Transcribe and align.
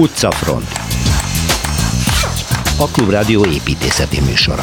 Utcafront 0.00 0.68
A 2.78 2.86
Klubrádió 2.92 3.44
építészeti 3.44 4.20
műsora 4.20 4.62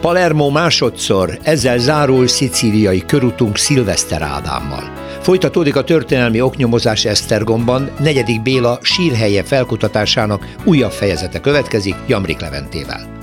Palermo 0.00 0.50
másodszor, 0.50 1.38
ezzel 1.42 1.78
zárul 1.78 2.26
szicíliai 2.26 3.04
körutunk 3.06 3.56
Szilveszter 3.56 4.22
Ádámmal. 4.22 4.92
Folytatódik 5.20 5.76
a 5.76 5.84
történelmi 5.84 6.40
oknyomozás 6.40 7.04
Esztergomban, 7.04 7.90
negyedik 7.98 8.42
Béla 8.42 8.78
sírhelye 8.82 9.42
felkutatásának 9.42 10.46
újabb 10.64 10.92
fejezete 10.92 11.40
következik 11.40 11.94
Jamrik 12.06 12.40
Leventével. 12.40 13.17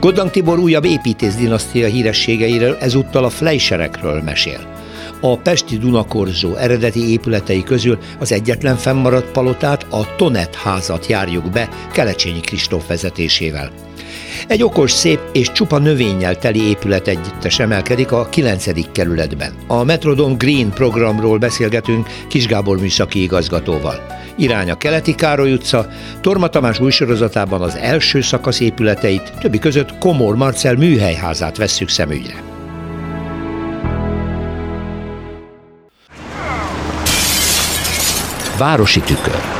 Goddang 0.00 0.30
Tibor 0.30 0.58
újabb 0.58 0.84
építész 0.84 1.34
dinasztia 1.34 1.86
hírességeiről 1.86 2.76
ezúttal 2.80 3.24
a 3.24 3.30
Fleischerekről 3.30 4.22
mesél. 4.22 4.76
A 5.20 5.36
Pesti 5.36 5.78
Dunakorzó 5.78 6.54
eredeti 6.54 7.10
épületei 7.10 7.62
közül 7.62 7.98
az 8.18 8.32
egyetlen 8.32 8.76
fennmaradt 8.76 9.30
palotát, 9.32 9.86
a 9.90 10.14
Tonet 10.16 10.54
házat 10.54 11.06
járjuk 11.06 11.50
be 11.50 11.68
Kelecsényi 11.92 12.40
Kristóf 12.40 12.86
vezetésével. 12.86 13.70
Egy 14.46 14.62
okos, 14.62 14.90
szép 14.90 15.20
és 15.32 15.52
csupa 15.52 15.78
növényel 15.78 16.36
teli 16.36 16.68
épület 16.68 17.08
együttes 17.08 17.58
emelkedik 17.58 18.12
a 18.12 18.28
9. 18.28 18.92
kerületben. 18.92 19.52
A 19.66 19.84
Metrodon 19.84 20.36
Green 20.38 20.70
programról 20.70 21.38
beszélgetünk 21.38 22.06
Kis 22.28 22.46
Gábor 22.46 22.80
műszaki 22.80 23.22
igazgatóval. 23.22 24.00
Irány 24.38 24.70
a 24.70 24.76
Keleti 24.76 25.14
Károly 25.14 25.52
utca, 25.52 25.88
Torma 26.20 26.48
Tamás 26.48 26.80
új 26.80 26.90
sorozatában 26.90 27.60
az 27.60 27.76
első 27.76 28.20
szakasz 28.20 28.60
épületeit, 28.60 29.32
többi 29.40 29.58
között 29.58 29.98
Komor 29.98 30.36
Marcel 30.36 30.74
műhelyházát 30.74 31.56
vesszük 31.56 31.88
szemügyre. 31.88 32.42
Városi 38.58 39.00
tükör. 39.00 39.57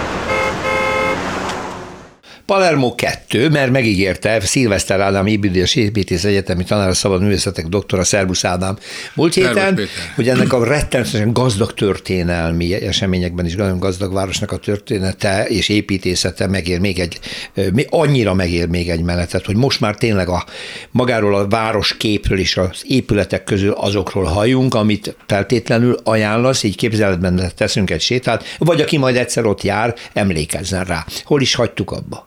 Palermo 2.49 2.95
2, 2.95 3.49
mert 3.49 3.71
megígérte 3.71 4.41
Szilveszter 4.41 5.01
Ádám 5.01 5.27
Ébüdés 5.27 5.75
Építész 5.75 6.25
Egyetemi 6.25 6.65
Tanára 6.65 6.95
Szabad 6.95 7.23
Művészetek 7.23 7.67
doktora 7.67 8.05
Szerbusz 8.05 8.45
Ádám 8.45 8.79
múlt 9.15 9.35
héten, 9.35 9.79
hogy 10.15 10.29
ennek 10.29 10.53
a 10.53 10.65
rettenetesen 10.65 11.33
gazdag 11.33 11.75
történelmi 11.75 12.75
eseményekben 12.75 13.47
is 13.47 13.55
nagyon 13.55 13.79
gazdag 13.79 14.13
városnak 14.13 14.53
a 14.53 14.57
története 14.57 15.45
és 15.49 15.69
építészete 15.69 16.47
megér 16.47 16.81
még 16.81 16.99
egy, 16.99 17.19
annyira 17.89 18.35
megér 18.35 18.69
még 18.69 18.91
egy 18.91 19.03
menetet, 19.03 19.47
hogy 19.47 19.57
most 19.57 19.81
már 19.81 19.95
tényleg 19.95 20.29
a 20.29 20.45
magáról 20.91 21.35
a 21.35 21.49
város 21.49 21.97
képről 21.97 22.39
és 22.39 22.57
az 22.57 22.85
épületek 22.87 23.45
közül 23.45 23.73
azokról 23.73 24.25
halljunk, 24.25 24.75
amit 24.75 25.17
feltétlenül 25.27 25.99
ajánlasz, 26.05 26.63
így 26.63 26.77
képzeletben 26.77 27.53
teszünk 27.57 27.91
egy 27.91 28.01
sétát, 28.01 28.45
vagy 28.59 28.81
aki 28.81 28.97
majd 28.97 29.17
egyszer 29.17 29.47
ott 29.47 29.63
jár, 29.63 29.95
emlékezzen 30.13 30.85
rá. 30.85 31.07
Hol 31.25 31.41
is 31.41 31.55
hagytuk 31.55 31.91
abba? 31.91 32.27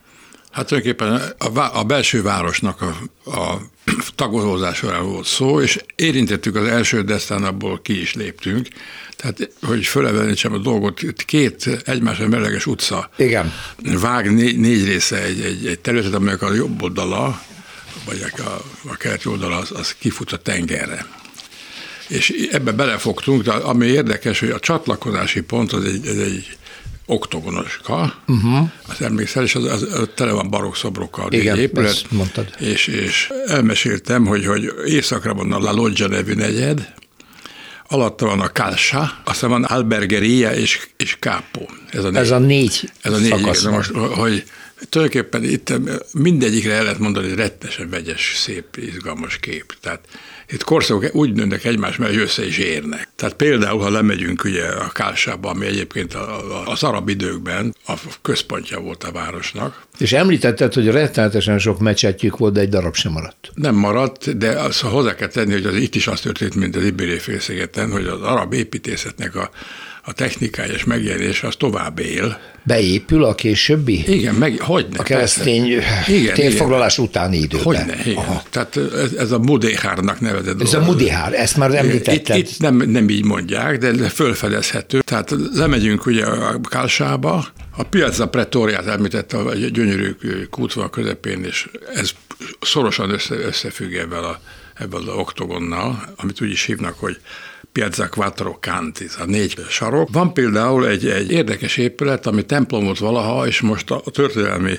Hát 0.51 0.67
tulajdonképpen 0.67 1.33
a, 1.37 1.79
a 1.79 1.83
belső 1.83 2.21
városnak 2.21 2.81
a, 2.81 2.95
a 3.29 3.61
tagolózására 4.15 5.01
volt 5.01 5.25
szó, 5.25 5.61
és 5.61 5.79
érintettük 5.95 6.55
az 6.55 6.65
első, 6.65 7.01
de 7.01 7.13
aztán 7.13 7.43
abból 7.43 7.79
ki 7.81 8.01
is 8.01 8.13
léptünk. 8.13 8.67
Tehát, 9.15 9.49
hogy 9.61 9.85
fölevelítsem 9.85 10.53
a 10.53 10.57
dolgot, 10.57 11.01
két 11.15 11.81
egymásra 11.85 12.27
meleges 12.27 12.65
utca. 12.65 13.09
Igen. 13.17 13.53
Vág 13.83 14.33
négy, 14.33 14.57
négy 14.57 14.85
része 14.85 15.23
egy, 15.23 15.41
egy, 15.41 15.67
egy 15.67 15.79
területet, 15.79 16.13
amelyek 16.13 16.41
a 16.41 16.53
jobb 16.53 16.81
oldala, 16.81 17.41
vagy 18.05 18.25
a, 18.37 18.61
a 18.89 18.95
keleti 18.97 19.27
oldala, 19.27 19.57
az, 19.57 19.71
az 19.71 19.95
kifut 19.99 20.31
a 20.31 20.37
tengerre. 20.37 21.05
És 22.07 22.29
ebbe 22.51 22.71
belefogtunk, 22.71 23.43
de 23.43 23.51
ami 23.51 23.85
érdekes, 23.85 24.39
hogy 24.39 24.49
a 24.49 24.59
csatlakozási 24.59 25.41
pont 25.41 25.73
az 25.73 25.83
egy, 25.83 26.07
ez 26.07 26.17
egy 26.17 26.57
oktogonoska, 27.05 28.13
uh-huh. 28.27 28.69
az 28.87 29.01
emlékszel, 29.01 29.43
és 29.43 29.55
az, 29.55 29.63
az, 29.63 29.83
az 29.83 30.09
tele 30.15 30.31
van 30.31 30.49
barokk 30.49 30.75
szobrokkal. 30.75 31.31
Igen, 31.31 31.59
épület, 31.59 32.05
mondtad. 32.09 32.55
És, 32.59 32.87
és 32.87 33.31
elmeséltem, 33.45 34.25
hogy, 34.25 34.45
hogy 34.45 34.73
északra 34.85 35.33
van 35.33 35.51
a 35.51 35.59
La 35.59 35.71
Loggia 35.71 36.07
nevű 36.07 36.33
negyed, 36.33 36.93
alatta 37.87 38.25
van 38.25 38.39
a 38.39 38.51
Calsa, 38.51 39.21
aztán 39.23 39.49
van 39.49 39.63
Albergeria 39.63 40.51
és, 40.51 40.87
és 40.97 41.17
Capo. 41.19 41.65
Ez 41.89 42.03
a 42.03 42.09
négy, 42.09 42.21
ez 42.21 42.31
a 42.31 42.39
négy, 42.39 42.91
ez 43.01 43.13
a 43.13 43.17
négy 43.17 43.29
szakasz 43.29 43.63
most, 43.63 43.91
hogy 43.91 44.43
tulajdonképpen 44.89 45.43
itt 45.43 45.73
mindegyikre 46.11 46.73
el 46.73 46.83
lehet 46.83 46.99
mondani, 46.99 47.27
hogy 47.27 47.37
rettesen 47.37 47.89
vegyes, 47.89 48.33
szép, 48.35 48.77
izgalmas 48.77 49.37
kép. 49.37 49.73
Tehát 49.81 49.99
itt 50.51 50.63
korszakok 50.63 51.15
úgy 51.15 51.33
nőnek 51.33 51.65
egymás 51.65 51.97
mellé, 51.97 52.13
hogy 52.13 52.21
össze 52.21 52.45
is 52.45 52.57
érnek. 52.57 53.09
Tehát 53.15 53.35
például, 53.35 53.79
ha 53.81 53.89
lemegyünk 53.89 54.43
ugye 54.43 54.65
a 54.65 54.89
Kálsába, 54.89 55.49
ami 55.49 55.65
egyébként 55.65 56.17
az 56.65 56.83
arab 56.83 57.09
időkben 57.09 57.75
a 57.87 57.93
központja 58.21 58.79
volt 58.79 59.03
a 59.03 59.11
városnak. 59.11 59.81
És 59.97 60.13
említetted, 60.13 60.73
hogy 60.73 60.87
rettenetesen 60.87 61.59
sok 61.59 61.79
mecsetjük 61.79 62.37
volt, 62.37 62.53
de 62.53 62.59
egy 62.59 62.69
darab 62.69 62.95
sem 62.95 63.11
maradt. 63.11 63.51
Nem 63.53 63.75
maradt, 63.75 64.37
de 64.37 64.49
azt 64.49 64.81
hozzá 64.81 65.15
kell 65.15 65.27
tenni, 65.27 65.51
hogy 65.51 65.65
az 65.65 65.75
itt 65.75 65.95
is 65.95 66.07
az 66.07 66.19
történt, 66.19 66.55
mint 66.55 66.75
az 66.75 66.83
Ibériai 66.85 67.19
félszigeten, 67.19 67.91
hogy 67.91 68.05
az 68.05 68.21
arab 68.21 68.53
építészetnek 68.53 69.35
a 69.35 69.49
a 70.03 70.13
technikája 70.13 70.73
és 70.73 70.83
megjelenés 70.83 71.43
az 71.43 71.55
tovább 71.55 71.99
él. 71.99 72.39
Beépül 72.63 73.23
a 73.23 73.35
későbbi? 73.35 74.03
Igen, 74.07 74.35
meg, 74.35 74.59
hogyne. 74.59 74.97
A 74.99 75.03
keresztény 75.03 75.65
igen, 76.07 76.33
térfoglalás 76.33 76.93
igen. 76.97 77.09
utáni 77.09 77.37
időben. 77.37 77.65
Hogyne, 77.65 77.95
igen. 78.05 78.15
Aha. 78.15 78.43
Tehát 78.49 78.77
ez, 78.77 79.13
ez 79.13 79.31
a 79.31 79.39
Mudéhárnak 79.39 80.19
nevezett 80.19 80.61
Ez 80.61 80.71
dolog. 80.71 80.87
a 80.87 80.91
Mudéhár, 80.91 81.33
ezt 81.33 81.57
már 81.57 81.75
említetted. 81.75 82.37
Itt, 82.37 82.49
itt 82.49 82.59
nem, 82.59 82.75
nem 82.75 83.09
így 83.09 83.25
mondják, 83.25 83.77
de 83.77 84.09
fölfedezhető. 84.09 84.99
Tehát 84.99 85.35
lemegyünk 85.53 86.05
ugye 86.05 86.25
a 86.25 86.59
Kálsába, 86.69 87.45
a 87.77 87.83
Piazza 87.83 88.27
Pretoriát 88.27 88.85
említette 88.85 89.37
a 89.37 89.53
gyönyörű 89.53 90.15
kútva 90.49 90.89
közepén, 90.89 91.43
és 91.43 91.69
ez 91.95 92.11
szorosan 92.61 93.09
össze, 93.09 93.35
összefügg 93.35 93.93
ebben 93.93 94.23
a, 94.23 94.39
ebben 94.81 95.01
az 95.01 95.07
oktogonnal, 95.07 96.13
amit 96.15 96.41
úgy 96.41 96.51
is 96.51 96.63
hívnak, 96.63 96.99
hogy 96.99 97.19
Piazza 97.71 98.09
Quattro 98.09 98.57
Canti, 98.59 99.07
a 99.19 99.25
négy 99.25 99.65
sarok. 99.69 100.09
Van 100.11 100.33
például 100.33 100.87
egy, 100.87 101.07
egy 101.07 101.31
érdekes 101.31 101.77
épület, 101.77 102.25
ami 102.25 102.45
templom 102.45 102.83
volt 102.83 102.99
valaha, 102.99 103.47
és 103.47 103.61
most 103.61 103.91
a 103.91 104.01
történelmi 104.11 104.75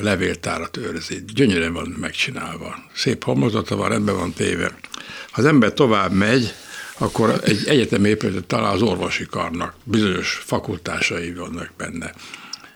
levéltárat 0.00 0.76
őrzi. 0.76 1.24
Gyönyörűen 1.34 1.72
van 1.72 1.96
megcsinálva. 2.00 2.74
Szép 2.94 3.24
homlokzata 3.24 3.76
van, 3.76 3.88
rendben 3.88 4.16
van 4.16 4.32
téve. 4.32 4.70
Ha 5.30 5.40
az 5.40 5.44
ember 5.44 5.72
tovább 5.72 6.12
megy, 6.12 6.54
akkor 6.98 7.40
egy 7.44 7.66
egyetemi 7.66 8.08
épületet 8.08 8.44
talál 8.44 8.72
az 8.72 8.82
orvosi 8.82 9.26
karnak. 9.26 9.74
Bizonyos 9.84 10.42
fakultásai 10.44 11.32
vannak 11.34 11.70
benne. 11.76 12.12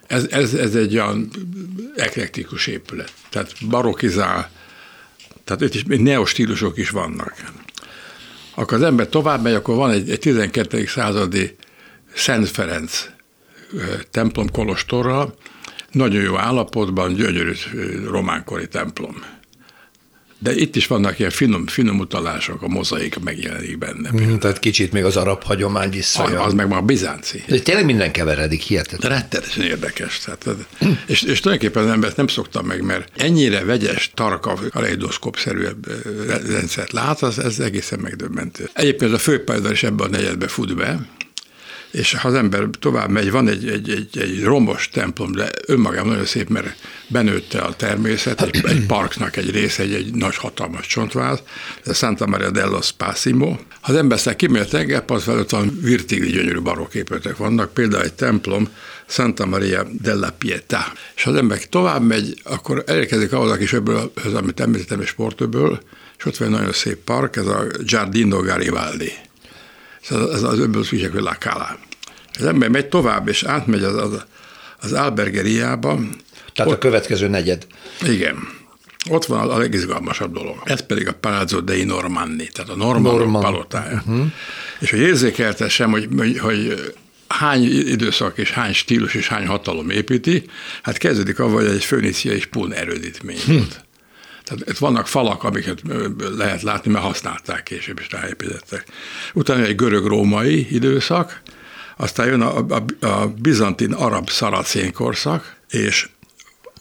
Ez, 0.06 0.26
ez, 0.30 0.54
ez 0.54 0.74
egy 0.74 0.94
olyan 0.94 1.30
eklektikus 1.96 2.66
épület. 2.66 3.12
Tehát 3.30 3.52
barokizál, 3.68 4.50
tehát 5.44 5.62
itt 5.62 5.74
is 5.74 5.84
neostílusok 5.86 6.78
is 6.78 6.90
vannak 6.90 7.34
akkor 8.54 8.76
az 8.76 8.82
ember 8.82 9.08
tovább 9.08 9.42
megy, 9.42 9.54
akkor 9.54 9.76
van 9.76 9.90
egy, 9.90 10.10
egy 10.10 10.18
12. 10.18 10.86
századi 10.86 11.56
Szent 12.14 12.48
Ferenc 12.48 13.08
templom 14.10 14.50
kolostorra, 14.50 15.34
nagyon 15.90 16.22
jó 16.22 16.38
állapotban, 16.38 17.14
gyönyörű 17.14 17.52
románkori 18.04 18.68
templom. 18.68 19.22
De 20.42 20.54
itt 20.54 20.76
is 20.76 20.86
vannak 20.86 21.18
ilyen 21.18 21.30
finom, 21.30 21.66
finom 21.66 21.98
utalások, 21.98 22.62
a 22.62 22.68
mozaik 22.68 23.18
megjelenik 23.18 23.78
benne. 23.78 24.10
Mm, 24.20 24.36
tehát 24.36 24.58
kicsit 24.58 24.92
még 24.92 25.04
az 25.04 25.16
arab 25.16 25.42
hagyomány 25.42 25.90
visszajön. 25.90 26.38
Az, 26.38 26.46
az 26.46 26.52
meg 26.52 26.68
már 26.68 26.78
a 26.78 26.82
bizánci. 26.82 27.42
De 27.46 27.58
tényleg 27.58 27.84
minden 27.84 28.12
keveredik, 28.12 28.60
hihetetlen. 28.60 29.12
Rettenetesen 29.12 29.64
érdekes. 29.64 30.18
Tehát, 30.18 30.46
és, 31.06 31.22
és 31.22 31.40
tulajdonképpen 31.40 31.84
az 31.84 31.90
embert 31.90 32.16
nem 32.16 32.26
szoktam 32.26 32.66
meg, 32.66 32.82
mert 32.82 33.10
ennyire 33.16 33.64
vegyes, 33.64 34.10
tarka, 34.14 34.58
kaleidoszkópszerű 34.70 35.66
rendszert 36.46 36.92
lát, 36.92 37.22
az, 37.22 37.38
ez 37.38 37.58
egészen 37.58 37.98
megdöbbentő. 37.98 38.70
Egyébként 38.72 39.12
a 39.12 39.18
főpályadar 39.18 39.72
is 39.72 39.82
ebben 39.82 40.06
a 40.06 40.10
negyedbe 40.10 40.48
fut 40.48 40.76
be, 40.76 41.06
és 41.92 42.14
ha 42.14 42.28
az 42.28 42.34
ember 42.34 42.68
tovább 42.78 43.10
megy, 43.10 43.30
van 43.30 43.48
egy, 43.48 43.68
egy, 43.68 43.90
egy, 43.90 44.18
egy 44.18 44.42
rombos 44.42 44.88
templom, 44.88 45.32
de 45.32 45.50
önmagában 45.66 46.08
nagyon 46.08 46.24
szép, 46.24 46.48
mert 46.48 46.76
benőtte 47.06 47.60
a 47.60 47.76
természet, 47.76 48.42
egy, 48.42 48.60
egy 48.66 48.86
parknak 48.86 49.36
egy 49.36 49.50
része, 49.50 49.82
egy, 49.82 49.94
egy 49.94 50.14
nagy 50.14 50.36
hatalmas 50.36 50.86
csontváz, 50.86 51.42
ez 51.84 51.96
Santa 51.96 52.26
Maria 52.26 52.50
dello 52.50 52.82
Spasimo. 52.82 53.56
Ha 53.80 53.92
az 53.92 53.94
ember 53.94 54.16
aztán 54.16 54.36
kimegy 54.36 54.60
a 54.60 54.66
tengerpart 54.66 55.22
felett, 55.22 55.50
van 55.50 55.78
virtigli 55.82 56.30
gyönyörű 56.30 56.60
barokk 56.60 56.94
épületek 56.94 57.36
vannak, 57.36 57.74
például 57.74 58.02
egy 58.02 58.12
templom, 58.12 58.68
Santa 59.06 59.46
Maria 59.46 59.86
della 60.00 60.30
Pietà. 60.38 60.92
És 61.14 61.22
ha 61.22 61.30
az 61.30 61.36
ember 61.36 61.58
tovább 61.64 62.02
megy, 62.02 62.40
akkor 62.42 62.82
elérkezik 62.86 63.32
ahhoz 63.32 63.50
a 63.50 63.56
kis 63.56 63.72
öbből, 63.72 64.12
amit 64.34 64.60
említettem, 64.60 65.00
egy 65.00 65.06
sportöből, 65.06 65.82
és 66.18 66.24
ott 66.24 66.36
van 66.36 66.48
egy 66.48 66.54
nagyon 66.54 66.72
szép 66.72 66.98
park, 67.04 67.36
ez 67.36 67.46
a 67.46 67.66
Giardino 67.84 68.42
Garibaldi 68.42 69.12
ez 70.10 70.42
az 70.42 70.58
hogy 70.88 71.12
La 71.12 71.36
Cala. 71.38 71.78
Az 72.38 72.44
ember 72.44 72.68
megy 72.68 72.88
tovább, 72.88 73.28
és 73.28 73.42
átmegy 73.42 73.82
az, 73.82 73.96
az, 73.96 74.24
az 74.80 74.92
Albergeriába. 74.92 75.98
Tehát 76.52 76.70
ott, 76.70 76.76
a 76.76 76.78
következő 76.78 77.28
negyed. 77.28 77.66
Igen. 78.06 78.36
Ott 79.10 79.24
van 79.24 79.50
a 79.50 79.58
legizgalmasabb 79.58 80.32
dolog. 80.32 80.62
Ez 80.64 80.86
pedig 80.86 81.08
a 81.08 81.12
Palazzo 81.12 81.60
dei 81.60 81.84
Normanni, 81.84 82.46
tehát 82.46 82.70
a 82.70 82.76
normannok 82.76 83.18
Norman. 83.18 83.42
palotája. 83.42 84.02
Uh-huh. 84.06 84.26
És 84.80 84.90
hogy 84.90 85.00
érzékeltessem, 85.00 85.90
hogy, 85.90 86.08
hogy, 86.16 86.38
hogy 86.38 86.92
hány 87.28 87.62
időszak 87.88 88.38
és 88.38 88.50
hány 88.50 88.72
stílus 88.72 89.14
és 89.14 89.28
hány 89.28 89.46
hatalom 89.46 89.90
építi, 89.90 90.44
hát 90.82 90.98
kezdődik 90.98 91.38
avval, 91.38 91.62
hogy 91.62 91.74
egy 91.74 91.84
fönícia 91.84 92.32
és 92.32 92.46
pún 92.46 92.72
erődítmény 92.72 93.40
hm. 93.46 93.56
Tehát 94.52 94.68
itt 94.68 94.78
vannak 94.78 95.06
falak, 95.06 95.44
amiket 95.44 95.82
lehet 96.36 96.62
látni, 96.62 96.90
mert 96.90 97.04
használták 97.04 97.62
később, 97.62 97.98
és 97.98 98.10
ráépítettek. 98.10 98.84
Utána 99.34 99.62
egy 99.64 99.76
görög-római 99.76 100.74
időszak, 100.74 101.42
aztán 101.96 102.26
jön 102.26 102.40
a, 102.40 102.66
a, 102.68 103.06
a 103.06 103.26
bizantin 103.26 103.92
arab 103.92 104.30
szaracén 104.30 104.92
korszak, 104.92 105.56
és 105.70 106.08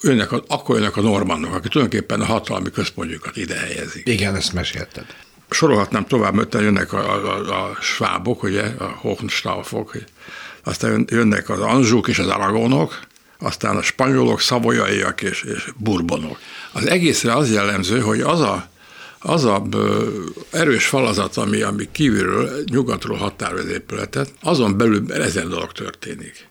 önnek 0.01 0.31
a, 0.31 0.43
akkor 0.47 0.75
jönnek 0.75 0.97
a 0.97 1.01
normannok, 1.01 1.53
akik 1.53 1.71
tulajdonképpen 1.71 2.21
a 2.21 2.25
hatalmi 2.25 2.71
központjukat 2.71 3.37
ide 3.37 3.55
helyezik. 3.55 4.07
Igen, 4.07 4.35
ezt 4.35 4.53
mesélted. 4.53 5.05
Sorolhatnám 5.49 6.07
tovább, 6.07 6.33
mert 6.33 6.53
jönnek 6.53 6.93
a, 6.93 7.13
a, 7.35 7.63
a 7.63 7.77
svábok, 7.81 8.43
ugye, 8.43 8.63
a 8.77 8.83
Hohenstaufok, 8.83 9.97
aztán 10.63 11.05
jönnek 11.09 11.49
az 11.49 11.59
anzsúk 11.59 12.07
és 12.07 12.19
az 12.19 12.27
aragonok, 12.27 12.99
aztán 13.41 13.77
a 13.77 13.81
spanyolok, 13.81 14.41
szavolyaiak 14.41 15.21
és, 15.21 15.43
és 15.43 15.67
burbonok. 15.77 16.39
Az 16.71 16.85
egészre 16.85 17.33
az 17.33 17.51
jellemző, 17.51 17.99
hogy 17.99 18.21
az 18.21 18.39
a, 18.39 18.69
az 19.19 19.43
a 19.43 19.63
erős 20.51 20.85
falazat, 20.85 21.37
ami, 21.37 21.61
ami 21.61 21.87
kívülről, 21.91 22.63
nyugatról 22.71 23.17
határoz 23.17 23.67
épületet, 23.67 24.33
azon 24.41 24.77
belül 24.77 25.13
ezen 25.13 25.49
dolog 25.49 25.71
történik. 25.71 26.49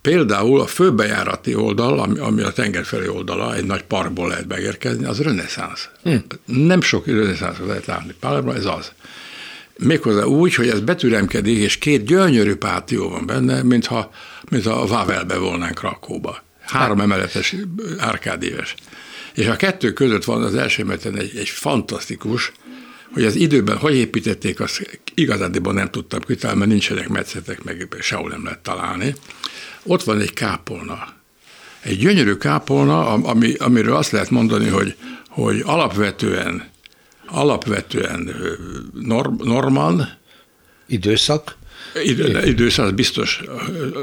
Például 0.00 0.60
a 0.60 0.66
főbejárati 0.66 1.54
oldal, 1.54 1.98
ami, 1.98 2.18
ami 2.18 2.42
a 2.42 2.52
tenger 2.52 2.84
felé 2.84 3.06
oldala, 3.06 3.54
egy 3.54 3.64
nagy 3.64 3.82
parkból 3.82 4.28
lehet 4.28 4.46
megérkezni, 4.48 5.04
az 5.04 5.20
reneszánsz. 5.20 5.88
Hm. 6.02 6.16
Nem 6.44 6.80
sok 6.80 7.06
reneszánszot 7.06 7.66
lehet 7.66 7.86
látni. 7.86 8.14
Pálerban 8.20 8.56
ez 8.56 8.64
az. 8.64 8.92
Méghozzá 9.78 10.24
úgy, 10.24 10.54
hogy 10.54 10.68
ez 10.68 10.80
betüremkedik, 10.80 11.58
és 11.58 11.78
két 11.78 12.04
gyönyörű 12.04 12.54
pátió 12.54 13.08
van 13.08 13.26
benne, 13.26 13.62
mintha, 13.62 14.10
mintha 14.50 14.72
a 14.72 14.86
Vavelbe 14.86 15.38
volnánk 15.38 15.80
Rakóba. 15.80 16.44
Három 16.60 17.00
emeletes 17.00 17.54
árkádéves. 17.98 18.74
És 19.34 19.46
a 19.46 19.56
kettő 19.56 19.92
között 19.92 20.24
van 20.24 20.42
az 20.42 20.54
első 20.54 20.82
emeleten 20.82 21.16
egy, 21.18 21.36
egy 21.36 21.48
fantasztikus, 21.48 22.52
hogy 23.12 23.24
az 23.24 23.34
időben 23.34 23.76
hogy 23.76 23.94
építették, 23.94 24.60
azt 24.60 25.00
igazándiból 25.14 25.72
nem 25.72 25.90
tudtam 25.90 26.20
kitalálni, 26.20 26.58
mert 26.58 26.70
nincsenek 26.70 27.08
metszetek, 27.08 27.62
meg 27.62 27.96
sehol 28.00 28.28
nem 28.28 28.44
lehet 28.44 28.58
találni. 28.58 29.14
Ott 29.82 30.02
van 30.02 30.20
egy 30.20 30.32
kápolna. 30.32 31.14
Egy 31.80 31.98
gyönyörű 31.98 32.34
kápolna, 32.34 33.06
ami, 33.12 33.54
amiről 33.54 33.96
azt 33.96 34.10
lehet 34.10 34.30
mondani, 34.30 34.68
hogy, 34.68 34.96
hogy 35.28 35.62
alapvetően 35.64 36.68
alapvetően 37.26 38.34
norm, 38.92 39.36
norman. 39.42 40.08
Időszak? 40.86 41.56
Idő, 42.02 42.46
időszak, 42.46 42.94
biztos 42.94 43.42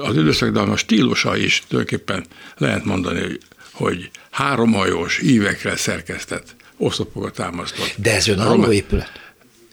az 0.01 0.17
időszak, 0.17 0.49
de 0.49 0.59
a 0.59 0.75
stílusa 0.75 1.37
is 1.37 1.63
tulajdonképpen 1.67 2.25
lehet 2.57 2.85
mondani, 2.85 3.21
hogy, 3.21 3.39
hogy 3.71 4.09
háromhajós 4.31 5.19
ívekre 5.19 5.75
szerkesztett 5.75 6.55
oszlopokat 6.77 7.33
támasztott. 7.33 7.93
De 7.97 8.15
ez 8.15 8.27
önálló 8.27 8.71
épület? 8.71 9.21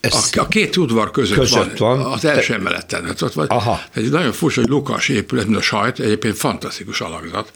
Ez 0.00 0.30
a, 0.32 0.40
a 0.40 0.48
két 0.48 0.76
udvar 0.76 1.10
között, 1.10 1.38
között 1.38 1.76
van, 1.76 1.98
van, 1.98 2.12
az 2.12 2.24
első 2.24 2.54
emeleten. 2.54 3.04
Hát 3.04 3.22
ott 3.22 3.32
van, 3.32 3.46
Aha. 3.46 3.82
egy 3.94 4.10
nagyon 4.10 4.32
furcsa, 4.32 4.60
hogy 4.60 4.70
lukas 4.70 5.08
épület, 5.08 5.44
mint 5.44 5.58
a 5.58 5.62
sajt, 5.62 5.98
egyébként 5.98 6.36
fantasztikus 6.36 7.00
alakzat. 7.00 7.52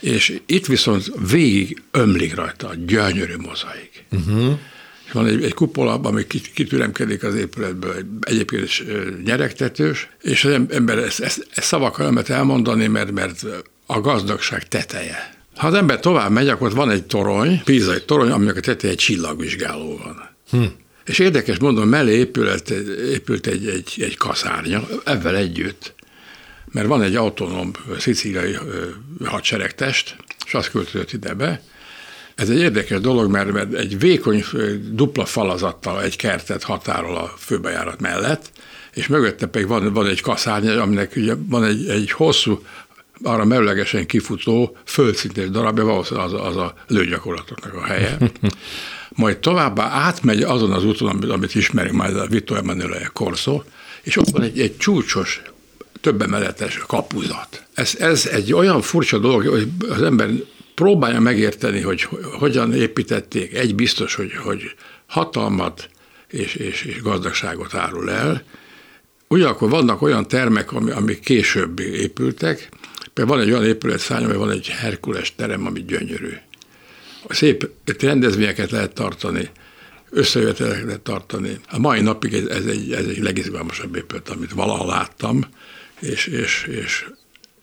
És 0.00 0.40
itt 0.46 0.66
viszont 0.66 1.12
végig 1.30 1.82
ömlik 1.90 2.34
rajta 2.34 2.68
a 2.68 2.74
gyönyörű 2.86 3.36
mozaik. 3.36 4.04
Uh-huh 4.10 4.58
van 5.12 5.26
egy, 5.26 5.44
egy 5.44 5.54
kupola, 5.54 6.00
ami 6.02 6.26
kitüremkedik 6.26 7.22
az 7.22 7.34
épületből, 7.34 7.94
egyébként 8.20 8.62
is 8.62 8.84
nyeregtetős, 9.24 10.08
és 10.22 10.44
az 10.44 10.60
ember 10.68 10.98
ezt, 10.98 11.20
ezt, 11.20 11.46
ezt 11.54 11.66
szavakkal 11.66 12.04
nem 12.04 12.14
lehet 12.14 12.30
elmondani, 12.30 12.86
mert, 12.86 13.10
mert 13.10 13.46
a 13.86 14.00
gazdagság 14.00 14.68
teteje. 14.68 15.38
Ha 15.56 15.66
az 15.66 15.74
ember 15.74 16.00
tovább 16.00 16.30
megy, 16.30 16.48
akkor 16.48 16.74
van 16.74 16.90
egy 16.90 17.04
torony, 17.04 17.62
pízai 17.64 18.02
torony, 18.04 18.30
aminek 18.30 18.56
a 18.56 18.60
teteje 18.60 18.92
egy 18.92 18.98
csillagvizsgáló 18.98 20.00
van. 20.04 20.28
Hm. 20.50 20.64
És 21.04 21.18
érdekes 21.18 21.58
mondom, 21.58 21.88
mellé 21.88 22.12
épült, 22.12 22.70
épült 23.10 23.46
egy, 23.46 23.68
egy, 23.68 23.94
egy 23.98 24.16
kaszárnya, 24.16 24.86
ebben 25.04 25.34
együtt, 25.34 25.94
mert 26.72 26.86
van 26.86 27.02
egy 27.02 27.16
autonóm 27.16 27.70
szicíliai 27.98 28.56
hadseregtest, 29.24 30.16
és 30.46 30.54
azt 30.54 30.70
költözött 30.70 31.12
ide 31.12 31.34
be, 31.34 31.62
ez 32.40 32.48
egy 32.48 32.58
érdekes 32.58 33.00
dolog, 33.00 33.30
mert, 33.30 33.52
mert 33.52 33.72
egy 33.72 33.98
vékony 33.98 34.44
dupla 34.90 35.24
falazattal 35.24 36.02
egy 36.02 36.16
kertet 36.16 36.62
határol 36.62 37.16
a 37.16 37.34
főbejárat 37.38 38.00
mellett, 38.00 38.50
és 38.94 39.06
mögötte 39.06 39.46
pedig 39.46 39.68
van, 39.68 39.92
van 39.92 40.06
egy 40.06 40.20
kaszárnya, 40.20 40.82
aminek 40.82 41.12
ugye 41.16 41.34
van 41.48 41.64
egy, 41.64 41.88
egy 41.88 42.10
hosszú, 42.10 42.62
arra 43.22 43.44
merőlegesen 43.44 44.06
kifutó 44.06 44.76
földszintes 44.84 45.50
darabja, 45.50 45.84
valószínűleg 45.84 46.32
az, 46.32 46.46
az 46.46 46.56
a 46.56 46.74
lőgyakorlatoknak 46.86 47.74
a 47.74 47.84
helye. 47.84 48.16
Majd 49.08 49.38
továbbá 49.38 49.84
átmegy 49.84 50.42
azon 50.42 50.72
az 50.72 50.84
úton, 50.84 51.08
amit, 51.08 51.30
amit 51.30 51.54
ismerünk 51.54 51.96
majd 51.96 52.16
a 52.16 52.26
Vito 52.26 52.54
Emanuele 52.54 53.10
Corso, 53.12 53.62
és 54.02 54.16
ott 54.16 54.28
van 54.28 54.42
egy, 54.42 54.60
egy 54.60 54.76
csúcsos, 54.76 55.42
több 56.00 56.22
emeletes 56.22 56.78
kapuzat. 56.86 57.62
Ez, 57.74 57.94
ez 57.98 58.26
egy 58.26 58.52
olyan 58.52 58.80
furcsa 58.80 59.18
dolog, 59.18 59.46
hogy 59.46 59.68
az 59.88 60.02
ember 60.02 60.30
próbálja 60.80 61.20
megérteni, 61.20 61.80
hogy 61.80 62.08
hogyan 62.38 62.74
építették. 62.74 63.54
Egy 63.54 63.74
biztos, 63.74 64.14
hogy, 64.14 64.34
hogy 64.34 64.74
hatalmat 65.06 65.88
és, 66.28 66.54
és, 66.54 66.82
és 66.82 67.02
gazdagságot 67.02 67.74
árul 67.74 68.10
el. 68.10 68.42
Ugyanakkor 69.28 69.70
vannak 69.70 70.02
olyan 70.02 70.28
termek, 70.28 70.72
amik 70.72 70.94
ami 70.94 71.18
később 71.18 71.78
épültek, 71.78 72.68
például 73.12 73.36
van 73.36 73.46
egy 73.46 73.52
olyan 73.52 73.64
épületszány, 73.64 74.24
ami 74.24 74.36
van 74.36 74.50
egy 74.50 74.68
Herkules 74.68 75.34
terem, 75.34 75.66
ami 75.66 75.84
gyönyörű. 75.84 76.32
Szép 77.28 77.70
rendezvényeket 77.98 78.70
lehet 78.70 78.92
tartani, 78.92 79.50
összejöveteleket 80.10 80.84
lehet 80.84 81.00
tartani. 81.00 81.60
A 81.70 81.78
mai 81.78 82.00
napig 82.00 82.34
ez, 82.34 82.46
ez, 82.46 82.64
egy, 82.66 82.92
ez 82.92 83.06
egy 83.06 83.18
legizgalmasabb 83.18 83.96
épület, 83.96 84.28
amit 84.28 84.52
valaha 84.52 84.86
láttam, 84.86 85.44
és, 86.00 86.26
és, 86.26 86.66
és 86.70 87.06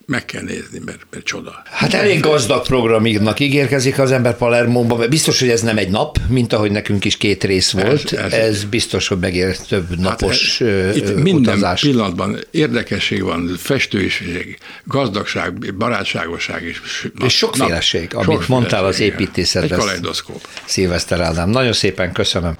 meg 0.07 0.25
kell 0.25 0.42
nézni, 0.42 0.80
mert, 0.86 1.00
mert 1.12 1.25
csoda. 1.25 1.62
Hát 1.65 1.94
elég 1.94 2.19
gazdag 2.19 2.65
programignak 2.65 3.39
ígérkezik 3.39 4.00
az 4.00 4.12
ember 4.12 4.38
Palermóba, 4.38 5.07
biztos, 5.07 5.40
hogy 5.40 5.49
ez 5.49 5.61
nem 5.61 5.78
egy 5.78 5.90
nap, 5.90 6.18
mint 6.28 6.54
ahogy 6.54 6.71
nekünk 6.71 7.06
is 7.06 7.18
két 7.18 7.44
rész 7.44 7.71
volt, 7.71 8.14
ez, 8.14 8.31
ez, 8.31 8.33
ez 8.33 8.64
biztos, 8.64 9.07
hogy 9.07 9.19
megér 9.19 9.57
több 9.57 9.90
hát 9.90 9.97
napos 9.97 10.57
hát, 10.59 10.95
Itt 10.95 11.16
minden 11.16 11.54
utazás. 11.56 11.81
pillanatban 11.81 12.40
érdekesség 12.52 13.23
van, 13.23 13.56
festőiség, 13.57 14.57
gazdagság, 14.83 15.76
barátságosság 15.76 16.64
is. 16.64 16.81
És 17.26 17.37
sokféleség, 17.37 18.09
na, 18.11 18.18
amit 18.18 18.26
sokféleség, 18.26 18.49
mondtál 18.49 18.85
az 18.85 18.99
építészetben. 18.99 19.80
Egy 19.80 19.85
kaleidoszkóp. 19.85 20.47
Szilveszter 20.66 21.21
Ádám, 21.21 21.49
nagyon 21.49 21.73
szépen 21.73 22.11
köszönöm. 22.11 22.57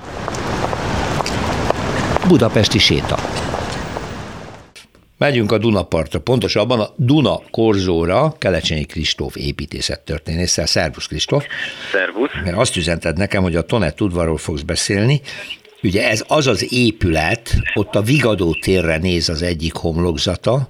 Budapesti 2.28 2.80
séta. 2.80 3.47
Megyünk 5.18 5.52
a 5.52 5.58
Dunapartra, 5.58 6.20
pontosabban 6.20 6.80
a 6.80 6.94
Duna 6.96 7.42
korzóra, 7.52 8.36
Kelecsényi 8.38 8.86
Kristóf 8.86 9.36
építészettörténésszel. 9.36 10.66
Szervusz 10.66 11.06
Kristóf! 11.06 11.46
Szervusz! 11.92 12.30
Mert 12.44 12.58
azt 12.58 12.76
üzented 12.76 13.18
nekem, 13.18 13.44
hogy 13.44 13.56
a 13.56 13.62
Tonett 13.62 14.02
udvarról 14.02 14.38
fogsz 14.38 14.62
beszélni. 14.62 15.22
Ugye 15.84 16.10
ez 16.10 16.24
az 16.28 16.48
az 16.48 16.74
épület, 16.74 17.56
ott 17.74 17.96
a 17.96 18.02
Vigadó 18.02 18.54
térre 18.54 18.98
néz 18.98 19.30
az 19.30 19.42
egyik 19.42 19.74
homlokzata, 19.74 20.70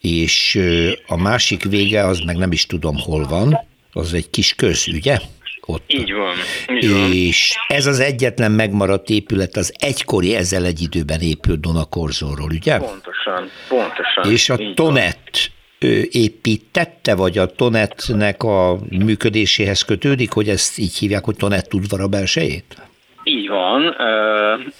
és 0.00 0.60
a 1.06 1.16
másik 1.16 1.64
vége, 1.64 2.06
az 2.06 2.18
meg 2.18 2.36
nem 2.36 2.52
is 2.52 2.66
tudom 2.66 2.98
hol 2.98 3.26
van, 3.26 3.58
az 3.92 4.14
egy 4.14 4.30
kis 4.30 4.54
köz, 4.54 4.88
ugye? 4.88 5.18
Ott. 5.70 5.92
Így 5.92 6.12
van. 6.12 6.34
Így 6.76 6.90
van. 6.90 7.12
És 7.12 7.54
ez 7.68 7.86
az 7.86 8.00
egyetlen 8.00 8.52
megmaradt 8.52 9.08
épület 9.08 9.56
az 9.56 9.74
egykori 9.78 10.34
ezzel 10.34 10.64
egy 10.64 10.80
időben 10.80 11.20
épült 11.20 11.60
Dunakorzóról, 11.60 12.50
ugye? 12.50 12.76
Pontosan, 12.76 13.50
pontosan. 13.68 14.32
És 14.32 14.50
a 14.50 14.58
Tonet 14.74 15.50
építette, 16.10 17.14
vagy 17.14 17.38
a 17.38 17.46
Tonetnek 17.46 18.42
a 18.42 18.78
működéséhez 18.88 19.82
kötődik, 19.82 20.32
hogy 20.32 20.48
ezt 20.48 20.78
így 20.78 20.96
hívják, 20.96 21.24
hogy 21.24 21.36
Tonet 21.36 21.74
udvara 21.74 22.08
belsejét? 22.08 22.89
Így 23.30 23.48
van. 23.48 23.94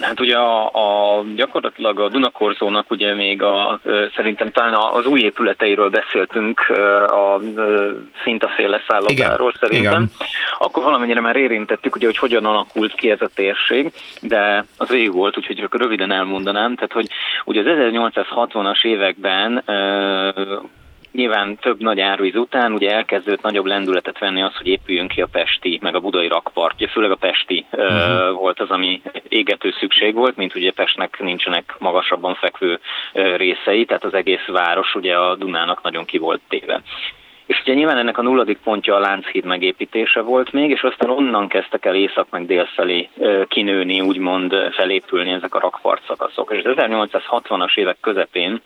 Hát 0.01 0.21
ugye 0.21 0.37
a, 0.37 0.65
a 0.67 1.25
gyakorlatilag 1.35 2.01
a 2.01 2.09
Dunakorzónak 2.09 2.91
ugye 2.91 3.15
még 3.15 3.43
a, 3.43 3.81
szerintem 4.17 4.51
talán 4.51 4.75
az 4.75 5.07
új 5.07 5.21
épületeiről 5.21 5.91
beszéltünk 5.91 6.61
a 7.07 7.41
szintaféle 8.23 8.81
szállogáról 8.89 9.53
szerintem. 9.61 9.93
Igen. 9.93 10.11
Akkor 10.59 10.83
valamennyire 10.83 11.21
már 11.21 11.37
érintettük, 11.37 11.95
ugye, 11.95 12.07
hogy 12.07 12.19
hogyan 12.19 12.45
alakult 12.45 12.95
ki 12.95 13.11
ez 13.11 13.21
a 13.21 13.31
térség, 13.35 13.93
de 14.21 14.65
az 14.77 14.89
végig 14.89 15.13
volt, 15.13 15.37
úgyhogy 15.37 15.67
röviden 15.71 16.13
elmondanám. 16.13 16.75
Tehát, 16.75 16.93
hogy 16.93 17.07
ugye 17.45 17.61
az 17.61 17.67
1860-as 17.93 18.85
években 18.85 19.63
nyilván 21.13 21.57
több 21.57 21.81
nagy 21.81 22.01
árvíz 22.01 22.35
után 22.35 22.73
ugye 22.73 22.91
elkezdődött 22.91 23.43
nagyobb 23.43 23.65
lendületet 23.65 24.19
venni 24.19 24.43
az, 24.43 24.57
hogy 24.57 24.67
épüljön 24.67 25.09
ki 25.09 25.21
a 25.23 25.29
Pesti, 25.33 25.79
meg 25.83 25.95
a 25.95 26.01
Budai 26.01 26.29
rakpart. 26.29 26.75
Ugye 26.75 26.89
főleg 26.89 27.11
a 27.11 27.17
Pesti 27.17 27.67
uh-huh. 27.71 28.33
volt 28.33 28.61
az, 28.61 28.71
ami 28.71 29.03
égető 29.29 29.75
szükség 29.81 30.15
volt, 30.15 30.37
mint 30.37 30.55
ugye 30.55 30.73
Pestnek 30.73 31.19
nincsenek 31.21 31.75
magasabban 31.79 32.35
fekvő 32.35 32.81
részei, 33.13 33.85
tehát 33.85 34.05
az 34.05 34.15
egész 34.15 34.47
város 34.47 34.95
ugye 34.95 35.17
a 35.17 35.35
Dunának 35.35 35.83
nagyon 35.83 36.05
ki 36.05 36.19
volt 36.19 36.41
téve. 36.49 36.83
És 37.47 37.61
ugye 37.61 37.75
nyilván 37.75 37.99
ennek 37.99 38.19
a 38.19 38.23
nulladik 38.23 38.59
pontja 38.65 38.95
a 38.95 38.99
Lánchíd 38.99 39.45
megépítése 39.45 40.21
volt 40.21 40.53
még, 40.53 40.71
és 40.71 40.83
aztán 40.83 41.11
onnan 41.11 41.49
kezdtek 41.49 41.85
el 41.85 41.95
észak 41.95 42.27
meg 42.31 42.47
dél 42.47 42.65
felé 42.65 43.09
kinőni, 43.49 44.01
úgymond 44.01 44.55
felépülni 44.73 45.31
ezek 45.31 45.55
a 45.55 45.59
rakpart 45.59 46.03
szakaszok. 46.07 46.53
És 46.53 46.65
az 46.65 46.75
1860-as 46.77 47.77
évek 47.77 47.97
közepén 48.01 48.61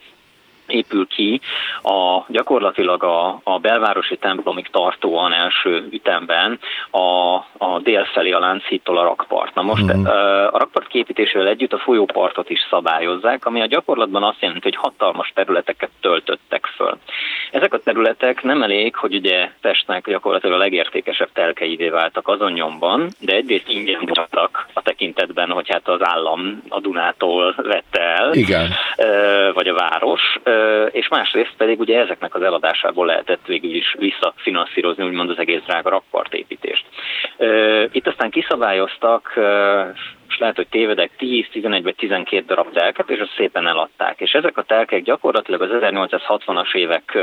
épül 0.66 1.06
ki 1.06 1.40
a 1.82 2.24
gyakorlatilag 2.28 3.02
a, 3.02 3.40
a 3.42 3.58
belvárosi 3.58 4.16
templomig 4.16 4.68
tartóan 4.70 5.32
első 5.32 5.88
ütemben 5.90 6.58
a, 6.90 7.34
a 7.58 7.80
délfelé 7.82 8.30
a 8.30 8.38
Lánchídtól 8.38 8.98
a 8.98 9.02
rakpart. 9.02 9.54
Na 9.54 9.62
most 9.62 9.96
mm. 9.96 10.04
a 10.04 10.58
rakpart 10.58 10.86
képítésével 10.86 11.48
együtt 11.48 11.72
a 11.72 11.78
folyópartot 11.78 12.50
is 12.50 12.66
szabályozzák, 12.70 13.46
ami 13.46 13.60
a 13.60 13.66
gyakorlatban 13.66 14.22
azt 14.22 14.40
jelenti, 14.40 14.62
hogy 14.62 14.76
hatalmas 14.76 15.32
területeket 15.34 15.90
töltöttek 16.00 16.66
föl. 16.76 16.98
Ezek 17.50 17.74
a 17.74 17.78
területek 17.78 18.42
nem 18.42 18.62
elég, 18.62 18.96
hogy 18.96 19.14
ugye 19.14 19.50
Pestnek 19.60 20.08
gyakorlatilag 20.08 20.56
a 20.56 20.62
legértékesebb 20.62 21.28
telkeivé 21.32 21.88
váltak 21.88 22.28
azon 22.28 22.52
nyomban, 22.52 23.08
de 23.20 23.34
egyrészt 23.34 23.68
ingyen 23.68 24.10
voltak 24.14 24.66
a 24.72 24.82
tekintetben, 24.82 25.50
hogy 25.50 25.68
hát 25.68 25.88
az 25.88 26.00
állam 26.02 26.62
a 26.68 26.80
Dunától 26.80 27.54
vette 27.56 28.00
el, 28.00 28.34
Igen. 28.34 28.70
vagy 29.52 29.68
a 29.68 29.74
város, 29.74 30.38
és 30.90 31.08
másrészt 31.08 31.54
pedig 31.56 31.80
ugye 31.80 31.98
ezeknek 31.98 32.34
az 32.34 32.42
eladásából 32.42 33.06
lehetett 33.06 33.46
végül 33.46 33.74
is 33.74 33.94
visszafinanszírozni 33.98 35.04
úgymond 35.04 35.30
az 35.30 35.38
egész 35.38 35.62
drága 35.66 35.90
rakpartépítést. 35.90 36.84
Itt 37.92 38.06
aztán 38.06 38.30
kiszabályoztak 38.30 39.32
most 40.34 40.46
lehet, 40.46 40.68
hogy 40.70 40.80
tévedek, 40.80 41.10
10, 41.16 41.46
11 41.50 41.82
vagy 41.82 41.94
12 41.94 42.44
darab 42.46 42.72
telket, 42.72 43.10
és 43.10 43.20
azt 43.20 43.34
szépen 43.36 43.66
eladták. 43.66 44.20
És 44.20 44.32
ezek 44.32 44.56
a 44.56 44.62
telkek 44.62 45.02
gyakorlatilag 45.02 45.62
az 45.62 45.68
1860-as 45.72 46.74
évek 46.74 47.18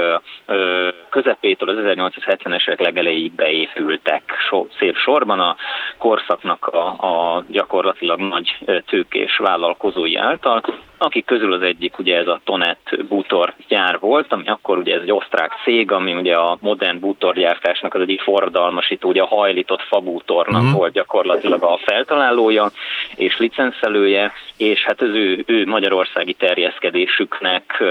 közepétől 1.10 1.70
az 1.70 1.98
1870-es 1.98 2.68
évek 2.68 2.80
legelejéig 2.80 3.32
beépültek 3.32 4.24
so, 4.50 4.65
szép 4.80 4.96
sorban 4.96 5.39
a 5.39 5.56
korszaknak 5.98 6.68
a, 6.68 6.88
a 6.88 7.44
gyakorlatilag 7.48 8.20
nagy 8.20 8.58
tőkés 8.86 9.38
vállalkozói 9.38 10.15
által, 10.15 10.62
akik 11.03 11.25
közül 11.25 11.53
az 11.53 11.62
egyik 11.62 12.00
ugye 12.00 12.18
ez 12.18 12.27
a 12.27 12.39
Tonet 12.44 13.08
bútor 13.08 13.53
gyár 13.68 14.00
volt, 14.00 14.34
ami 14.34 14.48
akkor 14.48 14.77
ugye 14.77 14.96
ez 14.96 15.01
egy 15.01 15.12
osztrák 15.12 15.51
cég, 15.63 15.91
ami 15.91 16.13
ugye 16.13 16.36
a 16.36 16.58
modern 16.62 17.00
bútorgyártásnak 17.00 17.94
az 17.94 18.01
egyik 18.01 18.22
forradalmasító, 18.22 19.10
ugye 19.10 19.22
a 19.22 19.25
hajlított 19.27 19.82
fabútornak 19.82 20.63
mm. 20.63 20.72
volt 20.72 20.94
gyakorlatilag 20.94 21.63
a 21.63 21.80
feltalálója, 21.86 22.72
és 23.15 23.38
licenszelője, 23.38 24.31
és 24.58 24.84
hát 24.84 25.01
az 25.01 25.10
ő, 25.10 25.43
ő 25.46 25.65
magyarországi 25.65 26.34
terjeszkedésüknek 26.34 27.84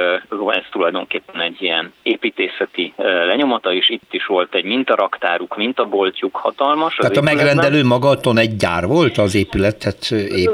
ez 0.49 0.63
tulajdonképpen 0.71 1.41
egy 1.41 1.63
ilyen 1.63 1.93
építészeti 2.03 2.93
lenyomata, 2.97 3.73
és 3.73 3.89
itt 3.89 4.15
is 4.15 4.27
volt 4.27 4.55
egy 4.55 4.65
mintaraktáruk, 4.65 5.57
mintaboltjuk 5.57 6.37
hatalmas. 6.37 6.95
Tehát 6.95 7.17
a 7.17 7.23
megrendelő 7.23 7.85
maga 7.85 8.17
egy 8.35 8.57
gyár 8.57 8.87
volt 8.87 9.19
az 9.19 9.35
épületet? 9.35 10.11
Ép... 10.11 10.51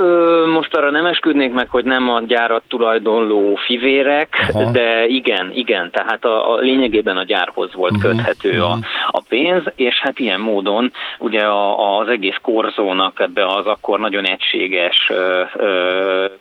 Most 0.52 0.74
arra 0.74 0.90
nem 0.90 1.06
esküdnék 1.06 1.52
meg, 1.52 1.68
hogy 1.68 1.84
nem 1.84 2.08
a 2.08 2.20
gyárat 2.20 2.62
tulajdonló 2.68 3.54
fivérek, 3.54 4.28
Aha. 4.52 4.70
de 4.70 5.06
igen, 5.06 5.50
igen, 5.54 5.90
tehát 5.90 6.24
a, 6.24 6.52
a 6.52 6.56
lényegében 6.56 7.16
a 7.16 7.24
gyárhoz 7.24 7.74
volt 7.74 7.96
uh-huh. 7.96 8.10
köthető 8.10 8.50
uh-huh. 8.50 8.70
a, 8.72 8.78
a 9.06 9.22
pénz, 9.28 9.62
és 9.74 10.00
hát 10.00 10.18
ilyen 10.18 10.40
módon 10.40 10.92
ugye 11.18 11.42
a, 11.42 11.98
az 11.98 12.08
egész 12.08 12.38
korzónak 12.42 13.20
ebbe 13.20 13.46
az 13.46 13.66
akkor 13.66 13.98
nagyon 13.98 14.24
egységes 14.52 15.12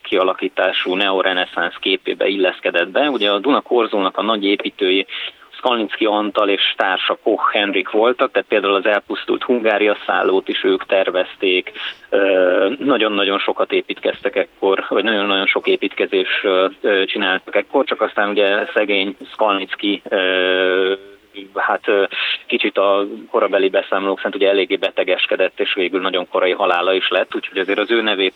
kialakítású 0.02 0.96
neoreneszánsz 0.96 1.76
képébe 1.80 2.28
illeszkedett 2.28 2.90
be. 2.90 3.10
Ugye 3.10 3.32
a 3.32 3.40
Duna 3.40 3.62
Korzónak 3.62 4.18
a 4.18 4.22
nagy 4.22 4.44
építői 4.44 5.06
Skalnicki 5.50 6.06
Antal 6.06 6.50
és 6.50 6.74
társa 6.78 7.18
Koch 7.24 7.52
Henrik 7.52 7.90
voltak, 7.90 8.32
tehát 8.32 8.48
például 8.48 8.74
az 8.74 8.86
elpusztult 8.86 9.44
Hungária 9.44 9.98
szállót 10.06 10.48
is 10.48 10.64
ők 10.64 10.86
tervezték, 10.86 11.72
nagyon-nagyon 12.80 13.40
sokat 13.40 13.72
építkeztek 13.72 14.36
ekkor, 14.36 14.86
vagy 14.90 15.04
nagyon-nagyon 15.04 15.46
sok 15.46 15.68
építkezés 15.68 16.46
csináltak 17.06 17.56
ekkor, 17.56 17.86
csak 17.86 18.02
aztán 18.02 18.30
ugye 18.30 18.66
szegény 18.74 19.16
Skalnicki 19.32 20.02
hát 21.56 21.84
kicsit 22.46 22.78
a 22.78 23.08
korabeli 23.32 23.70
beszámolók 23.70 24.18
szerint 24.18 24.36
ugye 24.36 24.50
eléggé 24.50 24.76
betegeskedett, 24.76 25.60
és 25.60 25.74
végül 25.74 26.02
nagyon 26.02 26.28
korai 26.30 26.52
halála 26.52 26.94
is 26.94 27.08
lett, 27.10 27.36
úgyhogy 27.36 27.58
azért 27.58 27.80
az 27.80 27.92
ő 27.92 28.02
nevét 28.02 28.34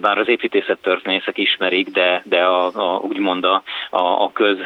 bár 0.00 0.18
az 0.18 0.28
építészettörténészek 0.28 1.38
ismerik, 1.38 1.88
de, 1.88 2.22
de 2.24 2.42
a, 2.42 2.66
a, 2.66 2.98
úgymond 2.98 3.44
a, 3.44 3.62
a, 3.90 4.32
köz 4.32 4.56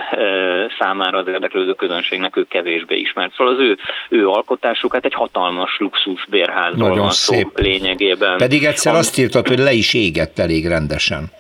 számára 0.79 1.19
az 1.19 1.27
érdeklődő 1.27 1.73
közönségnek 1.75 2.37
ő 2.37 2.47
kevésbé 2.49 2.97
ismert. 2.97 3.33
Szóval 3.37 3.55
az 3.55 3.61
ő, 3.61 3.79
ő 4.09 4.29
alkotásuk 4.29 4.93
hát 4.93 5.05
egy 5.05 5.15
hatalmas 5.15 5.77
luxus 5.79 6.27
bérházról 6.31 6.89
nagyon 6.89 6.99
van 6.99 7.11
szép. 7.11 7.47
szó 7.55 7.63
lényegében. 7.63 8.37
Pedig 8.37 8.65
egyszer 8.65 8.95
azt 8.95 9.19
írtad, 9.19 9.49
hogy 9.49 9.59
le 9.59 9.73
is 9.73 9.95
égett 9.95 10.39
elég 10.39 10.67
rendesen. 10.67 11.31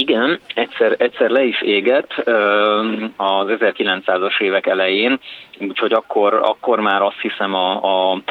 Igen, 0.00 0.40
egyszer, 0.54 0.94
egyszer 0.98 1.30
le 1.30 1.42
is 1.42 1.62
égett 1.62 2.12
az 3.16 3.46
1900-as 3.48 4.40
évek 4.40 4.66
elején, 4.66 5.18
úgyhogy 5.60 5.92
akkor, 5.92 6.34
akkor 6.34 6.80
már 6.80 7.02
azt 7.02 7.20
hiszem 7.20 7.54
a, 7.54 8.12
a 8.12 8.22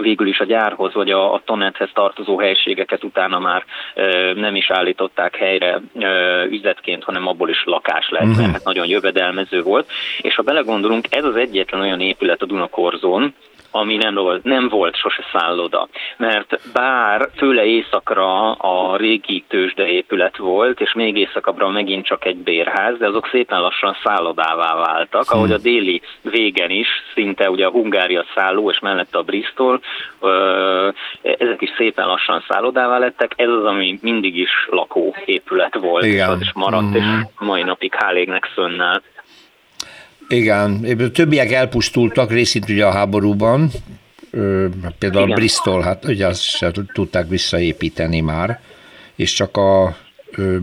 végül 0.00 0.26
is 0.26 0.38
a 0.38 0.44
gyárhoz 0.44 0.94
vagy 0.94 1.10
a, 1.10 1.32
a 1.34 1.42
tonethez 1.44 1.90
tartozó 1.92 2.38
helységeket 2.38 3.04
utána 3.04 3.38
már 3.38 3.64
ö, 3.94 4.32
nem 4.34 4.56
is 4.56 4.70
állították 4.70 5.36
helyre 5.36 5.80
ö, 5.94 6.44
üzletként, 6.44 7.04
hanem 7.04 7.26
abból 7.26 7.48
is 7.48 7.62
lakás 7.64 8.08
lett, 8.10 8.24
uh-huh. 8.24 8.50
mert 8.50 8.64
nagyon 8.64 8.86
jövedelmező 8.86 9.62
volt. 9.62 9.90
És 10.20 10.34
ha 10.34 10.42
belegondolunk, 10.42 11.06
ez 11.10 11.24
az 11.24 11.36
egyetlen 11.36 11.80
olyan 11.80 12.00
épület 12.00 12.42
a 12.42 12.46
Dunakorzón, 12.46 13.34
ami 13.70 13.96
nem 13.96 14.14
volt, 14.14 14.44
nem 14.44 14.68
volt 14.68 14.96
sose 14.96 15.24
szálloda. 15.32 15.88
Mert 16.16 16.60
bár 16.72 17.28
tőle 17.36 17.64
északra 17.64 18.52
a 18.52 18.96
régi 18.96 19.44
tőzsdeépület 19.48 20.36
volt, 20.36 20.80
és 20.80 20.92
még 20.92 21.16
északabbra 21.16 21.68
megint 21.68 22.04
csak 22.06 22.24
egy 22.24 22.36
bérház, 22.36 22.98
de 22.98 23.06
azok 23.06 23.28
szépen 23.30 23.60
lassan 23.60 23.96
szállodává 24.04 24.74
váltak, 24.74 25.24
hm. 25.30 25.36
ahogy 25.36 25.52
a 25.52 25.58
déli 25.58 26.00
végen 26.22 26.70
is, 26.70 26.88
szinte 27.14 27.50
ugye 27.50 27.66
a 27.66 27.70
Hungária 27.70 28.24
szálló, 28.34 28.70
és 28.70 28.78
mellette 28.78 29.18
a 29.18 29.22
Bristol, 29.22 29.80
ezek 31.22 31.62
is 31.62 31.70
szépen 31.76 32.06
lassan 32.06 32.44
szállodává 32.48 32.98
lettek, 32.98 33.32
ez 33.36 33.48
az, 33.48 33.64
ami 33.64 33.98
mindig 34.02 34.36
is 34.36 34.50
lakóépület 34.70 35.74
volt, 35.74 36.04
Igen. 36.04 36.38
és 36.40 36.52
maradt, 36.54 36.90
mm. 36.90 36.94
és 36.94 37.02
hm. 37.02 37.44
mai 37.44 37.62
napig 37.62 37.94
hálégnek 37.94 38.50
szönnel. 38.54 39.02
Igen, 40.28 40.84
a 40.98 41.10
többiek 41.10 41.52
elpusztultak 41.52 42.30
részint 42.30 42.68
ugye 42.68 42.86
a 42.86 42.92
háborúban, 42.92 43.70
például 44.98 45.24
Igen. 45.24 45.34
Bristol, 45.34 45.80
hát 45.82 46.04
ugye 46.04 46.26
azt 46.26 46.42
se 46.42 46.70
tudták 46.92 47.28
visszaépíteni 47.28 48.20
már, 48.20 48.60
és 49.16 49.32
csak 49.32 49.56
a 49.56 49.96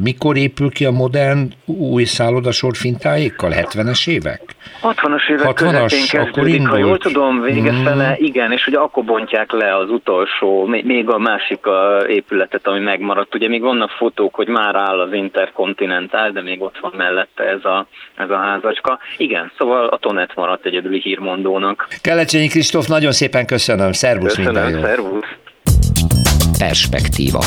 mikor 0.04 0.38
épül 0.38 0.70
ki 0.70 0.86
a 0.86 0.92
modern 0.92 1.52
új 1.66 2.04
szállodasor 2.04 2.76
fintáékkal? 2.76 3.52
70-es 3.54 4.10
évek? 4.10 4.42
60-as 4.82 5.30
évek 5.30 5.46
60 5.46 5.88
közepén 5.88 6.22
akkor 6.22 6.48
indult. 6.48 6.70
ha 6.70 6.78
jól 6.78 6.98
tudom, 6.98 7.42
vége 7.42 7.72
mm. 7.72 7.84
fele, 7.84 8.16
igen, 8.18 8.52
és 8.52 8.68
ugye 8.68 8.78
akkor 8.78 9.04
bontják 9.04 9.52
le 9.52 9.76
az 9.78 9.90
utolsó, 9.90 10.66
még 10.66 11.10
a 11.10 11.18
másik 11.18 11.60
épületet, 12.08 12.68
ami 12.68 12.80
megmaradt. 12.80 13.36
Ugye 13.36 13.48
még 13.48 13.62
vannak 13.62 13.90
fotók, 13.90 14.36
hogy 14.36 14.48
már 14.48 14.76
áll 14.76 15.00
az 15.00 15.14
Intercontinental, 15.14 16.30
de 16.30 16.42
még 16.42 16.62
ott 16.62 16.78
van 16.82 16.94
mellette 16.98 17.44
ez 17.44 17.66
a, 17.66 17.88
ez 18.16 18.30
a 18.30 18.38
házacska. 18.38 19.00
Igen, 19.18 19.52
szóval 19.58 19.88
a 19.88 19.98
Tonet 19.98 20.36
maradt 20.36 20.66
egyedüli 20.66 21.00
hírmondónak. 21.00 21.88
Kelecsényi 22.02 22.48
Kristóf, 22.48 22.88
nagyon 22.88 23.12
szépen 23.12 23.46
köszönöm. 23.46 23.92
Szervusz, 23.92 24.36
köszönöm, 24.36 24.64
minden 24.64 24.80
jó. 24.80 24.86
Szervusz. 24.86 25.26
Perspektíva. 26.58 27.40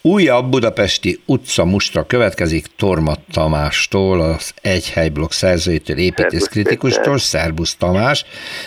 Újabb 0.00 0.50
budapesti 0.50 1.20
utca 1.26 1.64
mustra 1.64 2.04
következik 2.06 2.66
Tormat 2.76 3.20
Tamástól, 3.32 4.20
az 4.20 4.52
Egy 4.62 4.90
Helyblokk 4.90 5.30
szerzőjétől, 5.30 5.96
építész 5.96 6.46
kritikustól, 6.46 7.18
Szerbusz 7.18 7.74
Tamás. 7.74 8.24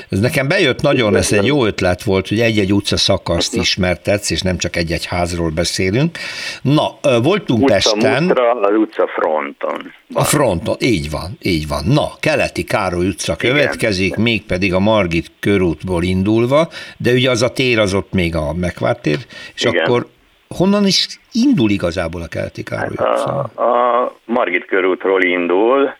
Ez 0.10 0.20
nekem 0.20 0.48
bejött 0.48 0.82
nagyon, 0.82 1.16
ez 1.16 1.32
egy 1.32 1.46
jó 1.46 1.66
ötlet 1.66 2.04
volt, 2.04 2.28
hogy 2.28 2.40
egy-egy 2.40 2.74
utca 2.74 2.98
szakaszt 2.98 3.56
ismertetsz, 3.56 4.30
és 4.30 4.42
nem 4.42 4.58
csak 4.58 4.76
egy-egy 4.76 5.06
házról 5.06 5.50
beszélünk. 5.50 6.18
Na, 6.62 7.00
voltunk 7.22 7.64
utca 7.64 7.74
Pesten. 7.74 8.24
Mustra, 8.24 8.52
az 8.52 8.76
utca 8.76 9.08
fronton. 9.08 9.94
Van. 10.08 10.24
A 10.24 10.26
fronton, 10.26 10.76
így 10.80 11.10
van, 11.10 11.38
így 11.42 11.68
van. 11.68 11.84
Na, 11.86 12.12
Keleti 12.20 12.64
Károly 12.64 13.08
utca 13.08 13.36
következik, 13.36 14.06
Igen. 14.06 14.22
mégpedig 14.22 14.74
a 14.74 14.80
Margit 14.80 15.32
körútból 15.40 16.04
indulva, 16.04 16.70
de 16.98 17.12
ugye 17.12 17.30
az 17.30 17.42
a 17.42 17.50
tér 17.50 17.80
az 17.80 17.94
ott 17.94 18.12
még 18.14 18.36
a 18.36 18.54
Megvárt 18.54 19.02
tér, 19.02 19.18
és 19.56 19.64
Igen. 19.64 19.84
akkor 19.84 20.08
honnan 20.50 20.86
is 20.86 21.20
indul 21.32 21.70
igazából 21.70 22.22
a 22.22 22.28
Keleti 22.28 22.64
Károly 22.64 22.96
hát 22.98 23.20
a, 23.20 23.62
a 23.62 24.16
Margit 24.26 24.66
körútról 24.66 25.24
indul, 25.24 25.94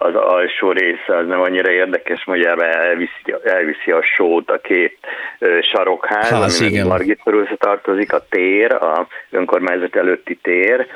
az 0.00 0.14
alsó 0.14 0.70
része 0.70 1.16
az 1.16 1.26
nem 1.26 1.40
annyira 1.40 1.70
érdekes, 1.70 2.24
mondjára 2.24 2.66
elviszi, 2.66 3.34
elviszi 3.44 3.90
a 3.90 4.02
sót 4.02 4.50
a 4.50 4.58
két 4.58 4.98
sarokház, 5.72 6.28
Ház, 6.28 6.60
ami 6.60 6.82
Margit 6.82 7.22
tartozik, 7.58 8.12
a 8.12 8.26
tér, 8.28 8.72
a 8.72 9.06
önkormányzat 9.30 9.96
előtti 9.96 10.38
tér, 10.42 10.86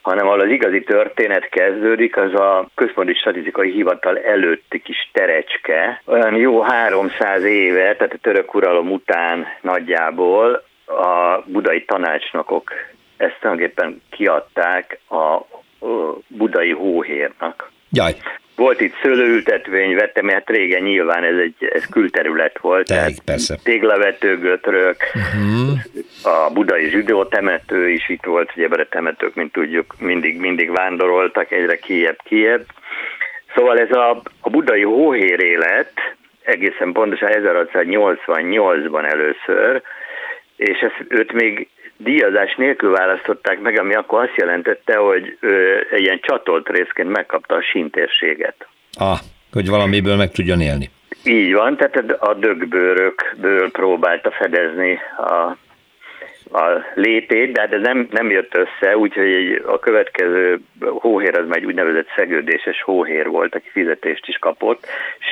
hanem 0.00 0.26
ahol 0.26 0.40
az 0.40 0.50
igazi 0.50 0.82
történet 0.82 1.48
kezdődik, 1.48 2.16
az 2.16 2.34
a 2.34 2.68
Központi 2.74 3.14
Statisztikai 3.14 3.70
Hivatal 3.70 4.18
előtti 4.18 4.82
kis 4.82 5.10
terecske. 5.12 6.02
Olyan 6.04 6.34
jó 6.34 6.60
300 6.60 7.44
éve, 7.44 7.96
tehát 7.96 8.12
a 8.12 8.18
török 8.22 8.54
uralom 8.54 8.90
után 8.90 9.46
nagyjából 9.60 10.62
a 10.88 11.42
budai 11.46 11.84
tanácsnokok 11.84 12.72
ezt 13.16 13.36
tulajdonképpen 13.40 14.02
kiadták 14.10 14.98
a 15.10 15.40
budai 16.28 16.72
hóhérnak. 16.72 17.70
Jaj. 17.90 18.14
Volt 18.56 18.80
itt 18.80 18.94
szőlőültetvény, 19.02 19.94
vettem, 19.94 20.24
mert 20.24 20.50
régen 20.50 20.82
nyilván 20.82 21.24
ez 21.24 21.36
egy 21.36 21.70
ez 21.74 21.86
külterület 21.86 22.58
volt. 22.58 22.86
Teik, 22.86 23.20
persze. 23.24 23.56
Téglavető, 23.62 24.38
götrök, 24.38 24.96
uh-huh. 25.14 25.78
a 26.22 26.50
budai 26.52 26.88
zsidó 26.88 27.24
temető 27.24 27.88
is 27.88 28.08
itt 28.08 28.24
volt, 28.24 28.52
ugye 28.56 28.68
a 28.70 28.86
temetők, 28.90 29.34
mint 29.34 29.52
tudjuk, 29.52 29.94
mindig, 29.98 30.38
mindig 30.38 30.70
vándoroltak 30.70 31.50
egyre 31.50 31.76
kiebb, 31.76 32.18
kiebb. 32.24 32.66
Szóval 33.54 33.78
ez 33.78 33.90
a, 33.90 34.22
a 34.40 34.50
budai 34.50 34.82
hóhér 34.82 35.40
élet, 35.40 35.92
egészen 36.42 36.92
pontosan 36.92 37.30
1688-ban 37.32 39.10
először, 39.10 39.82
és 40.58 40.78
ezt, 40.78 41.04
őt 41.08 41.32
még 41.32 41.68
díjazás 41.96 42.54
nélkül 42.54 42.90
választották 42.90 43.60
meg, 43.60 43.78
ami 43.78 43.94
akkor 43.94 44.22
azt 44.22 44.36
jelentette, 44.36 44.96
hogy 44.96 45.36
ő 45.40 45.86
egy 45.90 46.00
ilyen 46.00 46.20
csatolt 46.22 46.68
részként 46.68 47.08
megkapta 47.08 47.54
a 47.54 47.62
sintérséget. 47.62 48.66
Ah, 48.98 49.18
hogy 49.52 49.68
valamiből 49.68 50.16
meg 50.16 50.30
tudjon 50.30 50.60
élni. 50.60 50.90
Így 51.24 51.52
van, 51.52 51.76
tehát 51.76 52.10
a 52.22 52.34
dögbőrökből 52.34 53.70
próbálta 53.70 54.30
fedezni 54.30 54.98
a, 55.16 55.56
a 56.58 56.84
létét, 56.94 57.52
de 57.52 57.60
hát 57.60 57.72
ez 57.72 57.80
nem, 57.80 58.08
nem 58.10 58.30
jött 58.30 58.54
össze, 58.54 58.96
úgyhogy 58.96 59.62
a 59.66 59.78
következő 59.78 60.60
hóhér 60.80 61.38
az 61.38 61.46
már 61.46 61.56
egy 61.56 61.64
úgynevezett 61.64 62.08
szegődéses 62.16 62.82
hóhér 62.82 63.26
volt, 63.28 63.54
aki 63.54 63.68
fizetést 63.72 64.28
is 64.28 64.36
kapott, 64.38 64.86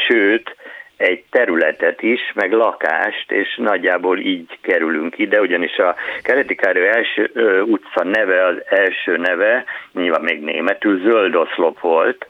sőt, 0.08 0.56
egy 0.96 1.24
területet 1.30 2.02
is, 2.02 2.20
meg 2.34 2.52
lakást, 2.52 3.32
és 3.32 3.56
nagyjából 3.56 4.18
így 4.18 4.58
kerülünk 4.60 5.18
ide, 5.18 5.40
ugyanis 5.40 5.76
a 5.76 5.94
Keleti 6.22 6.54
Károly 6.54 6.88
első 6.88 7.30
ö, 7.32 7.60
utca 7.60 8.04
neve, 8.04 8.46
az 8.46 8.62
első 8.66 9.16
neve, 9.16 9.64
nyilván 9.92 10.22
még 10.22 10.40
németül, 10.40 11.00
zöld 11.00 11.34
oszlop 11.34 11.80
volt, 11.80 12.26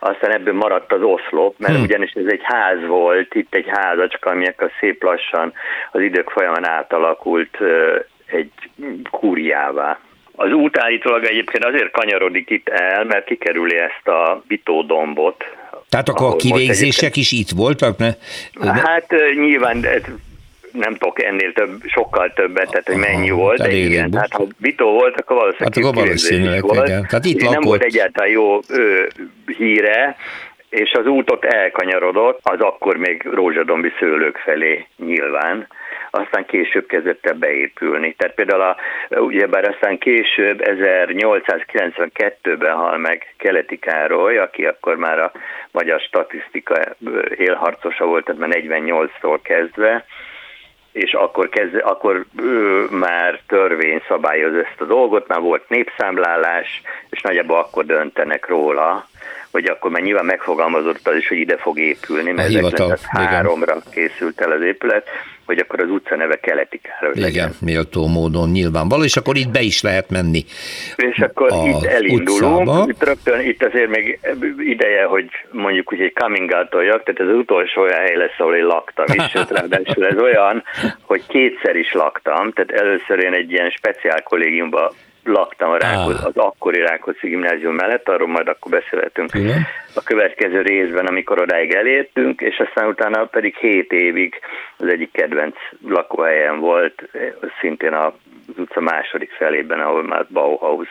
aztán 0.00 0.32
ebből 0.32 0.54
maradt 0.54 0.92
az 0.92 1.02
oszlop, 1.02 1.54
mert 1.58 1.74
hmm. 1.74 1.82
ugyanis 1.82 2.12
ez 2.12 2.26
egy 2.26 2.42
ház 2.42 2.86
volt, 2.86 3.34
itt 3.34 3.54
egy 3.54 3.68
házacska, 3.68 4.30
ami 4.30 4.46
akkor 4.46 4.70
szép 4.80 5.02
lassan 5.02 5.52
az 5.92 6.00
idők 6.00 6.30
folyamán 6.30 6.68
átalakult 6.68 7.56
ö, 7.60 7.98
egy 8.26 8.52
kúriává. 9.10 9.98
Az 10.36 10.52
út 10.52 10.78
állítólag 10.78 11.24
egyébként 11.24 11.64
azért 11.64 11.90
kanyarodik 11.90 12.50
itt 12.50 12.68
el, 12.68 13.04
mert 13.04 13.24
kikerüli 13.24 13.76
ezt 13.76 14.08
a 14.08 14.42
bitódombot, 14.46 15.44
tehát 15.88 16.08
akkor 16.08 16.26
a 16.26 16.36
kivégzések 16.36 17.16
is 17.16 17.32
itt 17.32 17.50
voltak? 17.50 17.98
Ne? 17.98 18.10
Hát 18.62 19.14
nyilván 19.34 19.86
nem 20.72 20.92
tudok 20.92 21.22
ennél 21.22 21.52
több, 21.52 21.82
sokkal 21.86 22.32
többet, 22.32 22.70
tehát 22.70 22.86
hogy 22.86 22.96
mennyi 22.96 23.30
Aha, 23.30 23.40
volt, 23.40 23.58
de 23.58 23.72
igen, 23.72 24.12
hát 24.12 24.32
ha 24.32 24.46
Vitó 24.58 24.90
volt, 24.90 25.20
akkor 25.20 25.36
valószínűleg 25.36 25.74
hát 25.74 25.84
akkor 25.84 26.04
valószínűleg, 26.04 26.62
volt. 26.62 26.86
Igen. 26.88 27.06
Tehát 27.08 27.24
itt 27.24 27.50
nem 27.50 27.60
volt 27.60 27.82
egyáltalán 27.82 28.30
jó 28.30 28.60
ő, 28.68 29.08
híre, 29.56 30.16
és 30.68 30.92
az 30.92 31.06
útot 31.06 31.44
elkanyarodott, 31.44 32.40
az 32.42 32.60
akkor 32.60 32.96
még 32.96 33.22
rózsadombi 33.22 33.92
szőlők 33.98 34.36
felé 34.36 34.86
nyilván, 34.96 35.66
aztán 36.14 36.44
később 36.44 36.86
kezdett 36.86 37.26
el 37.26 37.34
beépülni. 37.34 38.14
Tehát 38.14 38.34
például 38.34 38.62
a, 38.62 38.76
ugyebár 39.20 39.68
aztán 39.68 39.98
később 39.98 40.62
1892-ben 40.64 42.74
hal 42.74 42.98
meg 42.98 43.34
Keleti 43.36 43.78
Károly, 43.78 44.38
aki 44.38 44.64
akkor 44.64 44.96
már 44.96 45.18
a 45.18 45.32
magyar 45.70 46.00
statisztika 46.00 46.80
élharcosa 47.36 48.04
volt, 48.04 48.24
tehát 48.24 48.40
már 48.40 48.50
48-tól 48.52 49.38
kezdve, 49.42 50.04
és 50.92 51.12
akkor, 51.12 51.48
kezd, 51.48 51.80
akkor 51.84 52.24
ő 52.42 52.86
már 52.90 53.40
törvény 53.46 54.02
szabályoz 54.08 54.54
ezt 54.54 54.80
a 54.80 54.84
dolgot, 54.84 55.28
már 55.28 55.40
volt 55.40 55.68
népszámlálás, 55.68 56.82
és 57.10 57.20
nagyjából 57.20 57.58
akkor 57.58 57.84
döntenek 57.84 58.48
róla, 58.48 59.06
hogy 59.50 59.64
akkor 59.64 59.90
már 59.90 60.02
nyilván 60.02 60.24
megfogalmazott 60.24 61.06
az 61.06 61.16
is, 61.16 61.28
hogy 61.28 61.38
ide 61.38 61.56
fog 61.56 61.78
épülni, 61.78 62.32
mert 62.32 62.48
1903-ra 62.52 63.82
készült 63.90 64.40
el 64.40 64.50
az 64.50 64.62
épület, 64.62 65.08
hogy 65.46 65.58
akkor 65.58 65.80
az 65.80 65.90
utca 65.90 66.16
neve 66.16 66.36
Keleti 66.36 66.80
Károly 66.82 67.12
Igen, 67.14 67.22
legyen. 67.22 67.50
méltó 67.60 68.06
módon 68.06 68.50
nyilvánvaló, 68.50 69.04
és 69.04 69.16
akkor 69.16 69.36
itt 69.36 69.50
be 69.50 69.60
is 69.60 69.82
lehet 69.82 70.10
menni 70.10 70.44
És 70.96 71.18
akkor 71.18 71.50
itt 71.66 71.84
elindulunk, 71.84 72.60
utcába. 72.68 72.86
itt 72.88 73.04
rögtön, 73.04 73.40
itt 73.40 73.62
azért 73.62 73.88
még 73.88 74.18
ideje, 74.58 75.04
hogy 75.04 75.28
mondjuk 75.50 75.92
úgy 75.92 76.00
egy 76.00 76.12
coming 76.12 76.50
out 76.50 76.70
tehát 76.70 77.20
ez 77.20 77.28
az 77.28 77.34
utolsó 77.34 77.82
olyan 77.82 77.98
hely 77.98 78.16
lesz, 78.16 78.38
ahol 78.38 78.56
én 78.56 78.64
laktam 78.64 79.06
is, 79.08 79.30
sőt, 79.30 79.50
ráadásul 79.58 80.06
ez 80.06 80.18
olyan, 80.18 80.62
hogy 81.00 81.22
kétszer 81.26 81.76
is 81.76 81.92
laktam, 81.92 82.52
tehát 82.52 82.70
először 82.70 83.18
én 83.18 83.32
egy 83.32 83.50
ilyen 83.50 83.70
speciál 83.70 84.22
kollégiumban 84.22 84.92
laktam 85.24 85.70
a 85.70 85.76
Rákos, 85.76 86.14
ah. 86.14 86.24
az 86.24 86.36
akkori 86.36 86.80
Rákóczi 86.80 87.28
gimnázium 87.28 87.74
mellett, 87.74 88.08
arról 88.08 88.28
majd 88.28 88.48
akkor 88.48 88.70
beszélhetünk 88.70 89.30
Igen. 89.34 89.66
a 89.94 90.02
következő 90.02 90.60
részben, 90.62 91.06
amikor 91.06 91.40
odáig 91.40 91.72
elértünk, 91.72 92.40
és 92.40 92.58
aztán 92.58 92.88
utána 92.88 93.24
pedig 93.24 93.56
7 93.56 93.92
évig 93.92 94.40
az 94.76 94.86
egyik 94.86 95.12
kedvenc 95.12 95.56
lakóhelyen 95.86 96.58
volt, 96.58 97.02
szintén 97.60 97.92
az 97.92 98.12
utca 98.56 98.80
második 98.80 99.30
felében, 99.30 99.80
ahol 99.80 100.02
már 100.02 100.26
Bauhaus 100.28 100.88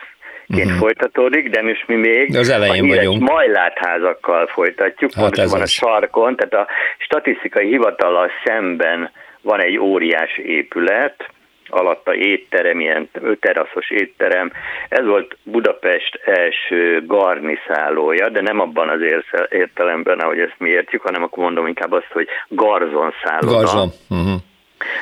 ként 0.48 0.64
uh-huh. 0.64 0.80
folytatódik, 0.80 1.50
de 1.50 1.62
most 1.62 1.86
mi 1.86 1.94
még 1.94 2.30
de 2.30 2.38
az 2.38 2.48
elején 2.48 2.84
a 2.84 2.94
vagyunk. 2.94 3.28
majlátházakkal 3.28 4.46
folytatjuk, 4.46 5.12
hát 5.12 5.50
van 5.50 5.60
a 5.60 5.66
sarkon, 5.66 6.36
tehát 6.36 6.66
a 6.66 6.72
statisztikai 6.98 7.66
hivatallal 7.66 8.30
szemben 8.44 9.10
van 9.40 9.60
egy 9.60 9.78
óriás 9.78 10.38
épület, 10.38 11.28
alatta 11.74 12.14
étterem, 12.14 12.80
ilyen 12.80 13.10
teraszos 13.40 13.90
étterem. 13.90 14.52
Ez 14.88 15.04
volt 15.04 15.36
Budapest 15.42 16.20
első 16.24 17.06
garniszálója, 17.06 18.28
de 18.28 18.40
nem 18.40 18.60
abban 18.60 18.88
az 18.88 19.00
értelemben, 19.48 20.18
ahogy 20.18 20.38
ezt 20.38 20.58
mi 20.58 20.68
értjük, 20.68 21.02
hanem 21.02 21.22
akkor 21.22 21.42
mondom 21.42 21.66
inkább 21.66 21.92
azt, 21.92 22.12
hogy 22.12 22.28
garzon 22.48 23.12
szálloda. 23.24 23.56
Garzon. 23.56 23.88
Uh-huh. 24.10 24.40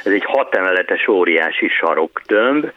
Ez 0.04 0.12
egy 0.12 0.24
hat 0.24 0.54
emeletes 0.54 1.08
óriási 1.08 1.68
saroktömb, 1.68 2.72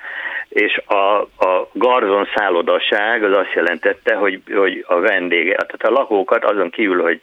és 0.56 0.82
a, 0.86 1.22
a 1.22 1.70
garzon 1.74 2.28
szállodaság 2.36 3.24
az 3.24 3.38
azt 3.38 3.54
jelentette, 3.54 4.16
hogy, 4.16 4.42
hogy 4.54 4.84
a 4.88 5.00
vendége, 5.00 5.56
tehát 5.56 5.84
a 5.84 6.00
lakókat 6.00 6.44
azon 6.46 6.70
kívül, 6.70 7.02
hogy 7.02 7.20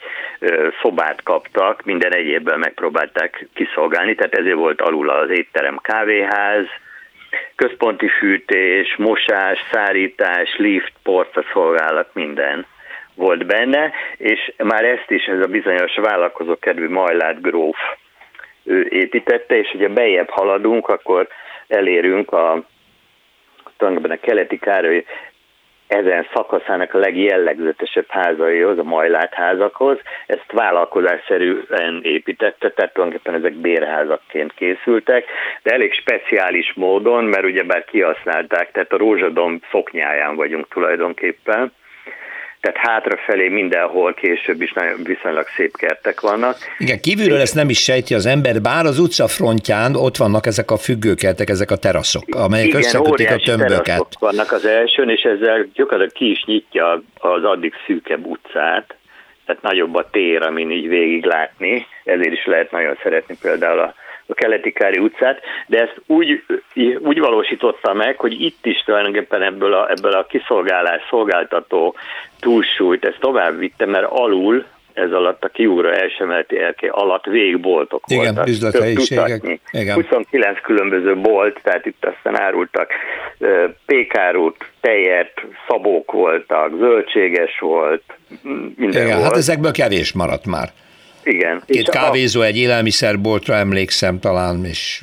szobát 0.82 1.22
kaptak, 1.22 1.82
minden 1.84 2.14
egyébben 2.14 2.58
megpróbálták 2.58 3.48
kiszolgálni, 3.54 4.14
tehát 4.14 4.34
ezért 4.34 4.56
volt 4.56 4.80
alul 4.80 5.10
az 5.10 5.30
étterem 5.30 5.78
kávéház, 5.82 6.64
központi 7.54 8.08
fűtés, 8.08 8.96
mosás, 8.96 9.58
szárítás, 9.72 10.56
lift, 10.56 10.92
porta 11.02 11.44
szolgálat, 11.52 12.08
minden 12.12 12.66
volt 13.14 13.46
benne, 13.46 13.92
és 14.16 14.52
már 14.56 14.84
ezt 14.84 15.10
is 15.10 15.24
ez 15.24 15.40
a 15.40 15.46
bizonyos 15.46 15.94
vállalkozó 15.94 16.58
kedvű 16.58 16.88
Majlát 16.88 17.40
gróf 17.40 17.76
ő 18.64 18.86
építette, 18.90 19.58
és 19.58 19.72
ugye 19.74 19.88
bejebb 19.88 20.28
haladunk, 20.28 20.88
akkor 20.88 21.28
elérünk 21.68 22.32
a 22.32 22.70
tulajdonképpen 23.82 24.18
a 24.22 24.26
keleti 24.26 24.58
Károly 24.58 25.04
ezen 25.86 26.26
szakaszának 26.34 26.94
a 26.94 26.98
legjellegzetesebb 26.98 28.06
házaihoz, 28.08 28.78
a 28.78 28.82
majlát 28.82 29.34
házakhoz. 29.34 29.98
Ezt 30.26 30.52
vállalkozásszerűen 30.52 32.00
építette, 32.02 32.70
tehát 32.70 32.92
tulajdonképpen 32.92 33.38
ezek 33.38 33.54
bérházakként 33.54 34.54
készültek, 34.54 35.24
de 35.62 35.70
elég 35.72 35.92
speciális 35.92 36.72
módon, 36.74 37.24
mert 37.24 37.44
ugyebár 37.44 37.84
kihasználták, 37.84 38.70
tehát 38.70 38.92
a 38.92 38.96
rózsadom 38.96 39.60
szoknyáján 39.70 40.36
vagyunk 40.36 40.68
tulajdonképpen 40.68 41.72
tehát 42.62 42.78
hátrafelé 42.78 43.48
mindenhol 43.48 44.14
később 44.14 44.62
is 44.62 44.72
nagyon 44.72 45.02
viszonylag 45.02 45.46
szép 45.56 45.76
kertek 45.76 46.20
vannak. 46.20 46.56
Igen, 46.78 47.00
kívülről 47.00 47.40
ezt 47.40 47.54
nem 47.54 47.68
is 47.68 47.82
sejti 47.82 48.14
az 48.14 48.26
ember, 48.26 48.60
bár 48.60 48.84
az 48.84 48.98
utca 48.98 49.26
frontján 49.28 49.94
ott 49.94 50.16
vannak 50.16 50.46
ezek 50.46 50.70
a 50.70 50.76
függőkertek, 50.76 51.48
ezek 51.48 51.70
a 51.70 51.76
teraszok, 51.76 52.24
amelyek 52.34 52.66
Igen, 52.66 52.78
összekötik 52.78 53.30
a 53.30 53.36
tömböket. 53.36 54.06
vannak 54.18 54.52
az 54.52 54.66
elsőn, 54.66 55.08
és 55.08 55.22
ezzel 55.22 55.68
gyakorlatilag 55.74 56.12
ki 56.12 56.30
is 56.30 56.44
nyitja 56.44 57.02
az 57.18 57.44
addig 57.44 57.72
szűkebb 57.86 58.26
utcát, 58.26 58.94
tehát 59.46 59.62
nagyobb 59.62 59.94
a 59.94 60.08
tér, 60.10 60.42
amin 60.42 60.70
így 60.70 60.88
végig 60.88 61.24
látni, 61.24 61.86
ezért 62.04 62.32
is 62.32 62.46
lehet 62.46 62.70
nagyon 62.70 62.98
szeretni 63.02 63.36
például 63.42 63.78
a 63.78 63.94
a 64.26 64.34
keleti 64.34 64.72
Kári 64.72 64.98
utcát, 64.98 65.40
de 65.66 65.80
ezt 65.80 66.00
úgy, 66.06 66.44
úgy 66.98 67.18
valósította 67.18 67.92
meg, 67.92 68.18
hogy 68.18 68.40
itt 68.40 68.66
is 68.66 68.82
tulajdonképpen 68.84 69.42
ebből 69.42 69.74
a, 69.74 69.90
ebből 69.90 70.12
a 70.12 70.26
kiszolgálás 70.26 71.02
szolgáltató 71.08 71.94
túlsúlyt 72.40 73.04
ezt 73.04 73.20
tovább 73.20 73.58
vitte, 73.58 73.86
mert 73.86 74.06
alul 74.10 74.64
ez 74.94 75.12
alatt 75.12 75.44
a 75.44 75.48
kiúra 75.48 75.94
elsemelti 75.94 76.58
elké 76.58 76.86
alatt 76.86 77.24
végboltok 77.24 78.04
Igen, 78.06 78.24
voltak. 78.24 78.48
üzlethelyiségek. 78.48 79.60
Igen. 79.70 79.94
29 79.94 80.60
különböző 80.60 81.16
bolt, 81.16 81.60
tehát 81.62 81.86
itt 81.86 82.04
aztán 82.04 82.40
árultak 82.40 82.90
pékárút, 83.86 84.56
tejet, 84.80 85.32
szabók 85.68 86.12
voltak, 86.12 86.78
zöldséges 86.78 87.58
volt, 87.58 88.02
minden 88.76 89.02
Igen, 89.02 89.06
hát 89.06 89.12
volt. 89.12 89.22
hát 89.22 89.36
ezekből 89.36 89.72
kevés 89.72 90.12
maradt 90.12 90.46
már. 90.46 90.68
Igen. 91.22 91.62
Két 91.66 91.88
kávézó, 91.88 92.40
a... 92.40 92.44
egy 92.44 92.56
élelmiszerboltra 92.56 93.54
emlékszem 93.54 94.20
talán, 94.20 94.64
és 94.64 95.02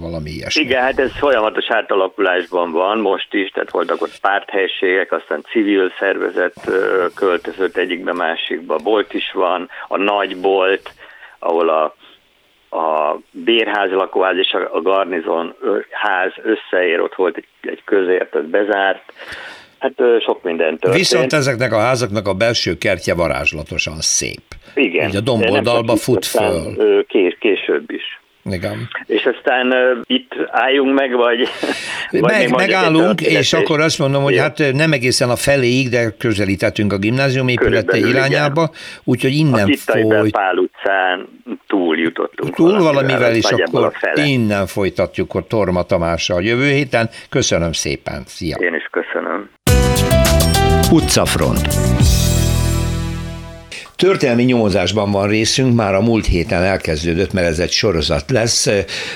valami 0.00 0.30
ilyesmi. 0.30 0.62
Igen, 0.62 0.82
hát 0.82 0.98
ez 0.98 1.12
folyamatos 1.12 1.64
átalakulásban 1.68 2.72
van 2.72 2.98
most 2.98 3.34
is, 3.34 3.50
tehát 3.50 3.70
voltak 3.70 4.02
ott 4.02 4.20
párthelységek, 4.20 5.12
aztán 5.12 5.44
civil 5.50 5.92
szervezet 5.98 6.70
költözött 7.14 7.76
egyikbe, 7.76 8.12
másikba, 8.12 8.76
bolt 8.76 9.14
is 9.14 9.32
van, 9.34 9.68
a 9.88 9.96
nagy 9.96 10.36
bolt, 10.36 10.94
ahol 11.38 11.68
a 11.68 11.94
a 12.70 13.18
bérház 13.30 13.90
lakóház 13.90 14.36
és 14.36 14.52
a 14.72 14.80
garnizon 14.82 15.54
ház 15.90 16.32
összeér, 16.42 17.00
ott 17.00 17.14
volt 17.14 17.36
egy, 17.36 17.46
egy 17.60 17.84
közért, 17.84 18.34
az 18.34 18.44
bezárt. 18.44 19.12
Hát 19.78 19.92
sok 20.24 20.42
minden 20.42 20.78
történt. 20.78 20.94
Viszont 20.94 21.32
ezeknek 21.32 21.72
a 21.72 21.78
házaknak 21.78 22.28
a 22.28 22.34
belső 22.34 22.78
kertje 22.78 23.14
varázslatosan 23.14 24.00
szép. 24.00 24.42
Igen. 24.74 25.08
Így 25.08 25.16
a 25.16 25.20
domboldalba 25.20 25.96
fut 25.96 26.26
föl. 26.26 26.76
Kés, 27.06 27.36
később 27.40 27.90
is. 27.90 28.20
Igen. 28.50 28.88
És 29.06 29.24
aztán 29.36 29.66
uh, 29.66 30.00
itt 30.06 30.32
álljunk 30.50 30.98
meg, 30.98 31.12
vagy... 31.12 31.48
vagy 32.10 32.20
meg, 32.20 32.50
megállunk, 32.50 33.20
és 33.20 33.52
akkor 33.52 33.80
azt 33.80 33.98
mondom, 33.98 34.22
hogy 34.22 34.38
hát 34.38 34.62
nem 34.72 34.92
egészen 34.92 35.30
a 35.30 35.36
feléig, 35.36 35.88
de 35.88 36.10
közelítettünk 36.18 36.92
a 36.92 36.98
gimnázium 36.98 37.48
épülete 37.48 37.96
irányába, 37.96 38.70
úgyhogy 39.04 39.32
innen 39.32 39.72
folyt... 39.74 40.30
Pál 40.30 40.56
utcán 40.56 41.28
túl 41.66 41.98
jutottunk. 41.98 42.54
Túl 42.54 42.68
valamivel, 42.68 43.18
valamivel 43.18 43.34
és 43.34 43.44
akkor 43.44 43.92
innen 44.14 44.66
folytatjuk 44.66 45.34
a 45.34 45.40
Torma 45.40 45.82
Tamással 45.82 46.42
jövő 46.42 46.70
héten. 46.70 47.10
Köszönöm 47.28 47.72
szépen, 47.72 48.22
szia! 48.26 48.56
Én 48.56 48.74
is 48.74 48.88
köszönöm. 48.90 49.05
Utcafront 50.90 51.68
Történelmi 53.96 54.42
nyomozásban 54.42 55.10
van 55.10 55.28
részünk, 55.28 55.74
már 55.74 55.94
a 55.94 56.00
múlt 56.00 56.26
héten 56.26 56.62
elkezdődött, 56.62 57.32
mert 57.32 57.46
ez 57.46 57.58
egy 57.58 57.70
sorozat 57.70 58.30
lesz. 58.30 58.68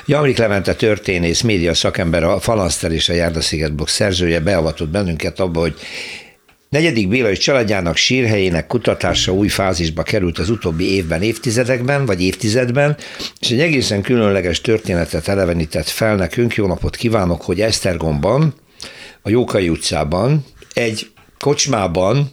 Jamrik 0.07 0.39
Levente 0.39 0.75
történész, 0.75 1.41
média 1.41 1.75
szakember, 1.75 2.25
a 2.25 2.41
Falanszter 2.41 2.93
és 2.93 3.09
a 3.09 3.13
Járdasziget 3.13 3.75
blog 3.75 3.89
szerzője 3.89 4.41
beavatott 4.41 4.89
bennünket 4.89 5.41
abba, 5.41 5.61
hogy 5.61 5.75
Negyedik 6.69 7.09
Béla 7.09 7.31
és 7.31 7.39
családjának 7.39 7.97
sírhelyének 7.97 8.67
kutatása 8.67 9.33
új 9.33 9.49
fázisba 9.49 10.03
került 10.03 10.39
az 10.39 10.51
utóbbi 10.51 10.95
évben, 10.95 11.23
évtizedekben, 11.23 12.07
vagy 12.07 12.23
évtizedben, 12.23 12.97
és 13.41 13.51
egy 13.51 13.61
egészen 13.61 14.03
különleges 14.03 14.61
történetet 14.61 15.29
elevenített 15.29 15.89
fel 15.89 16.17
nekünk. 16.17 16.55
Jó 16.55 16.67
napot 16.67 16.97
kívánok, 16.97 17.43
hogy 17.43 17.61
Esztergomban, 17.61 18.55
a 19.23 19.31
Jókai 19.31 19.69
utcában, 19.69 20.45
egy 20.75 21.11
kocsmában 21.45 22.31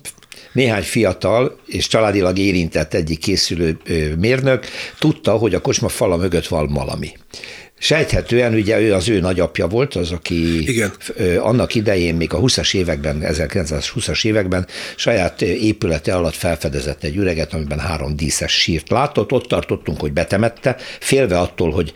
néhány 0.51 0.83
fiatal 0.83 1.59
és 1.65 1.87
családilag 1.87 2.37
érintett 2.37 2.93
egyik 2.93 3.19
készülő 3.19 3.77
mérnök 4.17 4.65
tudta, 4.99 5.31
hogy 5.31 5.53
a 5.53 5.61
kocsma 5.61 5.87
fala 5.87 6.17
mögött 6.17 6.47
van 6.47 6.67
valami. 6.67 7.11
Sejthetően 7.79 8.53
ugye 8.53 8.79
ő 8.79 8.93
az 8.93 9.09
ő 9.09 9.19
nagyapja 9.19 9.67
volt, 9.67 9.95
az, 9.95 10.11
aki 10.11 10.69
Igen. 10.69 10.91
annak 11.39 11.75
idején, 11.75 12.15
még 12.15 12.33
a 12.33 12.39
20-as 12.39 12.75
években, 12.75 13.21
1920-as 13.23 14.25
években 14.25 14.67
saját 14.95 15.41
épülete 15.41 16.15
alatt 16.15 16.35
felfedezett 16.35 17.03
egy 17.03 17.15
üreget, 17.15 17.53
amiben 17.53 17.79
három 17.79 18.15
díszes 18.15 18.51
sírt 18.51 18.89
látott. 18.89 19.31
Ott 19.31 19.47
tartottunk, 19.47 19.99
hogy 19.99 20.13
betemette, 20.13 20.75
félve 20.99 21.39
attól, 21.39 21.71
hogy 21.71 21.93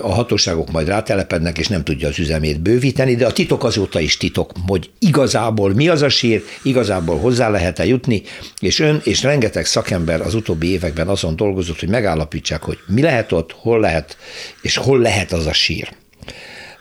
a 0.00 0.12
hatóságok 0.12 0.70
majd 0.70 0.88
rátelepednek, 0.88 1.58
és 1.58 1.68
nem 1.68 1.84
tudja 1.84 2.08
az 2.08 2.18
üzemét 2.18 2.60
bővíteni, 2.60 3.14
de 3.14 3.26
a 3.26 3.32
titok 3.32 3.64
azóta 3.64 4.00
is 4.00 4.16
titok, 4.16 4.52
hogy 4.66 4.90
igazából 4.98 5.74
mi 5.74 5.88
az 5.88 6.02
a 6.02 6.08
sír, 6.08 6.42
igazából 6.62 7.18
hozzá 7.18 7.48
lehet-e 7.48 7.86
jutni, 7.86 8.22
és 8.60 8.78
ön 8.78 9.00
és 9.04 9.22
rengeteg 9.22 9.66
szakember 9.66 10.20
az 10.20 10.34
utóbbi 10.34 10.70
években 10.70 11.08
azon 11.08 11.36
dolgozott, 11.36 11.80
hogy 11.80 11.88
megállapítsák, 11.88 12.62
hogy 12.62 12.78
mi 12.86 13.02
lehet 13.02 13.32
ott, 13.32 13.52
hol 13.52 13.80
lehet, 13.80 14.16
és 14.62 14.76
hol 14.86 14.98
lehet 14.98 15.32
az 15.32 15.46
a 15.46 15.52
sír. 15.52 15.88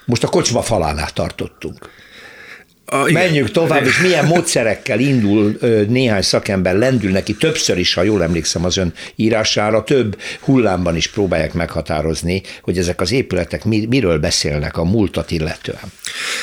Most 0.05 0.23
a 0.23 0.27
kocsma 0.27 0.61
falánál 0.61 1.09
tartottunk. 1.09 1.89
A, 2.85 3.11
Menjünk 3.11 3.51
tovább, 3.51 3.85
és 3.85 3.99
milyen 3.99 4.25
módszerekkel 4.33 4.99
indul 4.99 5.57
néhány 5.87 6.21
szakember, 6.21 6.75
lendül 6.75 7.11
neki 7.11 7.33
többször 7.33 7.77
is, 7.77 7.93
ha 7.93 8.03
jól 8.03 8.23
emlékszem 8.23 8.65
az 8.65 8.77
ön 8.77 8.93
írására, 9.15 9.83
több 9.83 10.17
hullámban 10.39 10.95
is 10.95 11.07
próbálják 11.07 11.53
meghatározni, 11.53 12.41
hogy 12.61 12.77
ezek 12.77 13.01
az 13.01 13.11
épületek 13.11 13.63
miről 13.65 14.19
beszélnek 14.19 14.77
a 14.77 14.83
múltat 14.83 15.31
illetően. 15.31 15.91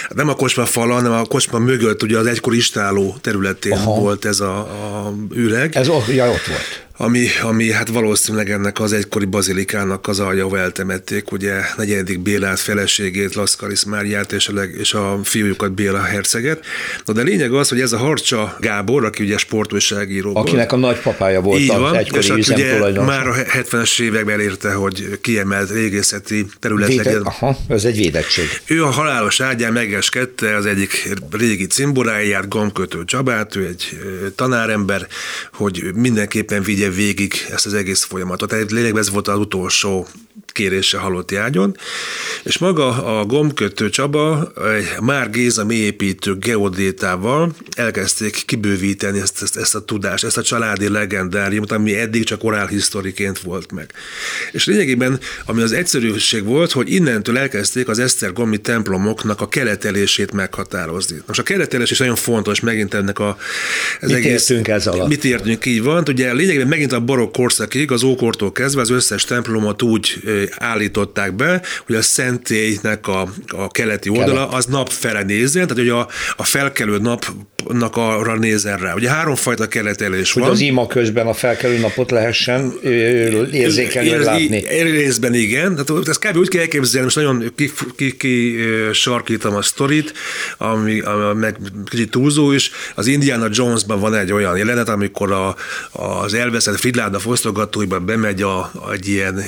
Hát 0.02 0.14
nem 0.14 0.28
a 0.28 0.34
kocsma 0.34 0.64
fala, 0.64 0.94
hanem 0.94 1.12
a 1.12 1.24
kocsma 1.24 1.58
mögött, 1.58 2.02
ugye 2.02 2.18
az 2.18 2.26
egykor 2.26 2.54
istáló 2.54 3.16
területén 3.20 3.72
Aha. 3.72 4.00
volt 4.00 4.24
ez 4.24 4.40
a, 4.40 4.58
a 4.58 5.14
üreg. 5.34 5.76
Ez 5.76 5.86
ja, 6.08 6.30
ott 6.30 6.46
volt 6.46 6.90
ami, 6.96 7.26
ami 7.42 7.70
hát 7.70 7.88
valószínűleg 7.88 8.50
ennek 8.50 8.80
az 8.80 8.92
egykori 8.92 9.24
bazilikának 9.24 10.08
az 10.08 10.20
alja, 10.20 10.44
ahol 10.44 10.58
eltemették, 10.58 11.32
ugye 11.32 11.60
negyedik 11.76 12.20
Bélát, 12.20 12.58
feleségét, 12.60 13.34
Laszkaris 13.34 13.84
Máriát 13.84 14.32
és 14.32 14.48
a, 14.48 14.54
leg, 14.54 14.74
és 14.78 14.94
a 14.94 15.20
fiújukat 15.24 15.72
Béla 15.72 16.02
herceget. 16.02 16.64
Na 17.04 17.12
de 17.12 17.22
lényeg 17.22 17.52
az, 17.52 17.68
hogy 17.68 17.80
ez 17.80 17.92
a 17.92 17.96
Harcsa 17.96 18.56
Gábor, 18.60 19.04
aki 19.04 19.22
ugye 19.22 19.36
sportújságíró 19.36 20.36
Akinek 20.36 20.72
a 20.72 20.76
nagypapája 20.76 21.40
volt 21.40 21.60
Így 21.60 21.68
van, 21.68 21.96
egykori 21.96 22.38
és 22.38 22.48
ugye 22.48 23.00
már 23.00 23.26
a 23.26 23.34
70-es 23.34 24.00
években 24.00 24.34
elérte, 24.34 24.72
hogy 24.72 25.18
kiemelt 25.20 25.70
régészeti 25.70 26.46
terület 26.58 26.88
Véde, 26.88 27.02
legyen. 27.02 27.22
Aha, 27.22 27.56
ez 27.68 27.84
egy 27.84 27.96
védettség. 27.96 28.44
Ő 28.66 28.84
a 28.84 28.90
halálos 28.90 29.40
ágyán 29.40 29.72
megeskedte 29.72 30.56
az 30.56 30.66
egyik 30.66 31.08
régi 31.30 31.66
cimboráját, 31.66 32.48
gomkötő 32.48 33.04
Csabát, 33.04 33.56
ő 33.56 33.66
egy 33.66 33.98
tanárember, 34.34 35.06
hogy 35.52 35.84
mindenképpen 35.94 36.62
vigye 36.62 36.81
végig 36.90 37.34
ezt 37.50 37.66
az 37.66 37.74
egész 37.74 38.02
folyamatot. 38.02 38.48
Tehát 38.48 38.70
lényegben 38.70 39.02
ez 39.02 39.10
volt 39.10 39.28
az 39.28 39.38
utolsó 39.38 40.06
kérése 40.52 40.98
halott 40.98 41.34
ágyon, 41.34 41.76
és 42.42 42.58
maga 42.58 43.18
a 43.18 43.24
gombkötő 43.24 43.90
Csaba 43.90 44.52
egy 44.76 45.00
Már 45.00 45.30
Géza 45.30 45.64
mélyépítő 45.64 46.36
geodétával 46.36 47.54
elkezdték 47.76 48.42
kibővíteni 48.46 49.20
ezt, 49.20 49.42
ezt, 49.42 49.56
ezt 49.56 49.74
a 49.74 49.84
tudást, 49.84 50.24
ezt 50.24 50.36
a 50.36 50.42
családi 50.42 50.88
legendáriumot, 50.88 51.72
ami 51.72 51.98
eddig 51.98 52.24
csak 52.24 52.44
orálhisztoriként 52.44 53.38
volt 53.38 53.72
meg. 53.72 53.92
És 54.52 54.64
lényegében, 54.64 55.20
ami 55.46 55.62
az 55.62 55.72
egyszerűség 55.72 56.44
volt, 56.44 56.72
hogy 56.72 56.92
innentől 56.92 57.38
elkezdték 57.38 57.88
az 57.88 57.98
Esztergomi 57.98 58.58
templomoknak 58.58 59.40
a 59.40 59.48
keletelését 59.48 60.32
meghatározni. 60.32 61.22
Most 61.26 61.40
a 61.40 61.42
keletelés 61.42 61.90
is 61.90 61.98
nagyon 61.98 62.16
fontos, 62.16 62.60
megint 62.60 62.94
ennek 62.94 63.18
a... 63.18 63.36
Ez 64.00 64.08
mit 64.08 64.18
egész, 64.18 64.48
értünk 64.48 64.68
ez 64.68 64.86
alatt? 64.86 65.08
Mit 65.08 65.24
értünk, 65.24 65.66
így 65.66 65.82
van. 65.82 66.04
Ugye 66.08 66.32
lényegében 66.32 66.68
megint 66.68 66.92
a 66.92 67.00
barokk 67.00 67.32
korszakig, 67.32 67.90
az 67.90 68.02
ókortól 68.02 68.52
kezdve 68.52 68.80
az 68.80 68.90
összes 68.90 69.24
templomot 69.24 69.82
úgy 69.82 70.20
állították 70.50 71.34
be, 71.34 71.62
hogy 71.86 71.96
a 71.96 72.02
szentélynek 72.02 73.08
a, 73.08 73.28
a 73.46 73.68
keleti 73.68 74.08
oldala 74.08 74.48
az 74.48 74.64
napfele 74.64 75.22
nézzen, 75.22 75.66
tehát 75.66 75.82
hogy 75.82 75.88
a, 75.88 76.08
a 76.36 76.44
felkelő 76.44 76.98
napnak 76.98 77.96
arra 77.96 78.38
nézzen 78.38 78.78
rá. 78.78 78.94
Ugye 78.94 79.08
háromfajta 79.10 79.68
keletelés 79.68 80.32
hogy 80.32 80.42
van. 80.42 80.50
az 80.50 80.60
ima 80.60 80.86
közben 80.86 81.26
a 81.26 81.32
felkelő 81.32 81.78
napot 81.78 82.10
lehessen 82.10 82.72
érzékelni, 83.52 84.10
Ez, 84.10 84.24
látni. 84.24 84.64
Részben 84.82 85.34
igen, 85.34 85.84
tehát 85.84 86.08
ezt 86.08 86.26
kb. 86.26 86.36
úgy 86.36 86.48
kell 86.48 86.60
elképzelni, 86.60 87.04
most 87.04 87.16
nagyon 87.16 87.52
ki, 87.56 87.72
ki, 87.96 88.16
ki 88.16 88.56
a 89.42 89.62
sztorit, 89.62 90.12
ami, 90.58 91.00
ami 91.00 91.40
meg 91.40 91.56
kicsit 91.90 92.10
túlzó 92.10 92.52
is. 92.52 92.70
Az 92.94 93.06
Indiana 93.06 93.46
Jonesban 93.50 94.00
van 94.00 94.14
egy 94.14 94.32
olyan 94.32 94.56
jelenet, 94.56 94.88
amikor 94.88 95.32
a, 95.32 95.56
az 95.92 96.34
elveszett 96.34 96.76
Fridláda 96.76 97.18
fosztogatóiban 97.18 98.06
bemegy 98.06 98.42
a, 98.42 98.72
egy 98.92 99.08
ilyen 99.08 99.42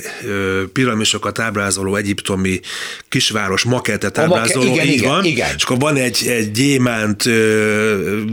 piramisokat 0.84 1.38
ábrázoló 1.38 1.96
egyiptomi 1.96 2.60
kisváros 3.08 3.62
makettet 3.62 4.18
ábrázoló, 4.18 4.72
igen, 4.72 4.86
így 4.86 4.92
igen, 4.92 5.10
van, 5.10 5.24
igen. 5.24 5.48
és 5.56 5.62
akkor 5.62 5.78
van 5.78 5.96
egy, 5.96 6.26
egy 6.26 6.50
gyémánt 6.50 7.24
uh, 7.24 7.32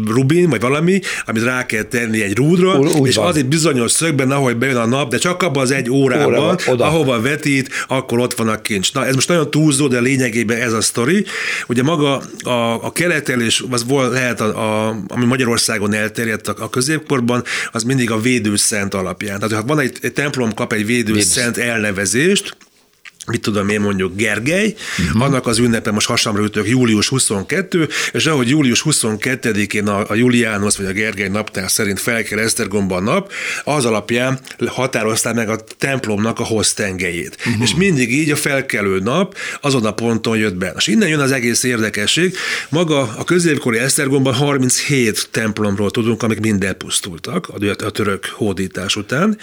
rubin, 0.08 0.50
vagy 0.50 0.62
valami, 0.62 1.02
amit 1.26 1.44
rá 1.44 1.66
kell 1.66 1.84
tenni 1.84 2.22
egy 2.22 2.36
rúdra, 2.36 2.80
Úgy 2.80 3.08
és 3.08 3.16
van. 3.16 3.28
az 3.28 3.36
egy 3.36 3.46
bizonyos 3.46 3.92
szögben, 3.92 4.32
ahogy 4.32 4.58
bejön 4.58 4.76
a 4.76 4.86
nap, 4.86 5.10
de 5.10 5.18
csak 5.18 5.44
abban 5.44 5.64
az 5.64 5.72
egy 5.72 5.90
órában, 5.90 6.58
Óra, 6.70 6.86
ahova 6.86 7.22
vetít, 7.22 7.70
akkor 7.88 8.20
ott 8.20 8.34
van 8.34 8.48
a 8.48 8.62
kincs. 8.62 8.94
Na, 8.94 9.06
ez 9.06 9.16
most 9.16 9.28
nagyon 9.28 9.52
túlzó, 9.52 9.88
de 9.88 10.00
lényegében 10.00 10.62
ez 10.62 10.74
a 10.74 10.82
sztori. 10.82 11.26
Ugye 11.68 11.84
maga 11.84 12.22
a, 12.44 12.86
a 12.86 12.92
keletelés, 12.92 13.64
az 13.70 13.86
volt, 13.88 14.12
lehet, 14.12 14.42
a, 14.42 14.88
a, 14.88 14.96
ami 15.08 15.26
Magyarországon 15.26 15.94
elterjedt 15.94 16.48
a, 16.48 16.56
a 16.60 16.70
középkorban, 16.70 17.44
az 17.72 17.84
mindig 17.84 18.12
a 18.12 18.20
védőszent 18.20 18.94
alapján. 18.94 19.40
Tehát, 19.40 19.56
ha 19.56 19.64
van 19.66 19.80
egy, 19.80 19.98
egy 20.02 20.14
templom 20.14 20.54
kap 20.54 20.74
egy 20.74 20.86
védőszent 20.86 21.58
elnevezést, 21.58 22.41
Tschüss. 22.44 22.71
Mit 23.28 23.42
tudom 23.42 23.70
én 23.70 23.82
mondjuk 23.82 24.16
Gergely, 24.16 24.76
uh-huh. 25.00 25.22
annak 25.22 25.48
az 25.48 25.58
ünnepe 25.58 25.92
most 25.92 26.08
hasamra 26.08 26.44
ütök 26.44 26.68
július 26.68 27.08
22, 27.08 27.88
és 28.12 28.26
ahogy 28.26 28.50
július 28.50 28.84
22-én 28.86 29.88
a, 29.88 30.10
a 30.10 30.16
Juliánus 30.16 30.78
vagy 30.78 30.86
a 30.86 30.92
Gergely 30.92 31.28
naptár 31.28 31.72
szerint 31.72 32.00
fel 32.00 32.24
kell 32.24 32.40
Esztergomba 32.40 32.96
a 32.96 33.00
nap, 33.00 33.32
az 33.64 33.86
alapján 33.86 34.40
határozták 34.66 35.34
meg 35.34 35.50
a 35.50 35.60
templomnak 35.78 36.40
a 36.40 36.44
hoztengelyét. 36.44 37.38
Uh-huh. 37.46 37.62
És 37.62 37.76
mindig 37.76 38.12
így 38.14 38.32
a 38.32 38.36
felkelő 38.36 39.00
nap 39.00 39.36
azon 39.62 39.86
a 39.86 39.92
ponton 39.94 40.38
jött 40.38 40.56
be. 40.56 40.74
És 40.78 40.88
innen 40.88 41.10
jön 41.10 41.20
az 41.20 41.32
egész 41.32 41.64
érdekesség. 41.64 42.36
Maga 42.70 43.00
a 43.18 43.24
középkori 43.24 43.78
Esztergomban 43.78 44.34
37 44.34 45.28
templomról 45.32 45.92
tudunk, 45.92 46.24
amik 46.24 46.40
mind 46.40 46.64
elpusztultak 46.64 47.48
a, 47.48 47.84
a 47.86 47.90
török 47.90 48.26
hódítás 48.26 48.96
után, 48.96 49.38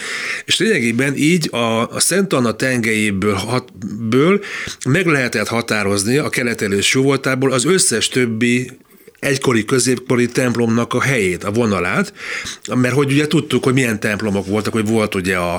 és 0.44 0.58
lényegében 0.58 1.16
így 1.16 1.48
a, 1.52 1.90
a 1.90 2.00
Szent 2.00 2.32
Anna 2.32 2.52
tengelyéből 2.52 3.34
hat, 3.34 3.67
ből 4.08 4.40
meg 4.88 5.06
lehetett 5.06 5.48
határozni 5.48 6.16
a 6.16 6.28
keletelés 6.28 6.94
jóvoltából 6.94 7.52
az 7.52 7.64
összes 7.64 8.08
többi 8.08 8.70
egykori 9.20 9.64
középkori 9.64 10.26
templomnak 10.26 10.94
a 10.94 11.00
helyét, 11.00 11.44
a 11.44 11.50
vonalát, 11.50 12.12
mert 12.74 12.94
hogy 12.94 13.12
ugye 13.12 13.26
tudtuk, 13.26 13.64
hogy 13.64 13.72
milyen 13.72 14.00
templomok 14.00 14.46
voltak, 14.46 14.72
hogy 14.72 14.86
volt 14.86 15.14
ugye 15.14 15.36
a, 15.36 15.54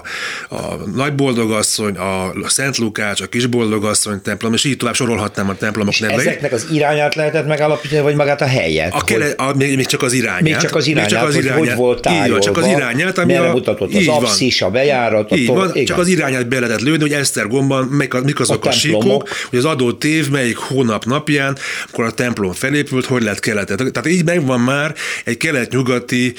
a 0.50 0.76
Nagyboldogasszony, 0.96 1.96
a 1.96 2.50
Szent 2.50 2.78
Lukács, 2.78 3.22
a 3.22 3.28
Kisboldogasszony 3.28 4.22
templom, 4.22 4.54
és 4.54 4.64
így 4.64 4.78
tovább 4.78 4.96
sorolhatnám 4.96 5.50
a 5.50 5.56
templomok 5.56 5.94
és 5.94 6.00
neveit. 6.00 6.20
Ezeknek 6.20 6.52
az 6.52 6.68
irányát 6.72 7.16
lehetett 7.16 7.48
megállapítani, 7.48 8.02
vagy 8.02 8.16
magát 8.16 8.42
a 8.42 8.46
helyet? 8.46 8.94
A 8.94 9.04
kele, 9.04 9.34
a, 9.38 9.54
még, 9.56 9.76
még, 9.76 9.86
csak 9.86 10.02
az 10.02 10.14
irányát. 10.14 10.42
Még 10.42 10.58
csak 10.58 10.76
az 10.76 10.88
irányát, 10.88 11.10
még 11.10 11.20
csak 11.20 11.28
az 11.28 11.36
irányát 11.36 11.58
hogy, 11.58 11.68
hogy 11.68 11.78
volt 11.78 12.02
tájolva, 12.02 12.32
van, 12.32 12.40
csak 12.40 12.58
az 12.58 12.68
irányát, 12.68 13.18
ami 13.18 13.36
a, 13.36 13.52
mutatott 13.52 13.94
az 13.94 14.08
abszis, 14.08 14.62
a 14.62 14.70
bejárat. 14.70 15.32
A 15.32 15.36
így 15.36 15.48
van, 15.48 15.70
igen. 15.74 15.86
csak 15.86 15.98
az 15.98 16.08
irányát 16.08 16.48
be 16.48 16.60
lehetett 16.60 16.82
lőni, 16.82 17.02
hogy 17.02 17.14
Esztergomban 17.14 17.86
mik, 17.86 18.14
mik 18.14 18.40
azok 18.40 18.66
a, 18.66 18.70
a 18.70 18.72
síkok, 18.72 19.30
hogy 19.50 19.60
az 19.60 19.66
adott 19.66 20.04
év, 20.04 20.30
melyik 20.30 20.58
hónap 20.58 21.06
napján, 21.06 21.58
akkor 21.92 22.06
a 22.06 22.12
templom 22.12 22.52
felépült, 22.52 23.06
hogy 23.06 23.22
lehet 23.24 23.40
keletet. 23.50 23.78
Tehát 23.78 24.10
így 24.10 24.26
megvan 24.26 24.60
már 24.60 24.96
egy 25.26 25.38
kelet-nyugati 25.38 26.34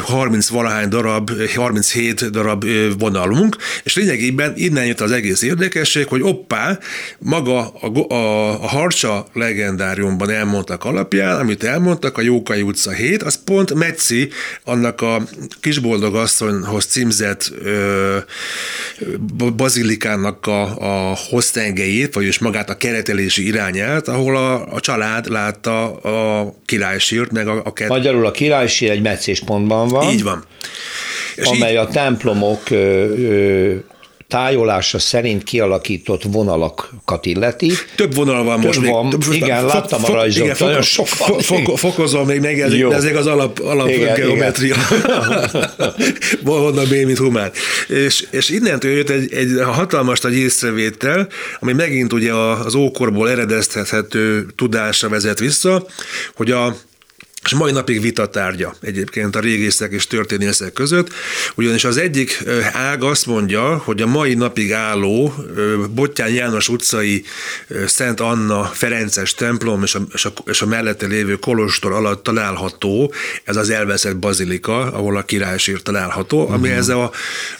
30 0.00 0.48
valahány 0.48 0.88
darab, 0.88 1.30
37 1.54 2.30
darab 2.30 2.64
vonalunk, 2.98 3.56
és 3.82 3.96
lényegében 3.96 4.52
innen 4.56 4.86
jött 4.86 5.00
az 5.00 5.12
egész 5.12 5.42
érdekesség, 5.42 6.06
hogy 6.06 6.22
oppá, 6.22 6.78
maga 7.18 7.68
a, 7.68 8.14
a, 8.14 8.62
a 8.62 8.66
Harcsa 8.66 9.26
legendáriumban 9.32 10.30
elmondtak 10.30 10.84
alapján, 10.84 11.38
amit 11.38 11.64
elmondtak, 11.64 12.18
a 12.18 12.22
Jókai 12.22 12.62
utca 12.62 12.90
7, 12.90 13.22
az 13.22 13.38
pont 13.44 13.74
Metzi, 13.74 14.28
annak 14.64 15.00
a 15.00 15.22
kisboldog 15.60 16.14
asszonyhoz 16.14 16.84
címzett 16.84 17.52
ö, 17.62 18.18
bazilikának 19.56 20.46
a, 20.46 20.62
a 21.10 21.16
hoztengelyét, 21.28 22.14
vagyis 22.14 22.38
magát 22.38 22.70
a 22.70 22.76
keretelési 22.76 23.46
irányát, 23.46 24.08
ahol 24.08 24.36
a, 24.36 24.72
a 24.74 24.80
család 24.80 25.28
látta 25.28 25.96
a 25.96 26.53
királysírt, 26.66 27.32
meg 27.32 27.48
a, 27.48 27.62
a 27.64 27.72
kett... 27.72 27.88
Magyarul 27.88 28.26
a 28.26 28.30
királysír 28.30 28.90
egy 28.90 29.02
meccéspontban 29.02 29.88
van. 29.88 30.10
Így 30.10 30.22
van. 30.22 30.44
És 31.36 31.46
amely 31.46 31.72
így... 31.72 31.76
a 31.76 31.86
templomok 31.86 32.70
ö, 32.70 32.76
ö, 32.76 33.76
tájolása 34.34 34.98
szerint 34.98 35.42
kialakított 35.42 36.22
vonalakat 36.22 37.26
illeti. 37.26 37.72
Több 37.96 38.14
vonal 38.14 38.44
van 38.44 38.60
Több 38.60 38.64
most 38.64 38.88
van, 38.90 39.06
még. 39.06 39.42
Igen, 39.42 39.60
fo- 39.60 39.72
láttam 39.72 40.00
fo- 40.00 40.08
a 40.08 40.12
rajzot, 40.12 40.44
igen, 40.44 40.56
nagyon 40.58 40.82
sok 40.82 41.06
fo- 41.06 41.44
fo- 41.44 41.78
Fokozom 41.78 42.26
még 42.26 42.40
meg, 42.40 42.56
de 42.68 42.94
ezek 42.94 43.16
az 43.16 43.26
alap, 43.26 43.58
alap 43.58 43.88
igen, 43.88 44.14
geometria. 44.14 44.76
Honnan 46.44 46.84
B, 46.84 46.92
mint 46.92 47.18
humán. 47.18 47.50
És, 47.88 48.26
és 48.30 48.48
innentől 48.48 48.92
jött 48.92 49.08
egy, 49.08 49.32
egy 49.32 49.48
hatalmas 49.64 50.20
nagy 50.20 50.36
észrevétel, 50.36 51.28
ami 51.60 51.72
megint 51.72 52.12
ugye 52.12 52.32
az 52.34 52.74
ókorból 52.74 53.30
eredeztethető 53.30 54.46
tudásra 54.56 55.08
vezet 55.08 55.38
vissza, 55.38 55.86
hogy 56.34 56.50
a 56.50 56.76
és 57.44 57.54
mai 57.54 57.72
napig 57.72 58.00
vitatárgya 58.00 58.74
egyébként 58.80 59.36
a 59.36 59.40
régészek 59.40 59.92
és 59.92 60.06
történészek 60.06 60.72
között, 60.72 61.12
ugyanis 61.54 61.84
az 61.84 61.96
egyik 61.96 62.42
ág 62.72 63.02
azt 63.02 63.26
mondja, 63.26 63.76
hogy 63.76 64.02
a 64.02 64.06
mai 64.06 64.34
napig 64.34 64.72
álló 64.72 65.34
Bottyán 65.90 66.30
János 66.30 66.68
utcai 66.68 67.24
Szent 67.86 68.20
Anna 68.20 68.64
Ferences 68.64 69.34
templom 69.34 69.82
és 69.82 69.94
a, 69.94 70.00
és 70.12 70.24
a, 70.24 70.32
és 70.46 70.62
a 70.62 70.66
mellette 70.66 71.06
lévő 71.06 71.34
kolostor 71.34 71.92
alatt 71.92 72.22
található 72.22 73.12
ez 73.44 73.56
az 73.56 73.70
elveszett 73.70 74.16
bazilika, 74.16 74.92
ahol 74.92 75.16
a 75.16 75.22
királysír 75.22 75.82
található, 75.82 76.40
uh-huh. 76.40 76.54
ami 76.54 76.68
ezzel 76.68 77.00
a, 77.00 77.10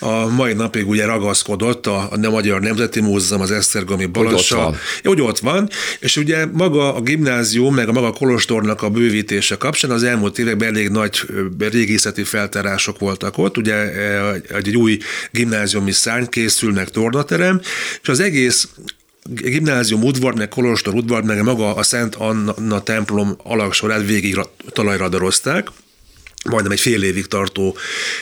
a 0.06 0.28
mai 0.28 0.52
napig 0.52 0.88
ugye 0.88 1.04
ragaszkodott 1.04 1.86
a, 1.86 2.08
a 2.10 2.30
Magyar 2.30 2.60
Nemzeti 2.60 3.00
Múzeum, 3.00 3.40
az 3.40 3.50
Esztergomi 3.50 4.06
Balassa. 4.06 4.56
Hogy 4.56 4.64
ott 4.64 4.72
van. 4.72 4.78
Hogy 5.02 5.20
ott 5.20 5.38
van, 5.38 5.68
és 5.98 6.16
ugye 6.16 6.46
maga 6.52 6.94
a 6.94 7.00
gimnázium, 7.00 7.74
meg 7.74 7.88
a 7.88 7.92
maga 7.92 8.12
kolostornak 8.12 8.82
a 8.82 8.88
bővítése 8.88 9.56
kap, 9.56 9.73
kapcsán 9.74 9.96
az 9.96 10.02
elmúlt 10.02 10.38
években 10.38 10.68
elég 10.68 10.88
nagy 10.88 11.20
régészeti 11.58 12.24
feltárások 12.24 12.98
voltak 12.98 13.38
ott, 13.38 13.56
ugye 13.56 13.74
egy 14.48 14.76
új 14.76 14.98
gimnáziumi 15.30 15.92
szárny 15.92 16.24
készül, 16.24 16.72
meg 16.72 16.88
tornaterem, 16.88 17.60
és 18.02 18.08
az 18.08 18.20
egész 18.20 18.68
gimnázium 19.24 20.02
udvar, 20.02 20.34
meg 20.34 20.48
kolostor 20.48 20.94
udvar, 20.94 21.22
meg 21.22 21.42
maga 21.42 21.74
a 21.74 21.82
Szent 21.82 22.14
Anna 22.14 22.82
templom 22.82 23.36
alaksorát 23.42 24.06
végig 24.06 24.38
talajradarozták, 24.68 25.68
majdnem 26.44 26.72
egy 26.72 26.80
fél 26.80 27.02
évig 27.02 27.26
tartó 27.26 27.76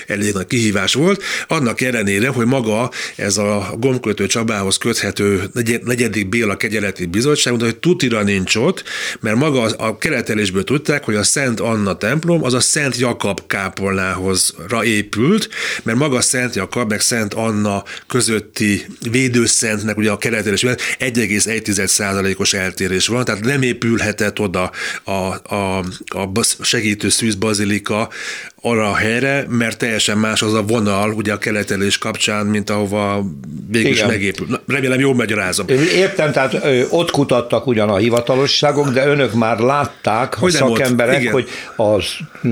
elég 0.07 0.33
nagy 0.33 0.47
kihívás 0.47 0.95
volt, 0.95 1.23
annak 1.47 1.81
ellenére, 1.81 2.29
hogy 2.29 2.47
maga 2.47 2.91
ez 3.17 3.37
a 3.37 3.75
gombkötő 3.79 4.27
Csabához 4.27 4.77
köthető 4.77 5.51
negyedik 5.85 6.29
Béla 6.29 6.57
kegyeleti 6.57 7.07
bizottság, 7.07 7.61
hogy 7.61 7.77
tutira 7.77 8.23
nincs 8.23 8.57
ott, 8.57 8.85
mert 9.21 9.37
maga 9.37 9.63
a 9.63 9.99
keretelésből 9.99 10.65
tudták, 10.65 11.05
hogy 11.05 11.15
a 11.15 11.23
Szent 11.23 11.61
Anna 11.61 11.97
templom 11.97 12.45
az 12.45 12.55
a 12.55 12.61
Szent 12.61 12.97
Jakab 12.97 13.47
kápolnához 13.47 14.55
épült, 14.83 15.49
mert 15.83 15.99
maga 15.99 16.21
Szent 16.21 16.55
Jakab 16.55 16.91
meg 16.91 17.01
Szent 17.01 17.35
Anna 17.35 17.85
közötti 18.07 18.87
védőszentnek 19.11 19.97
ugye 19.97 20.11
a 20.11 20.19
keretelésben 20.19 20.77
1,1%-os 20.99 22.53
eltérés 22.53 23.07
van, 23.07 23.25
tehát 23.25 23.45
nem 23.45 23.63
épülhetett 23.63 24.41
oda 24.41 24.71
a, 25.05 25.11
a, 25.55 25.79
a 26.07 26.43
segítő 26.61 27.09
szűz 27.09 27.35
bazilika 27.35 28.11
arra 28.61 28.91
a 28.91 28.95
helyre, 28.95 29.47
mert 29.49 29.79
teljesen 29.79 30.19
más 30.19 30.43
az 30.43 30.55
a 30.55 30.63
vonal, 30.63 31.13
ugye 31.13 31.33
a 31.33 31.39
keletelés 31.39 31.99
kapcsán, 31.99 32.47
mint 32.47 32.71
ahova 32.71 33.25
végül 33.69 33.91
is 33.91 34.05
megépül. 34.05 34.47
Na, 34.51 34.61
remélem 34.67 35.01
jól 35.01 35.15
magyarázom. 35.15 35.67
Értem, 35.95 36.33
tehát 36.33 36.55
ö, 36.55 36.83
ott 36.91 37.11
kutattak 37.11 37.67
ugyan 37.67 37.89
a 37.89 37.97
hivatalosságok, 37.97 38.89
de 38.89 39.07
önök 39.07 39.33
már 39.33 39.59
látták, 39.59 40.35
hogy 40.35 40.55
a 40.55 40.57
szakemberek, 40.57 41.31
hogy 41.33 41.49
az 41.77 42.05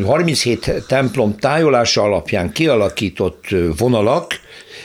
37 0.05 0.85
templom 0.87 1.37
tájolása 1.37 2.03
alapján 2.03 2.53
kialakított 2.53 3.45
vonalak, 3.77 4.39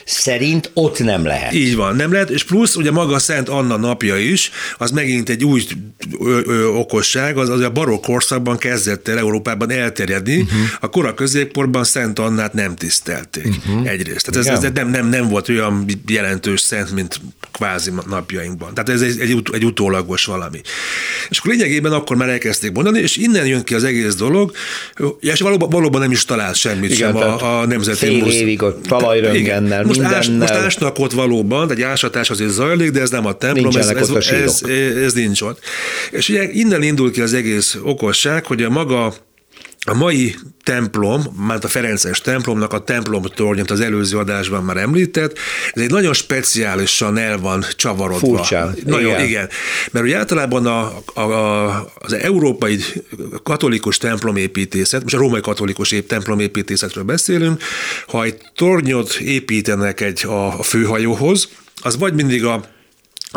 szerint 0.06 0.72
ott 0.74 1.00
nem 1.00 1.26
lehet. 1.26 1.54
Így 1.54 1.76
van, 1.76 1.96
nem 1.96 2.12
lehet, 2.12 2.30
és 2.30 2.44
plusz 2.44 2.76
ugye 2.76 2.92
maga 2.92 3.20
Szent 3.20 3.50
Anna 3.50 3.78
napja 3.78 4.18
is, 4.18 4.52
az 4.78 4.92
megint 4.92 5.30
egy 5.30 5.44
új 5.44 5.64
ö, 6.20 6.40
ö, 6.46 6.66
okosság, 6.66 7.38
az, 7.38 7.50
az 7.50 7.62
a 7.62 7.70
barokk 7.70 8.06
korszakban 8.06 8.58
kezdett 8.58 9.08
el 9.08 9.18
Európában 9.18 9.72
elterjedni, 9.72 10.42
uh-huh. 10.42 10.60
a 10.80 10.90
kora 10.90 11.14
középkorban 11.14 11.84
Szent 11.84 12.20
Annát 12.20 12.54
nem 12.54 12.76
tisztelték 12.76 13.48
uh-huh. 13.48 13.90
egyrészt. 13.90 14.26
Tehát 14.26 14.48
ez, 14.48 14.64
ez 14.64 14.72
nem, 14.74 14.90
nem, 14.90 15.10
nem 15.10 15.28
volt 15.28 15.50
olyan 15.50 15.86
jelentős 16.08 16.60
szent, 16.62 16.92
mint 16.92 17.22
kvázi 17.52 17.92
napjainkban. 18.08 18.74
Tehát 18.74 18.90
ez 18.90 19.02
egy, 19.02 19.20
egy, 19.20 19.42
egy 19.52 19.66
utólagos 19.66 20.26
valami. 20.26 20.62
És 21.30 21.38
akkor 21.38 21.52
lényegében 21.52 21.92
akkor 21.92 22.16
már 22.16 22.30
elkezdték 22.30 22.72
mondani, 22.72 23.00
és 23.00 23.18
innen 23.18 23.46
jön 23.46 23.64
ki 23.64 23.74
az 23.74 23.84
egész 23.84 24.16
dolog, 24.16 24.52
és 25.20 25.40
valóban, 25.40 25.70
valóban 25.70 26.02
nem 26.02 26.12
is 26.12 26.26
talált 26.26 26.56
semmit 26.56 26.92
Igen, 26.92 26.98
sem 26.98 27.16
a, 27.16 27.60
a 27.60 27.66
Nemzeti 27.66 27.98
Fél 27.98 28.18
Múzeum. 28.18 28.42
évig 28.42 28.62
a 28.62 28.82
talajröngennel, 28.82 29.84
most 29.98 30.14
ás, 30.14 30.28
most 30.28 30.52
ásnak 30.52 31.00
ott 31.00 31.12
valóban, 31.12 31.72
egy 31.72 31.82
ásatás 31.82 32.30
azért 32.30 32.52
zajlik, 32.52 32.92
de 32.92 33.02
ez 33.02 33.10
nem 33.10 33.26
a 33.26 33.34
templom, 33.34 33.76
ez, 33.76 33.90
ez, 33.90 34.10
ez, 34.30 34.62
ez 35.04 35.14
nincs 35.14 35.42
ott. 35.42 35.60
És 36.12 36.30
ugye 36.30 36.52
innen 36.52 36.82
indul 36.82 37.12
ki 37.12 37.22
az 37.22 37.34
egész 37.34 37.78
okosság, 37.84 38.46
hogy 38.46 38.64
a 38.64 38.70
maga 38.70 39.14
a 39.86 39.94
mai 39.94 40.36
templom, 40.64 41.22
már 41.48 41.60
a 41.62 41.68
Ferences 41.68 42.22
templomnak 42.22 42.74
a 42.74 42.84
templom 42.84 43.24
tornyot 43.24 43.72
az 43.72 43.80
előző 43.80 44.18
adásban 44.18 44.64
már 44.64 44.78
említett, 44.78 45.38
ez 45.74 45.82
egy 45.82 45.90
nagyon 45.90 46.14
speciálisan 46.14 47.18
el 47.18 47.38
van 47.38 47.66
csavarodva. 47.76 48.28
Furcsán. 48.28 48.76
Nagyon, 48.86 49.10
igen. 49.10 49.26
igen. 49.26 49.50
Mert 49.92 50.06
ugye 50.06 50.18
általában 50.18 50.66
a, 50.66 51.02
a, 51.14 51.22
a, 51.22 51.92
az 51.96 52.14
európai 52.14 52.80
katolikus 53.44 53.98
templomépítészet, 53.98 55.04
most 55.04 55.16
a 55.16 55.18
római 55.18 55.42
katolikus 55.42 55.92
épp 55.92 56.08
templomépítészetről 56.08 57.04
beszélünk, 57.04 57.62
ha 58.08 58.24
egy 58.24 58.38
tornyot 58.56 59.14
építenek 59.14 60.02
egy 60.02 60.26
a, 60.26 60.60
a 60.60 60.64
főhajóhoz, 60.64 61.50
az 61.82 61.98
vagy 61.98 62.14
mindig 62.14 62.46
a 62.46 62.75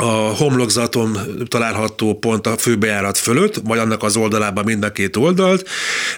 a 0.00 0.34
homlokzaton 0.36 1.18
található 1.48 2.18
pont 2.18 2.46
a 2.46 2.56
főbejárat 2.56 3.18
fölött, 3.18 3.60
vagy 3.64 3.78
annak 3.78 4.02
az 4.02 4.16
oldalában 4.16 4.64
mind 4.64 4.84
a 4.84 4.92
két 4.92 5.16
oldalt, 5.16 5.68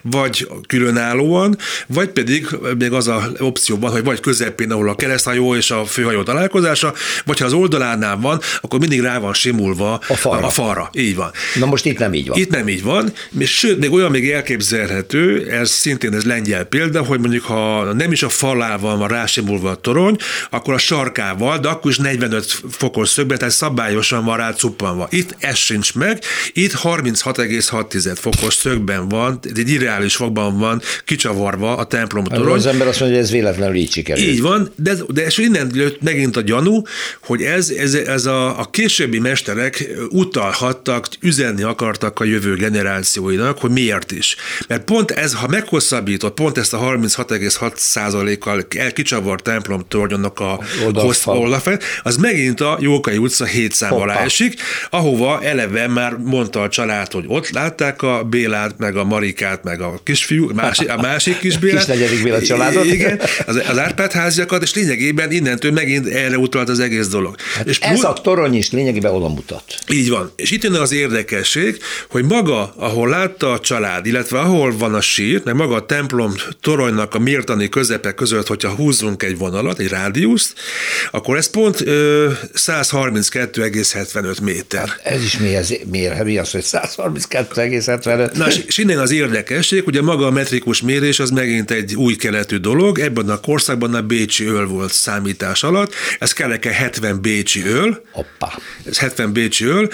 vagy 0.03 0.49
különállóan, 0.67 1.57
vagy 1.87 2.09
pedig 2.09 2.47
még 2.79 2.93
az 2.93 3.09
a 3.09 3.31
opció 3.39 3.79
van, 3.79 3.91
hogy 3.91 4.05
vagy 4.05 4.21
közepén, 4.21 4.71
ahol 4.71 4.89
a 4.89 4.95
kereszthajó 4.95 5.55
és 5.55 5.71
a 5.71 5.85
főhajó 5.85 6.23
találkozása, 6.23 6.95
vagy 7.25 7.39
ha 7.39 7.45
az 7.45 7.53
oldalánál 7.53 8.17
van, 8.17 8.41
akkor 8.61 8.79
mindig 8.79 9.01
rá 9.01 9.19
van 9.19 9.35
simulva 9.35 10.01
a 10.09 10.15
falra. 10.15 10.47
A 10.47 10.51
falra. 10.51 10.91
Így 10.93 11.17
van. 11.17 11.31
Na 11.55 11.67
most 11.67 11.85
itt 11.85 11.99
nem 11.99 12.15
így 12.15 12.29
van. 12.29 12.39
Itt 12.39 12.51
nem 12.51 12.69
így 12.69 12.83
van, 12.83 13.13
és 13.39 13.59
sőt, 13.59 13.79
még 13.79 13.93
olyan 13.93 14.11
még 14.11 14.31
elképzelhető, 14.31 15.51
ez 15.51 15.71
szintén 15.71 16.15
ez 16.15 16.25
lengyel 16.25 16.65
példa, 16.65 17.03
hogy 17.03 17.21
mondjuk 17.21 17.45
ha 17.45 17.93
nem 17.93 18.13
is 18.13 18.23
a 18.23 18.29
falával 18.29 18.97
van 18.97 19.09
rásimulva 19.09 19.71
a 19.71 19.75
torony, 19.75 20.17
akkor 20.51 20.75
a 20.75 20.79
sarkával, 20.79 21.59
de 21.59 21.69
akkor 21.69 21.91
is 21.91 21.99
45 21.99 22.63
fokos 22.71 23.09
szögben, 23.09 23.39
tehát 23.39 23.55
szabályosan 23.71 24.25
van 24.25 24.37
rá 24.37 24.53
cuppanva. 24.53 25.09
Itt 25.11 25.35
ez 25.39 25.57
sincs 25.57 25.95
meg, 25.95 26.23
itt 26.53 26.73
36,6 26.73 28.17
fokos 28.21 28.55
szögben 28.55 29.09
van, 29.09 29.39
egy 29.55 29.69
irreális 29.69 30.17
fokban 30.17 30.59
van 30.59 30.81
kicsavarva 31.05 31.77
a 31.77 31.85
templom 31.85 32.25
torony. 32.25 32.53
Az 32.53 32.67
ember 32.67 32.87
azt 32.87 33.01
mondja, 33.01 33.19
hogy 33.19 33.27
ez 33.27 33.33
véletlenül 33.33 33.75
így 33.75 33.93
sikerült. 33.93 34.27
Így 34.27 34.41
van, 34.41 34.73
de, 34.77 34.95
de 35.09 35.25
és 35.25 35.39
innen 35.39 35.71
lőtt 35.75 36.03
megint 36.03 36.37
a 36.37 36.41
gyanú, 36.41 36.83
hogy 37.23 37.43
ez, 37.43 37.71
ez, 37.71 37.95
ez 37.95 38.27
a, 38.27 38.59
a 38.59 38.65
későbbi 38.71 39.19
mesterek 39.19 39.89
utalhattak, 40.09 41.09
üzenni 41.21 41.63
akartak 41.63 42.21
a 42.21 42.25
jövő 42.25 42.55
generációinak, 42.55 43.59
hogy 43.59 43.71
miért 43.71 44.13
is. 44.13 44.37
Mert 44.69 44.85
pont 44.85 45.11
ez, 45.11 45.35
ha 45.35 45.47
meghosszabbított, 45.47 46.35
pont 46.35 46.59
ezt 46.59 46.75
a 46.75 46.79
36,6%-kal 46.79 48.67
elkicsavart 48.77 49.43
templom 49.43 49.85
tornyonnak 49.89 50.41
a 50.41 50.61
oldalfel, 51.25 51.79
az 52.03 52.17
megint 52.17 52.61
a 52.61 52.79
Jókai 52.81 53.17
utca 53.17 53.45
7 53.61 53.73
szám 53.73 53.95
alá 53.95 54.23
esik, 54.23 54.61
ahova 54.91 55.43
eleve 55.43 55.87
már 55.87 56.17
mondta 56.17 56.63
a 56.63 56.69
család, 56.69 57.13
hogy 57.13 57.25
ott 57.27 57.51
látták 57.51 58.03
a 58.03 58.25
Bélát, 58.25 58.79
meg 58.79 58.97
a 58.97 59.05
Marikát, 59.05 59.65
meg 59.65 59.81
a 59.81 60.01
kisfiú, 60.03 60.51
másik, 60.55 60.89
a 60.91 61.01
másik 61.01 61.39
kis 61.39 61.59
Bélát. 61.63 61.85
Kis 61.85 61.95
negyedik 61.95 62.23
Béla 62.23 62.43
családot. 62.43 62.85
Igen, 62.85 63.21
az, 63.47 63.63
az 63.69 63.79
Árpád 63.79 64.13
háziakat, 64.13 64.63
és 64.63 64.75
lényegében 64.75 65.33
innentől 65.33 65.73
megint 65.73 66.07
erre 66.07 66.39
utalt 66.39 66.69
az 66.69 66.81
egész 66.81 67.09
dolog. 67.09 67.35
Hát 67.55 67.67
és 67.67 67.79
ez 67.79 68.05
a 68.05 68.13
torony 68.13 68.55
is 68.55 68.71
lényegében 68.71 69.13
oda 69.13 69.29
mutat. 69.29 69.65
Így 69.89 70.09
van. 70.09 70.33
És 70.37 70.51
itt 70.51 70.63
jön 70.63 70.75
az 70.75 70.93
érdekesség, 70.93 71.79
hogy 72.09 72.25
maga, 72.25 72.73
ahol 72.77 73.09
látta 73.09 73.53
a 73.53 73.61
család, 73.61 74.07
illetve 74.07 74.39
ahol 74.39 74.77
van 74.79 74.95
a 74.95 75.01
sír, 75.01 75.41
meg 75.45 75.55
maga 75.55 75.75
a 75.75 75.87
templom 75.87 76.35
toronynak 76.61 77.15
a 77.15 77.19
mértani 77.19 77.69
közepe 77.69 78.13
között, 78.13 78.47
hogyha 78.47 78.75
húzunk 78.75 79.23
egy 79.23 79.39
vonalat, 79.39 79.79
egy 79.79 79.89
rádiuszt, 79.89 80.55
akkor 81.11 81.37
ez 81.37 81.51
pont 81.51 81.81
ö, 81.81 82.29
132,75 83.47 84.43
méter. 84.43 84.89
Hát 84.89 85.01
ez 85.03 85.23
is 85.23 85.39
miért, 85.39 85.85
miért 85.91 86.25
mi 86.25 86.39
az, 86.39 86.51
hogy 86.51 86.65
132,75? 86.65 88.33
Na, 88.33 88.47
és 88.67 88.79
innen 88.79 88.99
az 88.99 89.11
érdekesség, 89.11 89.87
ugye 89.87 90.03
maga 90.03 90.27
a 90.27 90.31
metrikus 90.31 90.83
mérés 90.83 91.21
az 91.21 91.31
megint 91.31 91.71
egy 91.71 91.97
új 91.97 92.17
keletű 92.17 92.57
dolog, 92.57 92.99
ebben 92.99 93.29
a 93.29 93.41
korszakban 93.41 93.95
a 93.95 94.03
Bécsi 94.03 94.45
öl 94.45 94.67
volt 94.67 94.93
számítás 94.93 95.63
alatt, 95.63 95.95
ez 96.19 96.33
kereke 96.33 96.71
70 96.71 97.21
Bécsi 97.21 97.63
öl, 97.67 98.03
Hoppá. 98.13 98.59
ez 98.85 98.99
70 98.99 99.33
Bécsi 99.33 99.65
öl, 99.65 99.89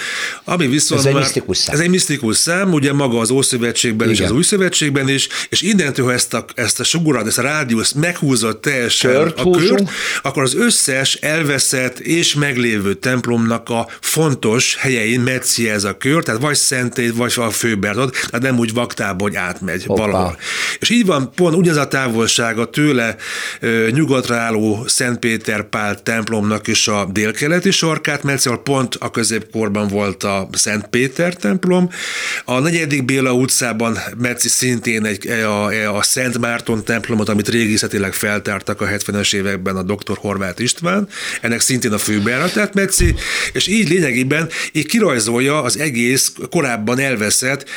ami 0.45 0.67
viszont 0.67 1.01
ez 1.01 1.07
egy 1.07 1.15
misztikus 1.15 1.57
szám. 1.57 1.75
Ez 1.75 1.81
egy 1.81 1.91
misztikus 1.91 2.37
szám, 2.37 2.73
ugye 2.73 2.93
maga 2.93 3.19
az 3.19 3.31
Ószövetségben 3.31 4.11
Igen. 4.11 4.23
és 4.23 4.29
az 4.29 4.37
Új 4.37 4.43
Szövetségben 4.43 5.09
is, 5.09 5.29
és 5.49 5.63
innentől, 5.63 6.07
ha 6.07 6.13
ezt 6.13 6.35
a, 6.35 6.45
ezt 6.55 6.81
a 6.81 6.85
sugarat, 6.85 7.27
ezt 7.27 7.39
a 7.39 7.43
rádiuszt 7.43 7.95
meghúzott 7.95 8.61
teljesen 8.63 9.11
Kört 9.13 9.41
a 9.41 9.51
kört, 9.51 9.91
akkor 10.23 10.43
az 10.43 10.55
összes 10.55 11.15
elveszett 11.15 11.99
és 11.99 12.35
meglévő 12.35 12.95
templomnak 13.37 13.69
a 13.69 13.87
fontos 14.01 14.77
helyein 14.77 15.21
metszi 15.21 15.69
ez 15.71 15.85
a 15.85 15.97
kör, 15.97 16.23
tehát 16.23 16.41
vagy 16.41 16.55
szentét, 16.55 17.13
vagy 17.15 17.33
a 17.37 17.51
főberdod, 17.51 18.11
tehát 18.11 18.43
nem 18.43 18.59
úgy 18.59 18.73
vaktába, 18.73 19.23
hogy 19.23 19.37
átmegy 19.37 19.85
Hoppá. 19.85 20.03
valahol. 20.03 20.37
És 20.79 20.91
így 20.91 21.07
van 21.07 21.33
pont 21.35 21.57
ugyanaz 21.57 21.79
a 21.79 21.89
távolsága 21.89 22.71
tőle 22.71 23.17
ö, 23.61 23.89
nyugatra 23.91 24.37
álló 24.37 24.85
Szentpéter 24.87 25.63
Pál 25.63 26.03
templomnak 26.03 26.67
is 26.67 26.89
a 26.89 27.05
délkeleti 27.13 27.71
sarkát, 27.71 28.23
mert 28.23 28.41
szóval 28.41 28.63
pont 28.63 28.95
a 28.95 29.11
középkorban 29.11 29.89
volt 29.89 30.23
a 30.23 30.49
Szent 30.53 30.87
Péter 30.87 31.35
templom. 31.35 31.91
A 32.45 32.59
negyedik 32.59 33.05
Béla 33.05 33.33
utcában 33.33 33.99
Metzi 34.19 34.49
szintén 34.49 35.05
egy, 35.05 35.29
a, 35.29 35.97
a 35.97 36.03
Szent 36.03 36.39
Márton 36.39 36.85
templomot, 36.85 37.29
amit 37.29 37.49
régészetileg 37.49 38.13
feltártak 38.13 38.81
a 38.81 38.87
70-es 38.87 39.35
években 39.35 39.77
a 39.77 39.83
dr. 39.83 40.17
Horváth 40.17 40.63
István, 40.63 41.09
ennek 41.41 41.61
szintén 41.61 41.93
a 41.93 41.99
főbejáratát 41.99 42.75
Metzi, 42.75 43.15
és 43.53 43.67
így 43.67 43.89
lényegében 43.89 44.49
így 44.73 44.87
kirajzolja 44.87 45.63
az 45.63 45.79
egész 45.79 46.33
korábban 46.51 46.99
elveszett 46.99 47.69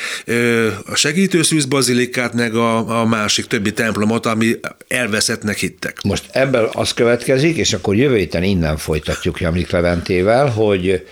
a 0.86 0.96
segítőszűz 0.96 1.66
bazilikát, 1.66 2.34
meg 2.34 2.56
a, 2.56 3.00
a 3.00 3.06
másik 3.06 3.46
többi 3.46 3.74
templomot, 3.74 4.26
ami 4.26 4.56
elveszettnek 4.88 5.58
hittek. 5.58 6.02
Most 6.04 6.24
ebből 6.32 6.70
az 6.74 6.94
következik, 6.94 7.58
és 7.58 7.74
akkor 7.74 7.96
jövő 7.96 8.16
héten 8.18 8.44
innen 8.44 8.78
folytatjuk 8.78 9.40
Jamlik 9.40 9.72
Leventével, 9.72 10.48
hogy 10.48 11.04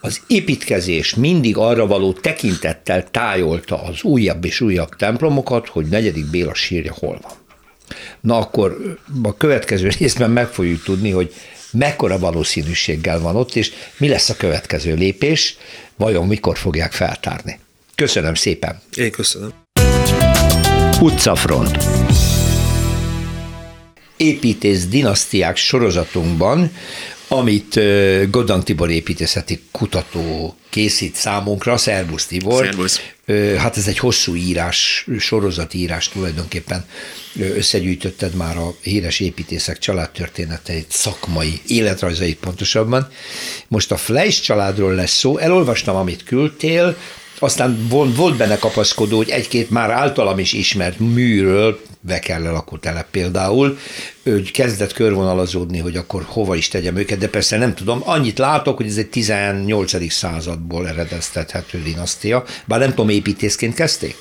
az 0.00 0.20
építkezés 0.26 1.14
mindig 1.14 1.56
arra 1.56 1.86
való 1.86 2.12
tekintettel 2.12 3.10
tájolta 3.10 3.82
az 3.82 4.02
újabb 4.02 4.44
és 4.44 4.60
újabb 4.60 4.96
templomokat, 4.96 5.68
hogy 5.68 5.86
negyedik 5.86 6.26
Béla 6.26 6.54
sírja 6.54 6.92
hol 6.98 7.18
van. 7.22 7.32
Na 8.20 8.38
akkor 8.38 8.96
a 9.22 9.36
következő 9.36 9.88
részben 9.98 10.30
meg 10.30 10.46
fogjuk 10.48 10.82
tudni, 10.82 11.10
hogy 11.10 11.32
mekkora 11.72 12.18
valószínűséggel 12.18 13.20
van 13.20 13.36
ott, 13.36 13.54
és 13.54 13.72
mi 13.96 14.08
lesz 14.08 14.28
a 14.28 14.36
következő 14.36 14.94
lépés, 14.94 15.56
vajon 15.96 16.26
mikor 16.26 16.58
fogják 16.58 16.92
feltárni. 16.92 17.58
Köszönöm 17.94 18.34
szépen. 18.34 18.80
Én 18.96 19.10
köszönöm. 19.10 19.52
Utcafront. 21.00 21.84
Építész 24.16 24.86
dinasztiák 24.86 25.56
sorozatunkban 25.56 26.70
amit 27.32 27.80
Godang 28.30 28.62
Tibor 28.62 28.90
építészeti 28.90 29.62
kutató 29.70 30.56
készít 30.68 31.14
számunkra, 31.14 31.76
Szerbusz 31.76 32.26
Tibor. 32.26 32.64
Szerbusz. 32.64 33.00
Hát 33.58 33.76
ez 33.76 33.86
egy 33.86 33.98
hosszú 33.98 34.34
írás, 34.34 35.06
sorozati 35.18 35.78
írás 35.78 36.08
tulajdonképpen. 36.08 36.84
Összegyűjtötted 37.38 38.34
már 38.34 38.56
a 38.56 38.74
híres 38.82 39.20
építészek 39.20 39.78
családtörténeteit, 39.78 40.86
szakmai 40.90 41.60
életrajzait 41.66 42.38
pontosabban. 42.38 43.08
Most 43.68 43.92
a 43.92 43.96
Fleisch 43.96 44.42
családról 44.42 44.94
lesz 44.94 45.16
szó, 45.16 45.38
elolvastam, 45.38 45.96
amit 45.96 46.24
küldtél, 46.24 46.96
aztán 47.38 47.86
volt 47.88 48.36
benne 48.36 48.58
kapaszkodó, 48.58 49.16
hogy 49.16 49.30
egy-két 49.30 49.70
már 49.70 49.90
általam 49.90 50.38
is 50.38 50.52
ismert 50.52 50.98
műről, 50.98 51.80
Vekelle 52.02 52.50
lakótelep 52.50 53.10
például, 53.10 53.78
hogy 54.22 54.50
kezdett 54.50 54.92
körvonalazódni, 54.92 55.78
hogy 55.78 55.96
akkor 55.96 56.22
hova 56.26 56.54
is 56.54 56.68
tegyem 56.68 56.96
őket, 56.96 57.18
de 57.18 57.28
persze 57.28 57.56
nem 57.56 57.74
tudom. 57.74 58.00
Annyit 58.04 58.38
látok, 58.38 58.76
hogy 58.76 58.86
ez 58.86 58.96
egy 58.96 59.08
18. 59.08 60.12
századból 60.12 60.88
eredeztethető 60.88 61.82
dinasztia, 61.82 62.44
bár 62.64 62.78
nem 62.78 62.88
tudom, 62.88 63.08
építészként 63.08 63.74
kezdték? 63.74 64.16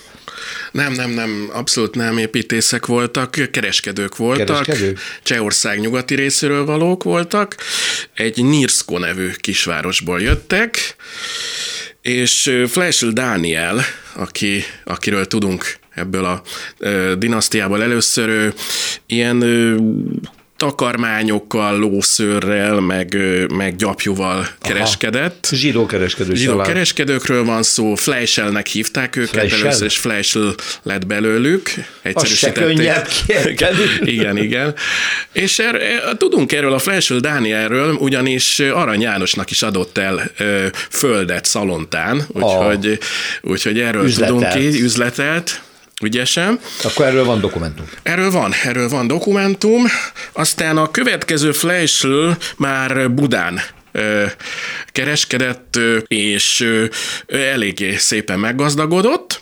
Nem, 0.72 0.94
nem, 0.94 1.12
nem, 1.12 1.50
abszolút 1.54 1.96
nem 1.96 2.18
építészek 2.18 2.86
voltak, 2.86 3.52
kereskedők 3.52 4.16
voltak. 4.16 4.64
Kereskedők? 4.64 5.00
Csehország 5.24 5.80
nyugati 5.80 6.16
részéről 6.16 6.66
valók 6.66 7.04
voltak. 7.04 7.56
Egy 8.14 8.44
Nirsko 8.44 8.98
nevű 8.98 9.30
kisvárosból 9.32 10.22
jöttek, 10.22 10.96
és 12.02 12.52
Fleschl 12.68 13.08
Dániel, 13.08 13.82
aki, 14.14 14.64
akiről 14.84 15.28
tudunk 15.28 15.78
ebből 16.00 16.26
a 16.26 16.42
dinasztiából 17.18 17.84
először 17.84 18.54
ilyen 19.06 19.44
takarmányokkal, 20.60 21.80
lószőrrel, 21.80 22.80
meg, 22.80 23.18
meg 23.54 23.76
gyapjúval 23.76 24.48
kereskedett. 24.62 25.48
Aha. 25.48 25.56
Zsidó 25.56 25.86
kereskedő 25.86 26.36
Zsidó 26.36 26.52
család. 26.52 26.68
kereskedők,ről 26.68 27.46
van 27.46 27.64
szó, 27.64 27.96
Fleischelnek 27.96 28.68
hívták 28.68 29.16
őket, 29.16 29.30
Fleischel? 29.30 29.60
először 29.60 29.86
és 29.86 29.98
Fleischl 29.98 30.48
lett 30.84 31.06
belőlük. 31.08 31.70
Egyszerűsítették. 32.02 32.92
igen, 34.16 34.38
igen. 34.38 34.76
És 35.32 35.60
er, 35.60 35.82
tudunk 36.18 36.52
erről 36.52 36.74
a 36.74 36.80
Fleischl 36.80 37.18
Dánielről, 37.18 37.94
ugyanis 37.94 38.60
Arany 38.60 39.02
Jánosnak 39.02 39.52
is 39.52 39.62
adott 39.62 39.98
el 39.98 40.32
ö, 40.38 40.66
földet 40.90 41.46
Szalontán, 41.46 42.28
úgyhogy, 42.28 42.88
oh. 42.88 43.52
úgyhogy 43.52 43.80
erről 43.80 44.06
üzletelt. 44.06 44.52
tudunk 44.54 44.72
ki, 44.72 44.82
üzletelt 44.84 45.62
ügyesen. 46.02 46.60
Akkor 46.84 47.06
erről 47.06 47.26
van 47.26 47.40
dokumentum. 47.40 47.90
Erről 48.04 48.32
van, 48.32 48.54
erről 48.64 48.90
van 48.90 49.08
dokumentum. 49.08 49.86
Aztán 50.32 50.78
a 50.78 50.92
következő 50.92 51.52
Fleischl 51.52 52.30
már 52.58 53.12
Budán 53.12 53.62
kereskedett, 54.86 55.80
és 56.08 56.68
eléggé 57.28 57.96
szépen 57.96 58.40
meggazdagodott, 58.40 59.42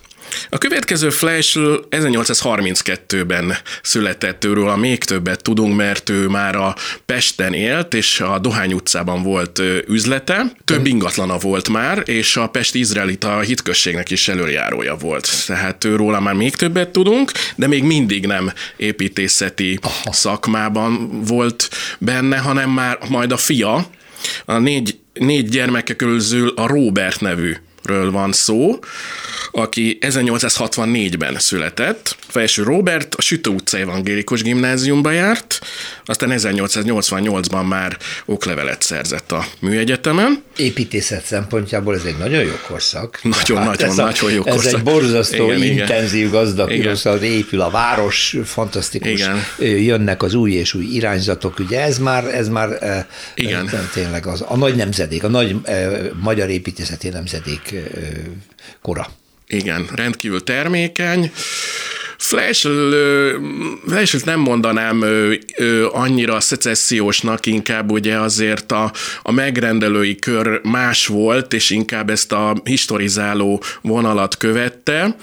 A 0.49 0.57
következő 0.57 1.09
Flash 1.09 1.57
1832-ben 1.89 3.57
született 3.82 4.43
őről, 4.43 4.69
a 4.69 4.75
még 4.75 5.03
többet 5.03 5.41
tudunk, 5.41 5.75
mert 5.75 6.09
ő 6.09 6.28
már 6.28 6.55
a 6.55 6.75
Pesten 7.05 7.53
élt, 7.53 7.93
és 7.93 8.19
a 8.19 8.39
Dohány 8.39 8.73
utcában 8.73 9.23
volt 9.23 9.61
üzlete. 9.88 10.51
Több 10.65 10.86
ingatlana 10.86 11.38
volt 11.38 11.69
már, 11.69 12.03
és 12.05 12.38
a 12.38 12.47
Pest 12.47 12.75
izraelita 12.75 13.39
hitközségnek 13.39 14.11
is 14.11 14.28
előjárója 14.28 14.95
volt. 14.95 15.30
Tehát 15.45 15.84
őróla 15.84 16.19
már 16.19 16.34
még 16.34 16.55
többet 16.55 16.89
tudunk, 16.89 17.32
de 17.55 17.67
még 17.67 17.84
mindig 17.84 18.25
nem 18.25 18.51
építészeti 18.78 19.80
Aha. 19.82 20.11
szakmában 20.11 21.21
volt 21.23 21.69
benne, 21.99 22.38
hanem 22.38 22.69
már 22.69 22.97
majd 23.09 23.32
a 23.32 23.38
fia, 23.38 23.89
a 24.45 24.57
négy, 24.57 24.97
négy 25.13 25.49
gyermeke 25.49 25.95
közül 25.95 26.53
a 26.55 26.67
Robert 26.67 27.21
nevű 27.21 27.55
ről 27.88 28.11
van 28.11 28.31
szó, 28.31 28.79
aki 29.51 29.97
1864-ben 30.01 31.35
született. 31.39 32.15
Felső 32.27 32.63
Robert 32.63 33.15
a 33.15 33.21
Sütő 33.21 33.49
utca 33.49 33.77
evangélikus 33.77 34.41
gimnáziumba 34.41 35.11
járt, 35.11 35.59
aztán 36.05 36.33
1888-ban 36.33 37.67
már 37.67 37.97
oklevelet 38.25 38.81
szerzett 38.81 39.31
a 39.31 39.45
műegyetemen. 39.59 40.43
Építészet 40.57 41.25
szempontjából 41.25 41.95
ez 41.95 42.03
egy 42.05 42.17
nagyon 42.17 42.43
jó 42.43 42.53
korszak. 42.67 43.19
Nagyon, 43.23 43.63
hát 43.63 43.79
nagyon, 43.79 43.95
nagyon 43.95 44.31
jó 44.31 44.41
korszak. 44.41 44.65
Ez 44.65 44.73
egy 44.73 44.83
borzasztó, 44.83 45.51
igen, 45.51 45.63
intenzív, 45.63 46.19
igen. 46.19 46.31
gazdag 46.31 46.71
igen. 46.71 46.95
épül 47.21 47.61
a 47.61 47.69
város, 47.69 48.35
fantasztikus. 48.45 49.09
Igen. 49.09 49.43
Jönnek 49.59 50.23
az 50.23 50.33
új 50.33 50.51
és 50.51 50.73
új 50.73 50.85
irányzatok, 50.85 51.59
ugye 51.59 51.81
ez 51.81 51.97
már, 51.97 52.25
ez 52.25 52.47
már 52.47 52.69
igen. 53.35 53.69
tényleg 53.93 54.25
az, 54.25 54.43
a 54.47 54.57
nagy 54.57 54.75
nemzedék, 54.75 55.23
a 55.23 55.27
nagy 55.27 55.55
magyar 56.21 56.49
építészeti 56.49 57.09
nemzedék 57.09 57.75
kora. 58.82 59.07
Igen, 59.47 59.89
rendkívül 59.95 60.43
termékeny. 60.43 61.32
Flash, 62.17 62.67
flash 63.88 64.25
nem 64.25 64.39
mondanám 64.39 65.03
annyira 65.91 66.39
szecessziósnak, 66.39 67.45
inkább 67.45 67.91
ugye 67.91 68.19
azért 68.19 68.71
a, 68.71 68.91
a 69.21 69.32
megrendelői 69.32 70.15
kör 70.15 70.61
más 70.63 71.07
volt, 71.07 71.53
és 71.53 71.69
inkább 71.69 72.09
ezt 72.09 72.32
a 72.32 72.55
historizáló 72.63 73.63
vonalat 73.82 74.38
követte. 74.38 75.15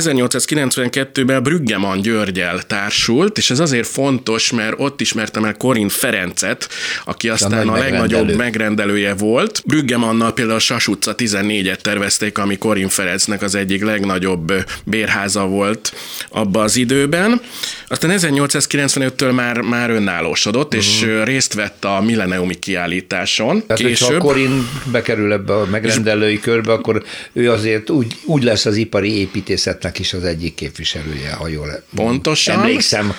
1892-ben 0.00 1.42
Brüggemann 1.42 2.00
Györgyel 2.00 2.62
társult, 2.62 3.38
és 3.38 3.50
ez 3.50 3.58
azért 3.58 3.86
fontos, 3.86 4.52
mert 4.52 4.74
ott 4.76 5.00
ismertem 5.00 5.44
el 5.44 5.56
Korin 5.56 5.88
Ferencet, 5.88 6.68
aki 7.04 7.28
aztán 7.28 7.68
a, 7.68 7.72
a 7.72 7.78
legnagyobb 7.78 8.36
megrendelője 8.36 9.14
volt. 9.14 9.62
Brüggemannal 9.66 10.32
például 10.32 10.56
a 10.56 10.60
Sas 10.60 10.88
utca 10.88 11.14
14-et 11.16 11.76
tervezték, 11.76 12.38
ami 12.38 12.58
Korin 12.58 12.88
Ferencnek 12.88 13.42
az 13.42 13.54
egyik 13.54 13.84
legnagyobb 13.84 14.52
bérháza 14.84 15.46
volt 15.46 15.92
abba 16.28 16.62
az 16.62 16.76
időben. 16.76 17.40
Aztán 17.88 18.10
1895-től 18.18 19.34
már, 19.34 19.60
már 19.60 19.90
önállósodott, 19.90 20.74
uh-huh. 20.74 20.80
és 20.80 21.00
mhm. 21.00 21.22
részt 21.22 21.54
vett 21.54 21.84
a 21.84 22.00
milleniumi 22.00 22.54
kiállításon. 22.54 23.66
Tehát, 23.66 23.82
Később. 23.82 24.08
ha 24.08 24.18
Korin 24.18 24.68
bekerül 24.92 25.32
ebbe 25.32 25.54
a 25.54 25.66
megrendelői 25.66 26.40
körbe, 26.40 26.72
akkor 26.72 27.02
ő 27.32 27.50
azért 27.50 27.90
úgy, 27.90 28.16
úgy 28.24 28.42
lesz 28.42 28.66
az 28.66 28.76
ipari 28.76 29.18
építészetnek 29.18 29.89
is 29.98 30.12
az 30.12 30.24
egyik 30.24 30.54
képviselője, 30.54 31.32
ha 31.32 31.48
jól 31.48 31.82
Pontosan. 31.94 32.58
emlékszem 32.58 33.14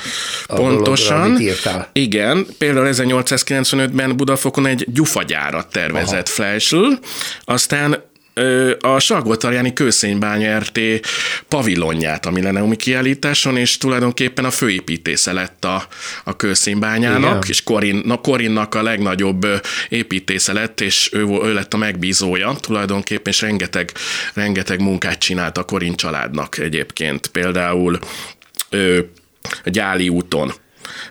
a 0.46 0.54
Pontosan. 0.54 1.08
Dologra, 1.08 1.36
amit 1.36 1.48
írtál. 1.48 1.90
Igen, 1.94 2.46
például 2.58 2.88
1895-ben 2.92 4.18
Budafokon 4.18 4.66
egy 4.66 4.86
gyufagyárat 4.88 5.72
tervezett 5.72 6.30
Fleischl, 6.30 6.86
aztán 7.46 8.11
a 8.80 9.00
Salgótarjáni 9.00 9.74
Kőszénybánya 9.74 10.58
RT 10.60 10.80
pavilonját 11.48 12.26
a 12.26 12.32
Milleniumi 12.32 12.76
kiállításon, 12.76 13.58
és 13.58 13.78
tulajdonképpen 13.78 14.46
a 14.46 14.52
főépítésze 14.52 15.34
lett 15.34 15.66
a, 15.66 15.88
a 16.24 16.36
kőszénybányának, 16.36 17.30
Igen. 17.30 17.44
és 17.48 17.64
Korin, 17.64 18.02
na, 18.06 18.18
Korinnak 18.18 18.76
a 18.76 18.84
legnagyobb 18.84 19.48
építésze 19.90 20.54
lett, 20.54 20.82
és 20.82 21.10
ő, 21.14 21.26
ő 21.44 21.54
lett 21.54 21.74
a 21.74 21.78
megbízója 21.78 22.56
tulajdonképpen, 22.60 23.34
és 23.34 23.42
rengeteg, 23.42 23.92
rengeteg 24.34 24.82
munkát 24.82 25.20
csinált 25.20 25.58
a 25.58 25.64
Korin 25.64 25.96
családnak 25.96 26.58
egyébként. 26.58 27.28
Például 27.28 28.00
a 29.64 29.70
Gyáli 29.70 30.10
úton 30.10 30.54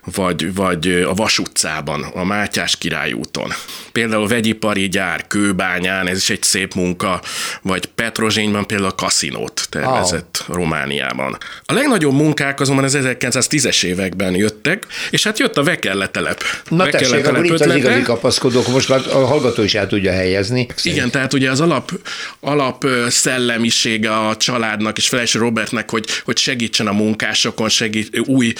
vagy, 0.05 0.55
vagy 0.55 0.89
a 0.89 1.15
Vas 1.15 1.39
utcában, 1.39 2.03
a 2.03 2.25
Mátyás 2.25 2.77
király 2.77 3.13
úton. 3.13 3.53
Például 3.93 4.23
a 4.23 4.27
vegyipari 4.27 4.89
gyár 4.89 5.27
Kőbányán, 5.27 6.07
ez 6.07 6.17
is 6.17 6.31
egy 6.31 6.43
szép 6.43 6.75
munka, 6.75 7.21
vagy 7.63 7.87
Petrozsényben 7.87 8.67
például 8.67 8.91
a 8.91 8.95
kaszinót 8.95 9.67
tervezett 9.71 10.45
oh. 10.49 10.55
Romániában. 10.55 11.37
A 11.65 11.73
legnagyobb 11.73 12.13
munkák 12.13 12.61
azonban 12.61 12.85
az 12.85 12.99
1910-es 13.01 13.85
években 13.85 14.35
jöttek, 14.35 14.87
és 15.11 15.23
hát 15.23 15.39
jött 15.39 15.57
a 15.57 15.63
Vekelle 15.63 16.07
telep. 16.07 16.43
Na 16.69 16.89
tessék, 16.89 17.27
akkor 17.27 17.45
itt 17.45 17.61
az 17.61 17.75
igazi 17.77 18.03
kapaszkodók, 18.03 18.69
most 18.69 18.89
már 18.89 19.01
a 19.13 19.27
hallgató 19.27 19.63
is 19.63 19.75
el 19.75 19.87
tudja 19.87 20.13
helyezni. 20.13 20.67
Igen, 20.83 21.11
tehát 21.11 21.33
ugye 21.33 21.51
az 21.51 21.61
alap, 21.61 21.93
alap 22.41 22.87
szellemisége 23.09 24.17
a 24.17 24.37
családnak 24.37 24.99
és 24.99 25.09
Feleső 25.09 25.39
Robertnek, 25.39 25.91
hogy, 25.91 26.07
hogy 26.25 26.37
segítsen 26.39 26.87
a 26.87 26.93
munkásokon, 26.93 27.69
segít, 27.69 28.19
új 28.27 28.53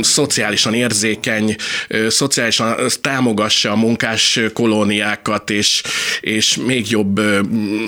szociálisan 0.00 0.74
érzékeny, 0.74 1.56
szociálisan 2.08 2.76
támogassa 3.00 3.70
a 3.70 3.76
munkás 3.76 4.40
kolóniákat, 4.52 5.50
és, 5.50 5.82
és 6.20 6.56
még 6.56 6.90
jobb 6.90 7.20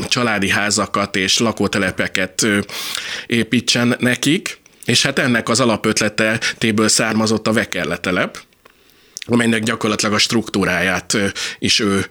családi 0.08 0.48
házakat 0.48 1.16
és 1.16 1.38
lakótelepeket 1.38 2.46
építsen 3.26 3.96
nekik. 3.98 4.58
És 4.84 5.02
hát 5.02 5.18
ennek 5.18 5.48
az 5.48 5.60
alapötletéből 5.60 6.88
származott 6.88 7.46
a 7.46 7.52
Vekerle 7.52 7.96
telep, 7.96 8.38
amelynek 9.26 9.62
gyakorlatilag 9.62 10.14
a 10.14 10.18
struktúráját 10.18 11.16
is 11.58 11.80
ő 11.80 12.06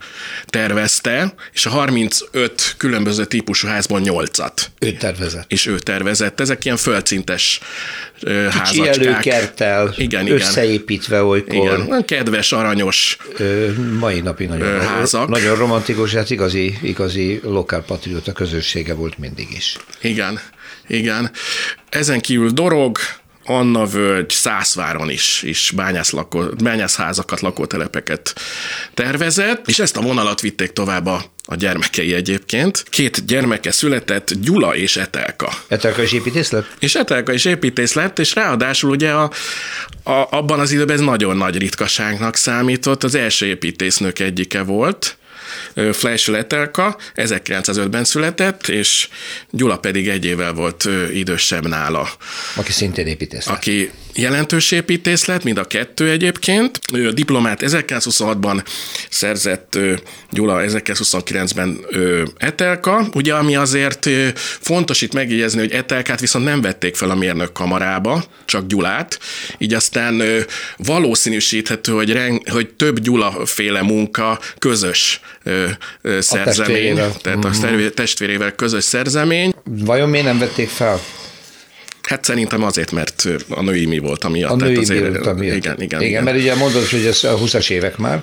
tervezte, 0.46 1.34
és 1.52 1.66
a 1.66 1.70
35 1.70 2.74
különböző 2.76 3.24
típusú 3.24 3.68
házból 3.68 4.00
8-at. 4.04 4.52
Ő 4.78 4.92
tervezett. 4.92 5.50
És 5.52 5.66
ő 5.66 5.78
tervezett. 5.78 6.40
Ezek 6.40 6.64
ilyen 6.64 6.78
házacskák. 8.26 8.62
Kicsi 8.64 8.88
előkertel, 8.88 9.94
igen, 9.96 10.26
igen. 10.26 10.36
összeépítve 10.36 11.22
olykor. 11.22 11.54
Igen, 11.54 12.04
kedves, 12.04 12.52
aranyos 12.52 13.16
ö, 13.36 13.72
Mai 13.98 14.20
napi 14.20 14.44
nagyon, 14.44 14.80
házak. 14.80 15.28
nagyon 15.28 15.56
romantikus, 15.56 16.14
hát 16.14 16.30
igazi, 16.30 16.78
igazi 16.82 17.40
lokálpatrióta 17.42 18.32
közössége 18.32 18.94
volt 18.94 19.18
mindig 19.18 19.48
is. 19.56 19.76
Igen, 20.00 20.40
igen. 20.86 21.30
Ezen 21.88 22.20
kívül 22.20 22.50
dorog, 22.50 22.98
Anna 23.44 23.86
völgy, 23.86 24.30
Szászváron 24.30 25.10
is, 25.10 25.42
is 25.42 25.72
bányász 25.76 26.10
lakó, 26.10 26.44
bányászházakat, 26.62 27.40
lakótelepeket 27.40 28.34
tervezett, 28.94 29.68
és 29.68 29.78
ezt 29.78 29.96
a 29.96 30.00
vonalat 30.00 30.40
vitték 30.40 30.72
tovább 30.72 31.06
a 31.06 31.32
a 31.46 31.54
gyermekei 31.54 32.14
egyébként. 32.14 32.84
Két 32.88 33.26
gyermeke 33.26 33.70
született, 33.70 34.32
Gyula 34.40 34.76
és 34.76 34.96
Etelka. 34.96 35.52
Etelka 35.68 36.02
is 36.02 36.12
építész 36.12 36.50
lett? 36.50 36.66
És 36.78 36.94
Etelka 36.94 37.32
is 37.32 37.44
építész 37.44 37.92
lett, 37.92 38.18
és 38.18 38.34
ráadásul 38.34 38.90
ugye 38.90 39.10
a, 39.10 39.30
a, 40.02 40.26
abban 40.30 40.60
az 40.60 40.72
időben 40.72 40.94
ez 40.94 41.02
nagyon 41.02 41.36
nagy 41.36 41.58
ritkaságnak 41.58 42.36
számított. 42.36 43.04
Az 43.04 43.14
első 43.14 43.46
építésznök 43.46 44.18
egyike 44.18 44.62
volt, 44.62 45.16
Flash 45.92 46.30
Letelka 46.30 46.96
1905-ben 47.14 48.04
született, 48.04 48.68
és 48.68 49.08
Gyula 49.50 49.78
pedig 49.78 50.08
egy 50.08 50.24
évvel 50.24 50.52
volt 50.52 50.88
idősebb 51.12 51.68
nála. 51.68 52.08
Aki 52.54 52.72
szintén 52.72 53.06
építész. 53.06 53.46
Aki 53.46 53.90
jelentős 54.14 54.70
építész 54.70 55.24
lett, 55.24 55.44
mind 55.44 55.58
a 55.58 55.64
kettő 55.64 56.10
egyébként. 56.10 56.78
Ő 56.92 57.08
a 57.08 57.12
diplomát 57.12 57.60
1926-ban 57.64 58.64
szerzett 59.10 59.78
Gyula 60.30 60.62
1929-ben 60.66 61.78
Etelka, 62.36 63.06
ugye 63.14 63.34
ami 63.34 63.56
azért 63.56 64.08
fontos 64.60 65.00
itt 65.00 65.12
megjegyezni, 65.12 65.58
hogy 65.58 65.72
Etelkát 65.72 66.20
viszont 66.20 66.44
nem 66.44 66.60
vették 66.60 66.96
fel 66.96 67.10
a 67.10 67.14
mérnök 67.14 67.52
kamarába, 67.52 68.24
csak 68.44 68.66
Gyulát, 68.66 69.18
így 69.58 69.74
aztán 69.74 70.22
valószínűsíthető, 70.76 71.92
hogy, 71.92 72.12
reng, 72.12 72.48
hogy 72.50 72.68
több 72.68 72.98
Gyula 72.98 73.46
féle 73.46 73.82
munka 73.82 74.40
közös 74.58 75.20
szerzemény, 76.18 77.00
a 77.00 77.12
tehát 77.22 77.44
a 77.44 77.48
mhm. 77.48 77.86
testvérével 77.94 78.52
közös 78.52 78.84
szerzemény. 78.84 79.54
Vajon 79.64 80.08
miért 80.08 80.26
nem 80.26 80.38
vették 80.38 80.68
fel? 80.68 81.00
Hát 82.08 82.24
szerintem 82.24 82.62
azért, 82.62 82.92
mert 82.92 83.28
a 83.48 83.62
női 83.62 83.86
mi 83.86 83.98
volt, 83.98 84.24
ami 84.24 84.42
A 84.42 84.56
női 84.56 84.84
mi 84.88 84.98
volt, 84.98 85.26
ami 85.26 85.46
igen, 85.46 85.58
igen, 85.58 85.80
igen, 85.80 86.02
igen. 86.02 86.24
mert 86.24 86.36
ugye 86.36 86.54
mondod, 86.54 86.86
hogy 86.86 87.06
ez 87.06 87.24
a 87.24 87.38
20-as 87.38 87.70
évek 87.70 87.96
már, 87.96 88.22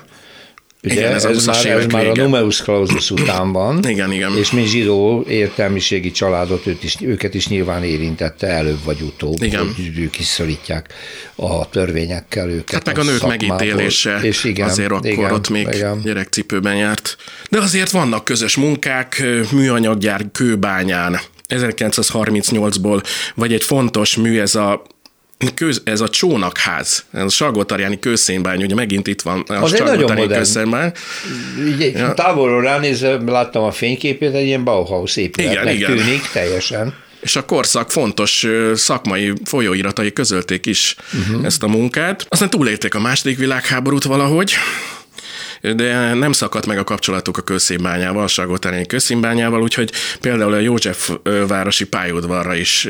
Ugye 0.84 0.94
igen, 0.94 1.12
ez, 1.12 1.24
ez, 1.24 1.44
már, 1.44 1.66
ez 1.66 1.86
már 1.86 2.06
a 2.06 2.14
numerus 2.14 2.62
clausus 2.62 3.10
után 3.10 3.52
van, 3.52 3.84
igen, 3.88 4.12
igen. 4.12 4.36
és 4.36 4.50
mi 4.50 4.64
zsidó 4.64 5.24
értelmiségi 5.28 6.10
családot 6.10 6.66
őt 6.66 6.84
is, 6.84 6.96
őket 7.00 7.34
is 7.34 7.48
nyilván 7.48 7.84
érintette 7.84 8.46
előbb 8.46 8.84
vagy 8.84 9.00
utóbb, 9.00 9.42
igen. 9.42 9.60
hogy 9.60 10.10
kiszorítják 10.10 10.92
a 11.34 11.68
törvényekkel 11.68 12.50
őket. 12.50 12.72
Hát 12.72 12.86
meg 12.86 12.98
a, 12.98 13.00
a 13.00 13.04
nők 13.04 13.26
megítélése 13.26 14.18
és 14.22 14.44
igen, 14.44 14.68
azért 14.68 14.90
akkor 14.90 15.06
igen, 15.06 15.32
ott 15.32 15.48
még 15.48 15.68
igen. 15.72 16.00
gyerekcipőben 16.04 16.76
járt. 16.76 17.16
De 17.50 17.58
azért 17.58 17.90
vannak 17.90 18.24
közös 18.24 18.56
munkák, 18.56 19.22
műanyaggyár 19.52 20.24
kőbányán, 20.32 21.20
1938-ból, 21.52 23.02
vagy 23.34 23.52
egy 23.52 23.64
fontos 23.64 24.16
mű, 24.16 24.40
ez 24.40 24.54
a 24.54 24.82
köz, 25.54 25.82
ez 25.84 26.00
a 26.00 26.08
csónakház, 26.08 27.04
ez 27.12 27.22
a 27.22 27.28
Salgótarjáni 27.28 27.98
kőszénbány, 27.98 28.62
ugye 28.62 28.74
megint 28.74 29.06
itt 29.06 29.22
van 29.22 29.40
a 29.40 29.66
Salgótarjáni 29.66 30.26
kőszénbány. 30.26 30.92
Ja. 31.78 32.14
Távolról 32.14 32.62
ránézve 32.62 33.18
láttam 33.26 33.62
a 33.62 33.70
fényképét, 33.70 34.34
egy 34.34 34.46
ilyen 34.46 34.64
Bauhaus 34.64 35.16
épületnek 35.16 35.74
igen, 35.74 35.90
tűnik 35.90 36.06
igen. 36.06 36.20
teljesen. 36.32 36.94
És 37.20 37.36
a 37.36 37.44
korszak 37.44 37.90
fontos 37.90 38.46
szakmai 38.74 39.32
folyóiratai 39.44 40.12
közölték 40.12 40.66
is 40.66 40.96
uh-huh. 41.12 41.44
ezt 41.44 41.62
a 41.62 41.66
munkát. 41.66 42.26
Aztán 42.28 42.50
túlélték 42.50 42.94
a 42.94 43.00
második 43.00 43.38
világháborút 43.38 44.04
valahogy, 44.04 44.52
de 45.62 46.14
nem 46.14 46.32
szakadt 46.32 46.66
meg 46.66 46.78
a 46.78 46.84
kapcsolatuk 46.84 47.36
a 47.36 47.42
közszínbányával, 47.42 48.22
a 48.22 48.26
Salgótárányi 48.26 48.86
közszínbányával, 48.86 49.62
úgyhogy 49.62 49.92
például 50.20 50.52
a 50.52 50.58
József 50.58 51.10
városi 51.46 51.86
pályaudvarra 51.86 52.54
is 52.54 52.88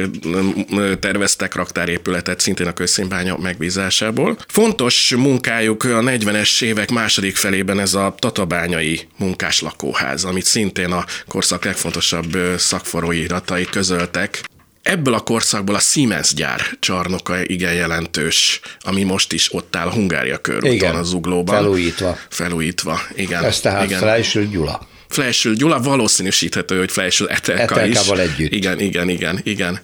terveztek 1.01 1.55
raktárépületet, 1.55 2.41
szintén 2.41 2.67
a 2.67 2.73
közszínbánya 2.73 3.37
megbízásából. 3.37 4.37
Fontos 4.49 5.15
munkájuk 5.17 5.85
a 5.85 6.01
40-es 6.01 6.63
évek 6.63 6.91
második 6.91 7.37
felében 7.37 7.81
ez 7.81 7.95
a 7.95 8.15
tatabányai 8.19 9.01
munkáslakóház, 9.19 10.25
amit 10.25 10.45
szintén 10.45 10.93
a 10.93 11.05
korszak 11.29 11.65
legfontosabb 11.65 12.39
szakforrói 12.57 13.23
iratai 13.23 13.65
közöltek. 13.65 14.51
Ebből 14.83 15.15
a 15.15 15.21
korszakból 15.21 15.75
a 15.75 15.79
Siemens 15.79 16.35
gyár 16.35 16.61
csarnoka 16.81 17.43
igen 17.43 17.73
jelentős, 17.73 18.61
ami 18.81 19.03
most 19.03 19.33
is 19.33 19.55
ott 19.55 19.77
áll 19.77 19.87
a 19.87 19.91
Hungária 19.91 20.39
körúton, 20.39 20.95
a 20.95 21.03
Zuglóban. 21.03 21.57
felújítva. 21.57 22.19
Felújítva, 22.29 23.01
igen. 23.15 23.45
Ez 23.45 23.61
tehát 23.61 23.85
igen. 23.85 23.99
Fleisül 23.99 24.47
Gyula. 24.47 24.89
Fleisül 25.09 25.55
Gyula 25.55 25.81
valószínűsíthető, 25.81 26.79
hogy 26.79 26.91
Fleisül 26.91 27.29
Etelka 27.29 27.63
Etelkával 27.63 28.19
is. 28.19 28.25
együtt. 28.25 28.53
Igen, 28.53 28.81
igen, 28.81 29.09
igen, 29.09 29.41
igen. 29.43 29.81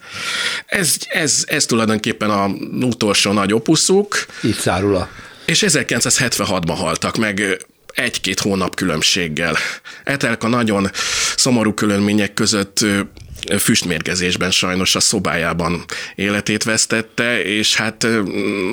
Ez, 0.66 0.96
ez, 1.08 1.44
ez 1.46 1.66
tulajdonképpen 1.66 2.30
a 2.30 2.46
utolsó 2.86 3.32
nagy 3.32 3.52
opuszuk. 3.52 4.26
Itt 4.42 4.60
zárul 4.60 4.96
a... 4.96 5.08
És 5.44 5.64
1976-ban 5.66 6.74
haltak 6.76 7.16
meg 7.16 7.66
egy-két 7.94 8.40
hónap 8.40 8.74
különbséggel. 8.74 9.56
Etelka 10.04 10.48
nagyon 10.48 10.90
szomorú 11.36 11.74
körülmények 11.74 12.34
között 12.34 12.84
füstmérgezésben 13.58 14.50
sajnos 14.50 14.94
a 14.94 15.00
szobájában 15.00 15.84
életét 16.14 16.62
vesztette, 16.64 17.42
és 17.42 17.76
hát 17.76 18.06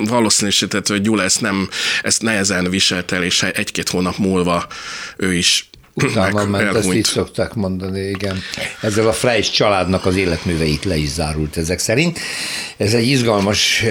valószínűsített, 0.04 0.86
hogy 0.86 1.00
Gyula 1.00 1.22
ezt, 1.22 1.40
nem, 1.40 1.68
ezt 2.02 2.22
nehezen 2.22 2.70
viselt 2.70 3.12
el, 3.12 3.22
és 3.22 3.42
egy-két 3.42 3.88
hónap 3.88 4.16
múlva 4.16 4.66
ő 5.16 5.34
is 5.34 5.68
Utána 6.04 6.44
ment, 6.44 6.64
elhunyt. 6.64 6.84
ezt 6.84 6.94
így 6.94 7.04
szokták 7.04 7.54
mondani, 7.54 8.00
igen. 8.00 8.38
Ezzel 8.80 9.08
a 9.08 9.12
Fleisch 9.12 9.52
családnak 9.52 10.06
az 10.06 10.16
életműveit 10.16 10.84
le 10.84 10.96
is 10.96 11.08
zárult 11.08 11.56
ezek 11.56 11.78
szerint. 11.78 12.18
Ez 12.76 12.94
egy 12.94 13.06
izgalmas 13.06 13.84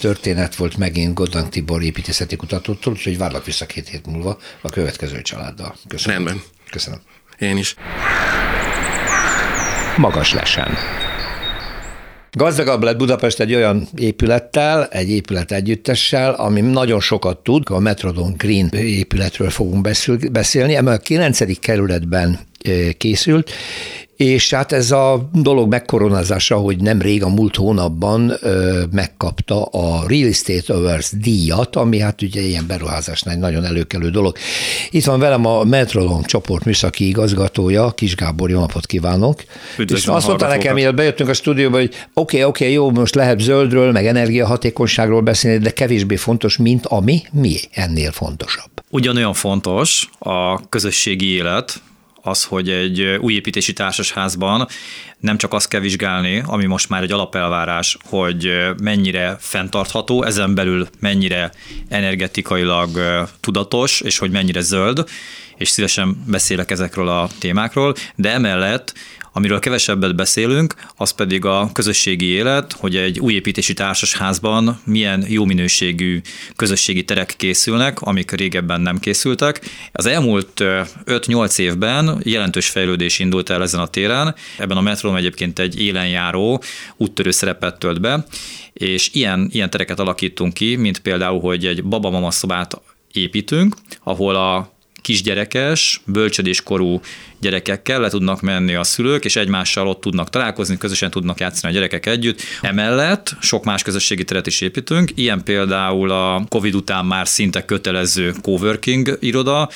történet 0.00 0.54
volt 0.54 0.76
megint 0.76 1.14
Godang 1.14 1.48
Tibor 1.48 1.82
építészeti 1.82 2.36
kutatótól, 2.36 2.92
úgyhogy 2.92 3.18
várlak 3.18 3.44
vissza 3.44 3.66
két 3.66 3.88
hét 3.88 4.06
múlva 4.06 4.38
a 4.60 4.68
következő 4.68 5.22
családdal. 5.22 5.76
Köszönöm. 5.88 6.16
Rendben. 6.16 6.42
Köszönöm. 6.70 7.00
Én 7.38 7.56
is 7.56 7.74
magas 9.96 10.32
lesen. 10.32 10.68
Gazdagabb 12.32 12.82
lett 12.82 12.96
Budapest 12.96 13.40
egy 13.40 13.54
olyan 13.54 13.88
épülettel, 13.96 14.86
egy 14.90 15.10
épület 15.10 15.52
együttessel, 15.52 16.32
ami 16.32 16.60
nagyon 16.60 17.00
sokat 17.00 17.38
tud. 17.38 17.62
A 17.70 17.78
Metrodon 17.78 18.34
Green 18.36 18.68
épületről 18.72 19.50
fogunk 19.50 19.88
beszélni, 20.32 20.74
Emel 20.74 20.94
a 20.94 20.98
9. 20.98 21.58
kerületben 21.60 22.38
eh, 22.62 22.92
készült, 22.98 23.50
és 24.16 24.50
hát 24.50 24.72
ez 24.72 24.90
a 24.90 25.28
dolog 25.32 25.68
megkoronázása, 25.68 26.56
hogy 26.56 26.80
nem 26.80 27.00
rég 27.00 27.22
a 27.22 27.28
múlt 27.28 27.56
hónapban 27.56 28.32
ö, 28.40 28.82
megkapta 28.92 29.62
a 29.62 30.04
Real 30.08 30.28
Estate 30.28 30.74
Awards 30.74 31.10
díjat, 31.12 31.76
ami 31.76 31.98
hát 31.98 32.22
ugye 32.22 32.40
ilyen 32.40 32.66
beruházásnál 32.66 33.34
egy 33.34 33.40
nagyon 33.40 33.64
előkelő 33.64 34.10
dolog. 34.10 34.36
Itt 34.90 35.04
van 35.04 35.18
velem 35.18 35.46
a 35.46 35.64
Metrodon 35.64 36.22
csoport 36.22 36.64
műszaki 36.64 37.08
igazgatója, 37.08 37.90
Kis 37.90 38.14
Gábor, 38.14 38.50
jó 38.50 38.60
napot 38.60 38.86
kívánok. 38.86 39.44
Üdvözlöm 39.78 40.14
és 40.14 40.18
azt 40.18 40.26
mondta 40.26 40.48
nekem, 40.48 40.78
hogy 40.78 40.94
bejöttünk 40.94 41.28
a 41.28 41.34
stúdióba, 41.34 41.76
hogy 41.76 41.90
oké, 41.94 42.00
okay, 42.14 42.44
oké, 42.44 42.64
okay, 42.64 42.72
jó, 42.72 42.90
most 42.90 43.14
lehet 43.14 43.40
zöldről, 43.40 43.92
meg 43.92 44.06
energiahatékonyságról 44.06 45.20
beszélni, 45.20 45.58
de 45.58 45.70
kevésbé 45.70 46.16
fontos, 46.16 46.56
mint 46.56 46.86
ami 46.86 47.22
mi 47.32 47.56
ennél 47.70 48.12
fontosabb. 48.12 48.70
Ugyanolyan 48.90 49.32
fontos 49.32 50.08
a 50.18 50.68
közösségi 50.68 51.26
élet, 51.26 51.82
az, 52.24 52.44
hogy 52.44 52.70
egy 52.70 53.02
új 53.02 53.34
építési 53.34 53.72
társasházban 53.72 54.68
nem 55.18 55.38
csak 55.38 55.52
azt 55.52 55.68
kell 55.68 55.80
vizsgálni, 55.80 56.42
ami 56.46 56.64
most 56.66 56.88
már 56.88 57.02
egy 57.02 57.12
alapelvárás, 57.12 57.96
hogy 58.04 58.52
mennyire 58.82 59.36
fenntartható, 59.40 60.22
ezen 60.22 60.54
belül 60.54 60.88
mennyire 61.00 61.52
energetikailag 61.88 62.90
tudatos, 63.40 64.00
és 64.00 64.18
hogy 64.18 64.30
mennyire 64.30 64.60
zöld, 64.60 65.04
és 65.56 65.68
szívesen 65.68 66.24
beszélek 66.26 66.70
ezekről 66.70 67.08
a 67.08 67.28
témákról, 67.38 67.94
de 68.14 68.32
emellett 68.32 68.94
Amiről 69.36 69.58
kevesebbet 69.58 70.16
beszélünk, 70.16 70.74
az 70.96 71.10
pedig 71.10 71.44
a 71.44 71.70
közösségi 71.72 72.26
élet, 72.26 72.72
hogy 72.72 72.96
egy 72.96 73.20
új 73.20 73.32
építési 73.32 73.74
társasházban 73.74 74.80
milyen 74.84 75.24
jó 75.28 75.44
minőségű 75.44 76.20
közösségi 76.56 77.04
terek 77.04 77.34
készülnek, 77.36 78.00
amik 78.00 78.30
régebben 78.30 78.80
nem 78.80 78.98
készültek. 78.98 79.60
Az 79.92 80.06
elmúlt 80.06 80.52
5-8 80.56 81.58
évben 81.58 82.20
jelentős 82.24 82.68
fejlődés 82.68 83.18
indult 83.18 83.50
el 83.50 83.62
ezen 83.62 83.80
a 83.80 83.86
téren. 83.86 84.34
Ebben 84.58 84.76
a 84.76 84.80
metron 84.80 85.16
egyébként 85.16 85.58
egy 85.58 85.80
élenjáró 85.80 86.62
úttörő 86.96 87.30
szerepet 87.30 87.78
tölt 87.78 88.00
be, 88.00 88.26
és 88.72 89.10
ilyen, 89.12 89.48
ilyen 89.52 89.70
tereket 89.70 90.00
alakítunk 90.00 90.54
ki, 90.54 90.76
mint 90.76 90.98
például, 90.98 91.40
hogy 91.40 91.66
egy 91.66 91.84
babamama 91.84 92.30
szobát 92.30 92.80
építünk, 93.12 93.76
ahol 94.02 94.34
a 94.34 94.73
kisgyerekes, 95.04 96.00
bölcsödéskorú 96.06 97.00
gyerekekkel 97.40 98.00
le 98.00 98.08
tudnak 98.08 98.40
menni 98.40 98.74
a 98.74 98.84
szülők, 98.84 99.24
és 99.24 99.36
egymással 99.36 99.88
ott 99.88 100.00
tudnak 100.00 100.30
találkozni, 100.30 100.76
közösen 100.76 101.10
tudnak 101.10 101.40
játszani 101.40 101.72
a 101.72 101.76
gyerekek 101.76 102.06
együtt. 102.06 102.40
Emellett 102.60 103.36
sok 103.40 103.64
más 103.64 103.82
közösségi 103.82 104.24
teret 104.24 104.46
is 104.46 104.60
építünk, 104.60 105.10
ilyen 105.14 105.44
például 105.44 106.10
a 106.10 106.44
Covid 106.48 106.74
után 106.74 107.04
már 107.04 107.28
szinte 107.28 107.64
kötelező 107.64 108.34
coworking 108.42 109.16
iroda, 109.20 109.68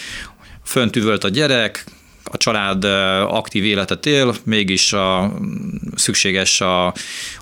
fönt 0.64 0.96
üvölt 0.96 1.24
a 1.24 1.28
gyerek, 1.28 1.84
a 2.30 2.36
család 2.36 2.84
aktív 3.28 3.64
életet 3.64 4.06
él, 4.06 4.34
mégis 4.44 4.92
a, 4.92 5.32
szükséges 5.94 6.60
a 6.60 6.94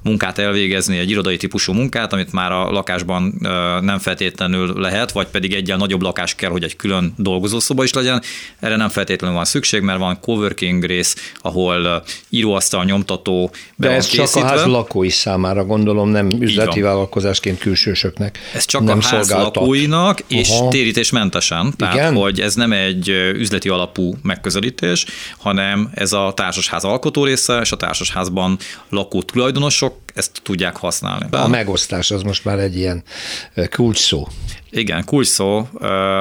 munkát 0.02 0.38
elvégezni, 0.38 0.98
egy 0.98 1.10
irodai 1.10 1.36
típusú 1.36 1.72
munkát, 1.72 2.12
amit 2.12 2.32
már 2.32 2.52
a 2.52 2.70
lakásban 2.70 3.34
nem 3.80 3.98
feltétlenül 3.98 4.80
lehet, 4.80 5.12
vagy 5.12 5.26
pedig 5.26 5.54
egyen 5.54 5.78
nagyobb 5.78 6.02
lakás 6.02 6.34
kell, 6.34 6.50
hogy 6.50 6.62
egy 6.62 6.76
külön 6.76 7.14
dolgozószoba 7.16 7.84
is 7.84 7.92
legyen. 7.92 8.22
Erre 8.60 8.76
nem 8.76 8.88
feltétlenül 8.88 9.36
van 9.36 9.44
szükség, 9.44 9.82
mert 9.82 9.98
van 9.98 10.20
coworking 10.20 10.84
rész, 10.84 11.32
ahol 11.40 12.04
íróasztal, 12.28 12.84
nyomtató 12.84 13.50
De 13.76 13.90
ez 13.90 14.06
csak 14.06 14.34
a 14.34 14.44
ház 14.44 14.64
lakói 14.64 15.08
számára 15.08 15.64
gondolom, 15.64 16.08
nem 16.08 16.30
üzleti 16.40 16.80
vállalkozásként 16.80 17.58
külsősöknek. 17.58 18.38
Ez 18.54 18.64
csak 18.64 18.82
nem 18.82 18.98
a 19.02 19.06
ház 19.06 19.30
lakóinak, 19.30 20.20
és 20.28 20.48
Aha. 20.50 20.68
térítésmentesen. 20.68 21.74
Tehát, 21.76 21.94
Igen? 21.94 22.14
hogy 22.14 22.40
ez 22.40 22.54
nem 22.54 22.72
egy 22.72 23.08
üzleti 23.34 23.68
alapú 23.68 24.14
megközelítés, 24.22 24.75
építés, 24.82 25.06
hanem 25.38 25.90
ez 25.94 26.12
a 26.12 26.32
társasház 26.36 26.84
alkotó 26.84 27.24
része, 27.24 27.60
és 27.60 27.72
a 27.72 27.76
társasházban 27.76 28.58
lakó 28.88 29.22
tulajdonosok 29.22 29.94
ezt 30.14 30.40
tudják 30.42 30.76
használni. 30.76 31.26
A 31.30 31.48
megosztás 31.48 32.10
az 32.10 32.22
most 32.22 32.44
már 32.44 32.58
egy 32.58 32.76
ilyen 32.76 33.02
kulcs 33.70 33.98
szó. 33.98 34.28
Igen, 34.70 35.04
kulcs 35.04 35.26
szó. 35.26 35.68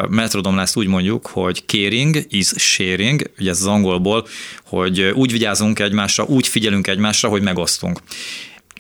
Metrodom 0.10 0.56
lesz 0.56 0.76
úgy 0.76 0.88
mondjuk, 0.88 1.28
hogy 1.28 1.64
caring 1.66 2.26
is 2.30 2.48
sharing, 2.56 3.32
ugye 3.40 3.50
ez 3.50 3.60
az 3.60 3.68
angolból, 3.68 4.28
hogy 4.66 5.02
úgy 5.02 5.32
vigyázunk 5.32 5.80
egymásra, 5.80 6.24
úgy 6.24 6.48
figyelünk 6.48 6.88
egymásra, 6.88 7.30
hogy 7.30 7.42
megosztunk. 7.42 8.00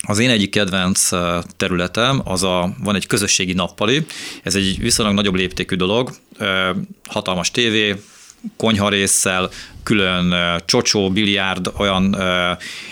Az 0.08 0.20
én 0.20 0.30
egyik 0.30 0.50
kedvenc 0.50 1.10
területem, 1.58 2.22
az 2.24 2.44
a, 2.44 2.76
van 2.84 2.96
egy 2.96 3.08
közösségi 3.08 3.54
nappali, 3.54 4.06
ez 4.44 4.56
egy 4.56 4.80
viszonylag 4.80 5.16
nagyobb 5.16 5.36
léptékű 5.36 5.76
dolog, 5.76 6.12
hatalmas 7.08 7.52
tévé, 7.52 7.96
konyharésszel, 8.58 9.50
külön 9.84 10.36
csocsó, 10.66 11.12
biliárd, 11.12 11.72
olyan 11.78 12.18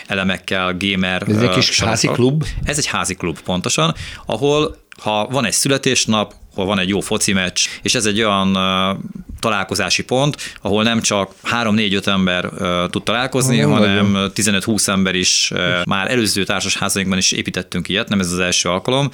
elemekkel, 0.08 0.76
gamer. 0.78 1.24
Ez 1.28 1.42
egy 1.42 1.50
kis 1.50 1.80
házi 1.80 2.08
klub? 2.08 2.46
Ez 2.64 2.78
egy 2.78 2.86
házi 2.86 3.14
klub, 3.14 3.40
pontosan, 3.40 3.94
ahol 4.26 4.82
ha 5.02 5.28
van 5.28 5.46
egy 5.46 5.54
születésnap, 5.54 6.34
hol 6.54 6.66
van 6.66 6.80
egy 6.80 6.90
jó 6.90 7.00
foci 7.00 7.34
meccs, 7.34 7.68
és 7.82 7.96
ez 7.96 8.06
egy 8.06 8.22
olyan 8.22 8.58
találkozási 9.44 10.04
pont, 10.04 10.38
ahol 10.62 10.84
nem 10.84 11.02
csak 11.02 11.32
3-4-5 11.52 12.08
ember 12.08 12.50
tud 12.90 13.04
találkozni, 13.04 13.62
ah, 13.62 13.72
hanem 13.72 14.32
15-20 14.36 14.88
ember 14.88 15.16
is, 15.16 15.52
uh, 15.54 15.86
már 15.86 16.12
előző 16.12 16.44
társasházainkban 16.44 17.18
is 17.18 17.32
építettünk 17.32 17.90
ilyet, 17.90 18.10
nem 18.10 18.20
ez 18.20 18.32
az 18.32 18.40
első 18.40 18.70
alkalom, 18.70 19.10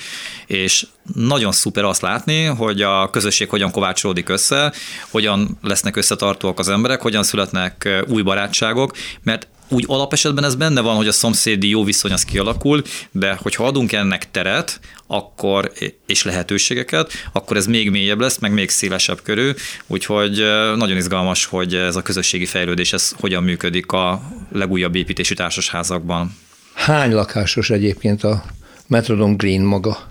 és 0.46 0.86
nagyon 1.14 1.52
szuper 1.52 1.84
azt 1.84 2.02
látni, 2.02 2.44
hogy 2.44 2.82
a 2.82 3.10
közösség 3.10 3.50
hogyan 3.50 3.72
kovácsolódik 3.72 4.30
össze, 4.30 4.74
hogyan 5.10 5.58
lesznek 5.62 5.96
összetartóak 5.96 6.60
az 6.60 6.70
emberek, 6.70 7.02
hogyan 7.02 7.24
születnek 7.24 8.04
új 8.08 8.22
barátságok, 8.22 8.92
mert 9.24 9.48
úgy 9.70 9.84
alapesetben 9.88 10.44
ez 10.44 10.56
benne 10.56 10.82
van, 10.82 10.96
hogy 10.96 11.08
a 11.08 11.12
szomszédi 11.12 11.70
jó 11.70 11.84
viszony 11.84 12.12
az 12.12 12.26
kialakul, 12.26 12.82
de 13.12 13.38
hogyha 13.42 13.66
adunk 13.66 13.92
ennek 13.92 14.32
teret, 14.32 14.80
akkor, 15.08 15.72
és 16.06 16.24
lehetőségeket, 16.24 17.12
akkor 17.32 17.58
ez 17.58 17.66
még 17.66 17.90
mélyebb 17.90 18.20
lesz, 18.20 18.38
meg 18.38 18.54
még 18.54 18.70
szélesebb 18.70 19.22
körül, 19.22 19.54
úgyhogy 19.88 20.38
nagyon 20.76 20.98
izgalmas, 20.98 21.46
hogy 21.46 21.76
ez 21.76 21.96
a 21.96 22.02
közösségi 22.02 22.46
fejlődés 22.46 22.94
ez 22.94 23.12
hogyan 23.20 23.44
működik 23.44 23.92
a 23.92 24.22
legújabb 24.52 24.96
építési 24.96 25.34
társasházakban. 25.34 26.38
Hány 26.74 27.12
lakásos 27.12 27.70
egyébként 27.70 28.24
a 28.24 28.44
Metrodom 28.88 29.38
Green 29.38 29.62
maga? 29.62 30.08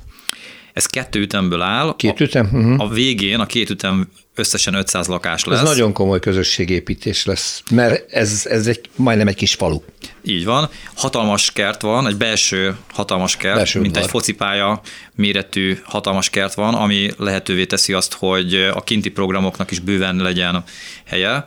Ez 0.78 0.86
kettő 0.86 1.20
ütemből 1.20 1.62
áll. 1.62 1.94
Két 1.96 2.20
ütem? 2.20 2.46
Uh-huh. 2.46 2.80
A 2.80 2.88
végén 2.88 3.40
a 3.40 3.46
két 3.46 3.70
ütem 3.70 4.08
összesen 4.34 4.74
500 4.74 5.06
lakás 5.06 5.44
lesz. 5.44 5.60
Ez 5.60 5.68
nagyon 5.68 5.92
komoly 5.92 6.20
közösségépítés 6.20 7.24
lesz, 7.24 7.62
mert 7.70 8.12
ez, 8.12 8.46
ez 8.50 8.66
egy, 8.66 8.80
majdnem 8.96 9.28
egy 9.28 9.34
kis 9.34 9.54
falu. 9.54 9.80
Így 10.22 10.44
van. 10.44 10.68
Hatalmas 10.94 11.52
kert 11.52 11.80
van, 11.80 12.06
egy 12.06 12.16
belső 12.16 12.76
hatalmas 12.92 13.36
kert, 13.36 13.54
belső 13.54 13.78
mint 13.80 13.90
udvar. 13.90 14.04
egy 14.04 14.10
focipálya 14.10 14.80
méretű 15.14 15.78
hatalmas 15.84 16.30
kert 16.30 16.54
van, 16.54 16.74
ami 16.74 17.10
lehetővé 17.16 17.66
teszi 17.66 17.92
azt, 17.92 18.14
hogy 18.14 18.54
a 18.54 18.82
kinti 18.82 19.10
programoknak 19.10 19.70
is 19.70 19.78
bőven 19.78 20.16
legyen 20.16 20.64
helye, 21.06 21.46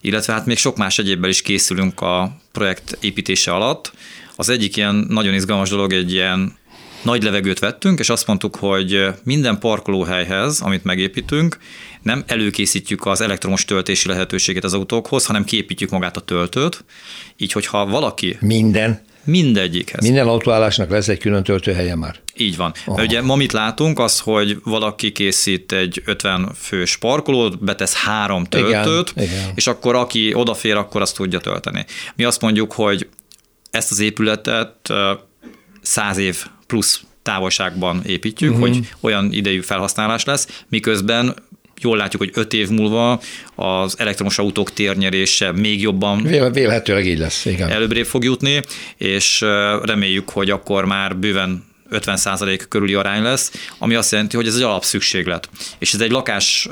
illetve 0.00 0.32
hát 0.32 0.46
még 0.46 0.56
sok 0.56 0.76
más 0.76 0.98
egyébbel 0.98 1.30
is 1.30 1.42
készülünk 1.42 2.00
a 2.00 2.36
projekt 2.52 2.98
építése 3.00 3.52
alatt. 3.52 3.92
Az 4.36 4.48
egyik 4.48 4.76
ilyen 4.76 5.06
nagyon 5.08 5.34
izgalmas 5.34 5.70
dolog 5.70 5.92
egy 5.92 6.12
ilyen 6.12 6.58
nagy 7.02 7.22
levegőt 7.22 7.58
vettünk, 7.58 7.98
és 7.98 8.08
azt 8.08 8.26
mondtuk, 8.26 8.56
hogy 8.56 9.06
minden 9.24 9.58
parkolóhelyhez, 9.58 10.60
amit 10.60 10.84
megépítünk, 10.84 11.58
nem 12.02 12.24
előkészítjük 12.26 13.06
az 13.06 13.20
elektromos 13.20 13.64
töltési 13.64 14.08
lehetőséget 14.08 14.64
az 14.64 14.74
autókhoz, 14.74 15.26
hanem 15.26 15.44
képítjük 15.44 15.90
magát 15.90 16.16
a 16.16 16.20
töltőt. 16.20 16.84
Így, 17.36 17.52
hogyha 17.52 17.86
valaki... 17.86 18.36
Minden? 18.40 19.02
Mindegyikhez. 19.24 20.02
Minden 20.02 20.28
autóállásnak 20.28 20.90
lesz 20.90 21.08
egy 21.08 21.18
külön 21.18 21.42
töltőhelye 21.42 21.94
már. 21.94 22.16
Így 22.36 22.56
van. 22.56 22.72
Mert 22.86 23.08
ugye 23.08 23.22
ma 23.22 23.36
mit 23.36 23.52
látunk, 23.52 23.98
az, 23.98 24.18
hogy 24.18 24.58
valaki 24.64 25.12
készít 25.12 25.72
egy 25.72 26.02
50 26.04 26.52
fős 26.56 26.96
parkolót, 26.96 27.64
betesz 27.64 27.94
három 27.94 28.44
töltőt, 28.44 29.12
igen, 29.16 29.28
igen. 29.28 29.50
és 29.54 29.66
akkor 29.66 29.94
aki 29.94 30.34
odafér, 30.34 30.76
akkor 30.76 31.00
azt 31.00 31.16
tudja 31.16 31.38
tölteni. 31.38 31.84
Mi 32.16 32.24
azt 32.24 32.40
mondjuk, 32.40 32.72
hogy 32.72 33.08
ezt 33.70 33.90
az 33.90 33.98
épületet 33.98 34.92
száz 35.82 36.16
év 36.16 36.44
plusz 36.70 37.00
távolságban 37.22 38.02
építjük, 38.06 38.52
uh-huh. 38.52 38.68
hogy 38.68 38.88
olyan 39.00 39.32
idejű 39.32 39.60
felhasználás 39.60 40.24
lesz, 40.24 40.62
miközben 40.68 41.34
jól 41.80 41.96
látjuk, 41.96 42.22
hogy 42.22 42.30
öt 42.34 42.52
év 42.52 42.68
múlva 42.68 43.20
az 43.54 43.98
elektromos 43.98 44.38
autók 44.38 44.72
térnyerése 44.72 45.52
még 45.52 45.80
jobban 45.80 46.22
Vélhetőleg 46.52 47.06
így 47.06 47.18
lesz, 47.18 47.44
igen. 47.44 47.68
előbbre 47.70 48.04
fog 48.04 48.24
jutni, 48.24 48.60
és 48.96 49.40
reméljük, 49.82 50.30
hogy 50.30 50.50
akkor 50.50 50.84
már 50.84 51.16
bőven 51.16 51.64
50% 51.90 52.60
körüli 52.68 52.94
arány 52.94 53.22
lesz, 53.22 53.52
ami 53.78 53.94
azt 53.94 54.12
jelenti, 54.12 54.36
hogy 54.36 54.46
ez 54.46 54.54
egy 54.56 54.62
alapszükséglet. 54.62 55.48
És 55.78 55.92
ez 55.92 56.00
egy 56.00 56.10
lakás 56.10 56.68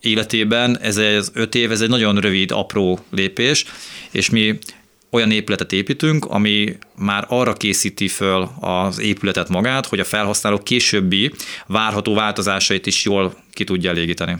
életében, 0.00 0.78
ez 0.80 0.96
az 0.96 1.30
öt 1.34 1.54
év, 1.54 1.70
ez 1.70 1.80
egy 1.80 1.88
nagyon 1.88 2.16
rövid, 2.16 2.50
apró 2.50 2.98
lépés, 3.10 3.64
és 4.10 4.30
mi 4.30 4.58
olyan 5.10 5.30
épületet 5.30 5.72
építünk, 5.72 6.24
ami 6.24 6.76
már 6.96 7.24
arra 7.28 7.52
készíti 7.52 8.08
föl 8.08 8.48
az 8.60 9.00
épületet 9.00 9.48
magát, 9.48 9.86
hogy 9.86 10.00
a 10.00 10.04
felhasználó 10.04 10.58
későbbi 10.58 11.32
várható 11.66 12.14
változásait 12.14 12.86
is 12.86 13.04
jól 13.04 13.34
ki 13.52 13.64
tudja 13.64 13.90
elégíteni. 13.90 14.36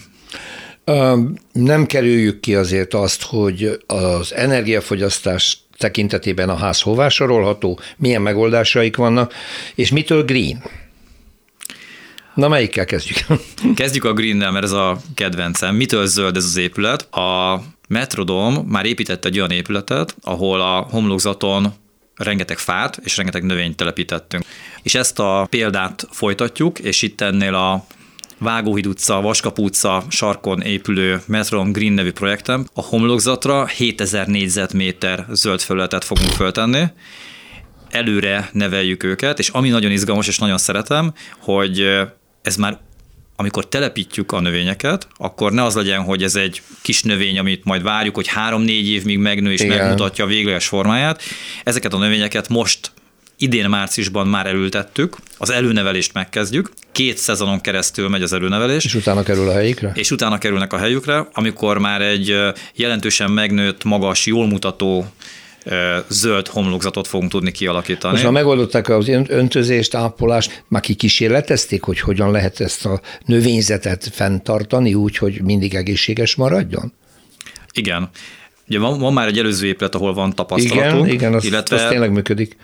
Nem 1.52 1.86
kerüljük 1.86 2.40
ki 2.40 2.54
azért 2.54 2.94
azt, 2.94 3.22
hogy 3.22 3.78
az 3.86 4.34
energiafogyasztás 4.34 5.58
tekintetében 5.76 6.48
a 6.48 6.56
ház 6.56 6.80
hová 6.80 7.08
sorolható, 7.08 7.80
milyen 7.96 8.22
megoldásaik 8.22 8.96
vannak, 8.96 9.34
és 9.74 9.90
mitől 9.90 10.24
green? 10.24 10.62
Na, 12.34 12.48
melyikkel 12.48 12.84
kezdjük? 12.84 13.18
Kezdjük 13.74 14.04
a 14.04 14.12
green 14.12 14.36
mert 14.36 14.64
ez 14.64 14.72
a 14.72 14.98
kedvencem. 15.14 15.74
Mitől 15.74 16.06
zöld 16.06 16.36
ez 16.36 16.44
az 16.44 16.56
épület? 16.56 17.14
A 17.14 17.62
Metrodom 17.86 18.54
már 18.54 18.84
épített 18.84 19.24
egy 19.24 19.38
olyan 19.38 19.50
épületet, 19.50 20.16
ahol 20.20 20.60
a 20.60 20.86
homlokzaton 20.90 21.74
rengeteg 22.14 22.58
fát 22.58 23.00
és 23.04 23.16
rengeteg 23.16 23.42
növényt 23.42 23.76
telepítettünk. 23.76 24.44
És 24.82 24.94
ezt 24.94 25.18
a 25.18 25.46
példát 25.50 26.06
folytatjuk, 26.10 26.78
és 26.78 27.02
itt 27.02 27.20
ennél 27.20 27.54
a 27.54 27.86
Vágóhíd 28.38 28.86
utca, 28.86 29.20
Vaskap 29.20 29.58
utca 29.58 30.04
sarkon 30.08 30.62
épülő 30.62 31.22
Metron 31.26 31.72
Green 31.72 31.92
nevű 31.92 32.12
projektem 32.12 32.66
a 32.74 32.82
homlokzatra 32.82 33.66
7000 33.66 34.26
négyzetméter 34.26 35.26
zöld 35.30 35.60
felületet 35.60 36.04
fogunk 36.04 36.30
föltenni, 36.30 36.84
előre 37.90 38.48
neveljük 38.52 39.02
őket, 39.02 39.38
és 39.38 39.48
ami 39.48 39.68
nagyon 39.68 39.90
izgalmas 39.90 40.28
és 40.28 40.38
nagyon 40.38 40.58
szeretem, 40.58 41.12
hogy 41.38 41.80
ez 42.42 42.56
már 42.56 42.78
amikor 43.36 43.68
telepítjük 43.68 44.32
a 44.32 44.40
növényeket, 44.40 45.08
akkor 45.16 45.52
ne 45.52 45.62
az 45.62 45.74
legyen, 45.74 46.02
hogy 46.02 46.22
ez 46.22 46.36
egy 46.36 46.62
kis 46.82 47.02
növény, 47.02 47.38
amit 47.38 47.64
majd 47.64 47.82
várjuk, 47.82 48.14
hogy 48.14 48.26
három-négy 48.26 48.88
év 48.88 49.04
még 49.04 49.18
megnő 49.18 49.52
és 49.52 49.60
Igen. 49.60 49.76
megmutatja 49.76 50.24
a 50.24 50.28
végleges 50.28 50.66
formáját. 50.66 51.22
Ezeket 51.64 51.92
a 51.92 51.98
növényeket 51.98 52.48
most 52.48 52.90
idén 53.38 53.68
márciusban 53.68 54.26
már 54.26 54.46
elültettük, 54.46 55.16
az 55.38 55.50
előnevelést 55.50 56.12
megkezdjük, 56.12 56.70
két 56.92 57.18
szezonon 57.18 57.60
keresztül 57.60 58.08
megy 58.08 58.22
az 58.22 58.32
előnevelés. 58.32 58.84
És 58.84 58.94
utána 58.94 59.22
kerül 59.22 59.48
a 59.48 59.52
helyükre? 59.52 59.92
És 59.94 60.10
utána 60.10 60.38
kerülnek 60.38 60.72
a 60.72 60.78
helyükre, 60.78 61.28
amikor 61.32 61.78
már 61.78 62.02
egy 62.02 62.36
jelentősen 62.74 63.30
megnőtt, 63.30 63.84
magas, 63.84 64.26
jól 64.26 64.46
mutató 64.46 65.06
zöld 66.08 66.48
homlokzatot 66.48 67.06
fogunk 67.06 67.30
tudni 67.30 67.50
kialakítani. 67.50 68.12
Most 68.12 68.24
már 68.24 68.32
megoldották 68.32 68.88
az 68.88 69.08
öntözést, 69.28 69.94
ápolást, 69.94 70.64
már 70.68 70.82
ki 70.82 70.94
kísérletezték, 70.94 71.82
hogy 71.82 72.00
hogyan 72.00 72.30
lehet 72.30 72.60
ezt 72.60 72.86
a 72.86 73.00
növényzetet 73.24 74.08
fenntartani 74.12 74.94
úgy, 74.94 75.16
hogy 75.16 75.42
mindig 75.42 75.74
egészséges 75.74 76.34
maradjon? 76.34 76.92
Igen. 77.72 78.10
Ugye 78.68 78.78
van, 78.78 78.98
van 78.98 79.12
már 79.12 79.26
egy 79.26 79.38
előző 79.38 79.66
épület, 79.66 79.94
ahol 79.94 80.14
van 80.14 80.34
tapasztalatunk. 80.34 81.04
Igen, 81.04 81.14
igen, 81.14 81.34
az, 81.34 81.44
illetve 81.44 81.76
az 81.76 81.88
tényleg 81.88 82.12
működik 82.12 82.56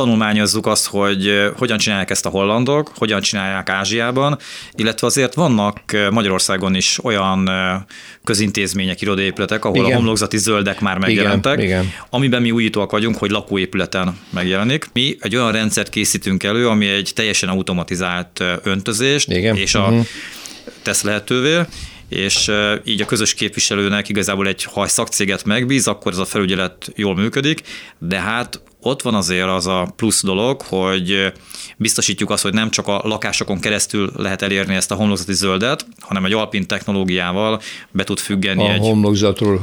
tanulmányozzuk 0.00 0.66
azt, 0.66 0.86
hogy 0.86 1.50
hogyan 1.56 1.78
csinálják 1.78 2.10
ezt 2.10 2.26
a 2.26 2.28
hollandok, 2.28 2.92
hogyan 2.96 3.20
csinálják 3.20 3.68
Ázsiában, 3.68 4.38
illetve 4.74 5.06
azért 5.06 5.34
vannak 5.34 5.80
Magyarországon 6.10 6.74
is 6.74 7.04
olyan 7.04 7.50
közintézmények, 8.24 9.00
irodaépületek, 9.00 9.64
ahol 9.64 9.76
igen. 9.76 9.92
a 9.92 9.94
homlokzati 9.94 10.38
zöldek 10.38 10.80
már 10.80 10.98
megjelentek, 10.98 11.62
igen, 11.62 11.68
igen. 11.68 11.92
amiben 12.10 12.42
mi 12.42 12.50
újítóak 12.50 12.90
vagyunk, 12.90 13.16
hogy 13.16 13.30
lakóépületen 13.30 14.18
megjelenik. 14.30 14.88
Mi 14.92 15.16
egy 15.20 15.36
olyan 15.36 15.52
rendszert 15.52 15.88
készítünk 15.88 16.42
elő, 16.42 16.68
ami 16.68 16.88
egy 16.88 17.12
teljesen 17.14 17.48
automatizált 17.48 18.44
öntözést, 18.62 19.30
igen. 19.30 19.56
és 19.56 19.74
a 19.74 19.80
uh-huh. 19.80 20.06
tesz 20.82 21.02
lehetővé, 21.02 21.58
és 22.08 22.50
így 22.84 23.00
a 23.00 23.04
közös 23.04 23.34
képviselőnek 23.34 24.08
igazából 24.08 24.46
egy, 24.46 24.64
ha 24.64 24.84
egy 24.84 24.90
szakcéget 24.90 25.44
megbíz, 25.44 25.86
akkor 25.86 26.12
ez 26.12 26.18
a 26.18 26.24
felügyelet 26.24 26.92
jól 26.94 27.14
működik, 27.14 27.60
de 27.98 28.20
hát 28.20 28.60
ott 28.80 29.02
van 29.02 29.14
azért 29.14 29.46
az 29.46 29.66
a 29.66 29.92
plusz 29.96 30.22
dolog, 30.22 30.62
hogy 30.62 31.32
biztosítjuk 31.76 32.30
azt, 32.30 32.42
hogy 32.42 32.52
nem 32.52 32.70
csak 32.70 32.86
a 32.86 33.00
lakásokon 33.04 33.60
keresztül 33.60 34.10
lehet 34.16 34.42
elérni 34.42 34.74
ezt 34.74 34.90
a 34.90 34.94
homlokzati 34.94 35.32
zöldet, 35.32 35.86
hanem 36.00 36.24
egy 36.24 36.32
alpin 36.32 36.66
technológiával 36.66 37.60
be 37.90 38.04
tud 38.04 38.18
függeni 38.18 38.68
a 38.68 38.72
egy... 38.72 38.80
homlokzatról 38.80 39.60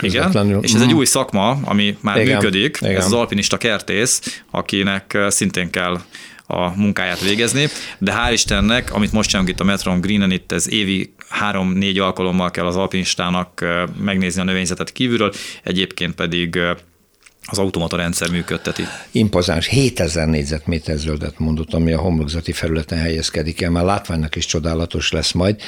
Igen, 0.00 0.58
és 0.62 0.72
ez 0.72 0.80
egy 0.80 0.86
mhm. 0.86 0.96
új 0.96 1.04
szakma, 1.04 1.58
ami 1.64 1.96
már 2.00 2.20
igen, 2.20 2.36
működik, 2.36 2.78
igen. 2.80 2.96
ez 2.96 3.04
az 3.04 3.12
alpinista 3.12 3.56
kertész, 3.56 4.42
akinek 4.50 5.18
szintén 5.28 5.70
kell 5.70 6.00
a 6.46 6.76
munkáját 6.76 7.20
végezni, 7.20 7.68
de 7.98 8.12
hál' 8.12 8.32
Istennek, 8.32 8.94
amit 8.94 9.12
most 9.12 9.28
csinálunk 9.28 9.52
itt 9.52 9.60
a 9.60 9.64
Metron 9.64 10.00
Greenen, 10.00 10.30
itt 10.30 10.52
ez 10.52 10.70
évi 10.70 11.14
három-négy 11.28 11.98
alkalommal 11.98 12.50
kell 12.50 12.66
az 12.66 12.76
alpinistának 12.76 13.64
megnézni 13.98 14.40
a 14.40 14.44
növényzetet 14.44 14.92
kívülről, 14.92 15.32
egyébként 15.62 16.14
pedig 16.14 16.58
az 17.48 17.58
automata 17.58 17.96
rendszer 17.96 18.30
működteti. 18.30 18.82
Impozáns, 19.10 19.66
7000 19.66 20.28
négyzetméter 20.28 20.96
zöldet 20.96 21.38
mondott, 21.38 21.74
ami 21.74 21.92
a 21.92 21.98
homlokzati 21.98 22.52
felületen 22.52 22.98
helyezkedik 22.98 23.60
el, 23.62 23.70
már 23.70 23.84
látványnak 23.84 24.36
is 24.36 24.46
csodálatos 24.46 25.12
lesz 25.12 25.32
majd. 25.32 25.60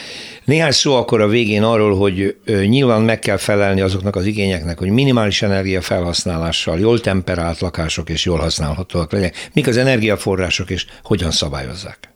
Néhány 0.45 0.71
szó 0.71 0.95
akkor 0.95 1.21
a 1.21 1.29
végén 1.29 1.63
arról, 1.63 1.97
hogy 1.97 2.37
nyilván 2.45 3.03
meg 3.03 3.19
kell 3.19 3.37
felelni 3.37 3.81
azoknak 3.81 4.17
az 4.17 4.27
igényeknek, 4.27 4.79
hogy 4.79 4.91
minimális 4.91 5.43
energia 5.43 5.81
felhasználással 5.81 6.79
jól 6.79 7.01
temperált 7.01 7.61
lakások 7.61 8.11
és 8.11 8.25
jól 8.25 8.39
használhatóak 8.39 9.13
legyenek. 9.13 9.49
Mik 9.53 9.67
az 9.67 9.77
energiaforrások 9.77 10.71
és 10.71 10.87
hogyan 11.03 11.31
szabályozzák? 11.31 12.13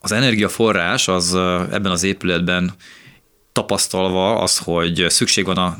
Az 0.00 0.12
energiaforrás 0.12 1.08
az 1.08 1.34
ebben 1.72 1.90
az 1.90 2.02
épületben 2.02 2.74
tapasztalva 3.52 4.38
az, 4.38 4.58
hogy 4.58 5.04
szükség 5.08 5.44
van 5.44 5.56
a 5.56 5.76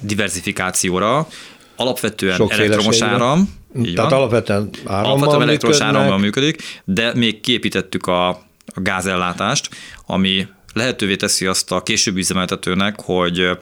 diversifikációra, 0.00 1.28
alapvetően 1.76 2.40
elektromos 2.48 3.00
áram, 3.00 3.48
így 3.76 3.94
Tehát 3.94 4.10
van. 4.10 4.18
alapvetően 4.18 4.70
árammal 4.84 5.10
alapvetően 5.10 5.42
elektromos 5.48 5.80
árammal 5.80 6.18
működik, 6.18 6.82
de 6.84 7.14
még 7.14 7.40
kiépítettük 7.40 8.06
a, 8.06 8.28
a 8.28 8.80
gázellátást, 8.80 9.68
ami 10.06 10.46
lehetővé 10.74 11.16
teszi 11.16 11.46
azt 11.46 11.72
a 11.72 11.82
későbbi 11.82 12.20
üzemeltetőnek, 12.20 13.00
hogy 13.00 13.58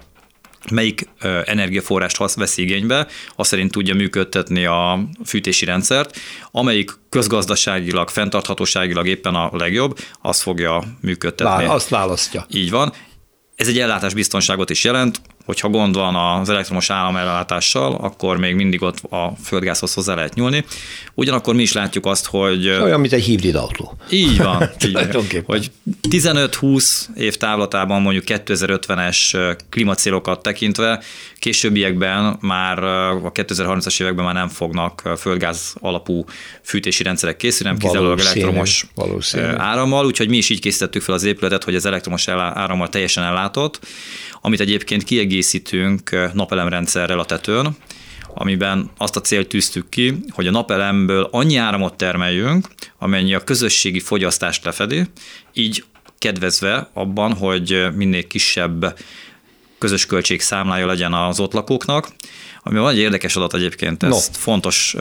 melyik 0.70 1.08
energiaforrást 1.44 2.34
vesz 2.34 2.56
igénybe, 2.56 3.06
azt 3.36 3.50
szerint 3.50 3.70
tudja 3.70 3.94
működtetni 3.94 4.64
a 4.64 5.08
fűtési 5.24 5.64
rendszert, 5.64 6.16
amelyik 6.50 6.90
közgazdaságilag, 7.08 8.08
fenntarthatóságilag 8.08 9.06
éppen 9.06 9.34
a 9.34 9.50
legjobb, 9.52 9.98
azt 10.22 10.42
fogja 10.42 10.82
működtetni. 11.00 11.64
Vár, 11.64 11.74
azt 11.74 11.88
választja. 11.88 12.46
Így 12.50 12.70
van. 12.70 12.92
Ez 13.56 13.68
egy 13.68 13.78
ellátásbiztonságot 13.78 14.70
is 14.70 14.84
jelent, 14.84 15.20
hogyha 15.50 15.68
gond 15.68 15.94
van 15.94 16.14
az 16.14 16.48
elektromos 16.48 16.90
áramellátással, 16.90 17.94
akkor 17.94 18.36
még 18.36 18.54
mindig 18.54 18.82
ott 18.82 18.98
a 19.10 19.32
földgázhoz 19.44 19.94
hozzá 19.94 20.14
lehet 20.14 20.34
nyúlni. 20.34 20.64
Ugyanakkor 21.14 21.54
mi 21.54 21.62
is 21.62 21.72
látjuk 21.72 22.06
azt, 22.06 22.26
hogy... 22.26 22.68
Olyan, 22.68 23.00
mint 23.00 23.12
egy 23.12 23.24
hibrid 23.24 23.54
autó. 23.54 23.96
Így 24.10 24.38
van. 24.38 24.70
így 24.86 25.42
hogy 25.44 25.70
15-20 26.10 27.00
év 27.16 27.36
távlatában 27.36 28.02
mondjuk 28.02 28.24
2050-es 28.26 29.56
klímacélokat 29.70 30.42
tekintve, 30.42 31.02
későbbiekben 31.38 32.36
már 32.40 32.84
a 32.84 33.32
2030-as 33.32 34.00
években 34.00 34.24
már 34.24 34.34
nem 34.34 34.48
fognak 34.48 35.12
földgáz 35.18 35.74
alapú 35.80 36.24
fűtési 36.62 37.02
rendszerek 37.02 37.36
készülni, 37.36 37.72
hanem 37.72 37.88
kizárólag 37.88 38.18
elektromos 38.18 38.86
valószínű. 38.94 39.44
árammal, 39.56 40.06
úgyhogy 40.06 40.28
mi 40.28 40.36
is 40.36 40.50
így 40.50 40.60
készítettük 40.60 41.02
fel 41.02 41.14
az 41.14 41.24
épületet, 41.24 41.64
hogy 41.64 41.74
az 41.74 41.86
elektromos 41.86 42.28
árammal 42.28 42.88
teljesen 42.88 43.24
ellátott, 43.24 43.80
amit 44.40 44.60
egyébként 44.60 45.04
kiegészítünk 45.04 46.30
napelemrendszerrel 46.32 47.18
a 47.18 47.24
tetőn, 47.24 47.76
amiben 48.34 48.90
azt 48.96 49.16
a 49.16 49.20
célt 49.20 49.48
tűztük 49.48 49.88
ki, 49.88 50.14
hogy 50.30 50.46
a 50.46 50.50
napelemből 50.50 51.28
annyi 51.30 51.56
áramot 51.56 51.96
termeljünk, 51.96 52.66
amennyi 52.98 53.34
a 53.34 53.44
közösségi 53.44 54.00
fogyasztást 54.00 54.64
lefedi, 54.64 55.02
így 55.52 55.84
kedvezve 56.18 56.90
abban, 56.92 57.32
hogy 57.32 57.86
minél 57.94 58.26
kisebb 58.26 58.98
közös 59.80 60.06
költség 60.06 60.40
számlája 60.40 60.86
legyen 60.86 61.12
az 61.12 61.40
ott 61.40 61.52
lakóknak, 61.52 62.08
ami 62.62 62.78
van 62.78 62.90
egy 62.90 62.98
érdekes 62.98 63.36
adat 63.36 63.54
egyébként, 63.54 64.02
ezt 64.02 64.32
no. 64.32 64.38
fontos 64.38 64.96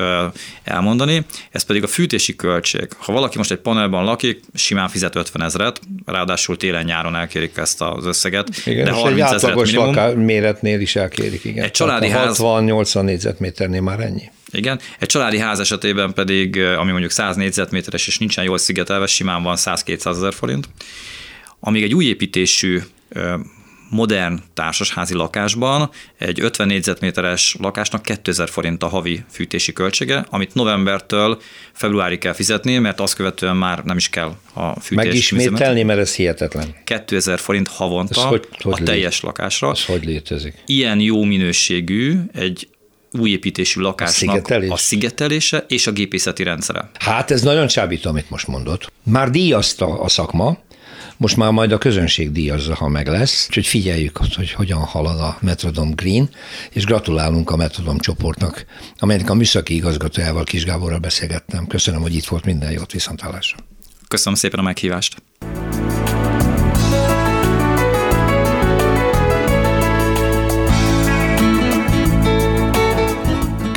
elmondani, 0.64 1.26
ez 1.52 1.64
pedig 1.64 1.84
a 1.84 1.88
fűtési 1.88 2.36
költség. 2.36 2.88
Ha 2.98 3.14
valaki 3.14 3.38
most 3.38 3.52
egy 3.52 3.58
panelban 3.58 4.04
lakik, 4.04 4.40
simán 4.54 4.90
fizet 4.90 5.16
50 5.16 5.42
ezeret, 5.42 5.82
ráadásul 6.06 6.58
télen-nyáron 6.58 7.16
elkérik 7.16 7.58
ezt 7.58 7.82
az 7.82 8.06
összeget. 8.06 8.50
Igen, 8.66 8.86
de 8.86 8.92
30 8.92 9.32
egy 9.32 9.36
átlagos 9.36 9.72
minimum, 9.72 10.20
méretnél 10.20 10.80
is 10.80 10.96
elkérik, 10.96 11.44
igen. 11.44 11.64
Egy 11.64 11.72
családi 11.72 12.10
ház... 12.10 12.38
60-80 12.42 13.02
négyzetméternél 13.02 13.82
már 13.82 14.00
ennyi. 14.00 14.32
Igen, 14.52 14.80
egy 15.00 15.08
családi 15.08 15.38
ház 15.38 15.60
esetében 15.60 16.14
pedig, 16.14 16.60
ami 16.60 16.92
mondjuk 16.92 17.12
100 17.12 17.36
négyzetméteres 17.36 18.08
és 18.08 18.18
nincsen 18.18 18.44
jól 18.44 18.58
szigetelve, 18.58 19.06
simán 19.06 19.44
van 19.44 19.56
100-200 19.60 20.06
ezer 20.06 20.34
forint. 20.34 20.70
Amíg 21.60 21.84
egy 21.84 21.94
új 21.94 22.06
építésű 22.06 22.80
modern 23.90 24.40
társasházi 24.54 25.14
lakásban 25.14 25.90
egy 26.18 26.42
50 26.42 26.68
négyzetméteres 26.68 27.56
lakásnak 27.60 28.02
2000 28.02 28.50
forint 28.50 28.84
a 28.84 28.88
havi 28.88 29.24
fűtési 29.32 29.74
költsége, 29.74 30.26
amit 30.30 30.54
novembertől 30.54 31.42
februárig 31.74 32.20
kell 32.20 32.34
fizetni, 32.34 32.78
mert 32.78 33.00
azt 33.00 33.16
követően 33.16 33.56
már 33.56 33.84
nem 33.84 33.98
is 33.98 34.10
kell 34.10 34.36
a 34.54 34.80
fűtés. 34.80 35.06
Megismételni, 35.06 35.84
mert 35.84 36.00
ez 36.00 36.16
hihetetlen. 36.16 36.76
2000 36.84 37.40
forint 37.40 37.68
havonta 37.68 38.22
hogy, 38.22 38.48
hogy 38.62 38.82
a 38.82 38.84
teljes 38.84 39.14
lét? 39.14 39.22
lakásra. 39.22 39.72
Ez 39.72 39.86
hogy 39.86 40.06
létezik? 40.06 40.54
Ilyen 40.66 41.00
jó 41.00 41.24
minőségű 41.24 42.20
egy 42.34 42.68
új 43.12 43.30
építésű 43.30 43.82
lakásnak 43.82 44.30
a, 44.30 44.32
szigetelés. 44.32 44.70
a 44.70 44.76
szigetelése 44.76 45.66
és 45.68 45.88
a 45.88 45.92
gépészeti 45.92 46.44
rendszere. 46.44 46.90
Hát 47.00 47.32
ez 47.32 47.42
nagyon 47.42 47.68
csábító, 47.68 48.10
amit 48.10 48.30
most 48.30 48.48
mondott. 48.48 48.92
Már 49.04 49.30
díjazta 49.30 50.00
a 50.00 50.10
szakma, 50.10 50.58
most 51.20 51.38
már 51.38 51.52
majd 51.52 51.72
a 51.72 51.78
közönség 51.78 52.32
díjazza, 52.32 52.76
ha 52.76 52.88
meg 52.88 53.08
lesz, 53.08 53.46
úgyhogy 53.48 53.68
figyeljük, 53.68 54.18
hogy 54.18 54.52
hogyan 54.52 54.80
halad 54.80 55.20
a 55.20 55.38
Metrodom 55.42 55.92
Green, 55.92 56.30
és 56.72 56.86
gratulálunk 56.86 57.50
a 57.50 57.56
Metrodom 57.56 57.98
csoportnak, 57.98 58.66
amelynek 59.00 59.30
a 59.30 59.34
műszaki 59.34 59.76
igazgatójával 59.76 60.44
Kis 60.44 60.66
Gáborral 60.66 61.00
beszélgettem. 61.00 61.68
Köszönöm, 61.68 62.02
hogy 62.02 62.16
itt 62.16 62.26
volt 62.26 62.46
minden 62.46 62.72
jót, 62.72 62.92
viszontlátásra. 62.92 63.58
Köszönöm 64.08 64.38
szépen 64.40 64.60
a 64.60 64.64
meghívást. 64.64 65.22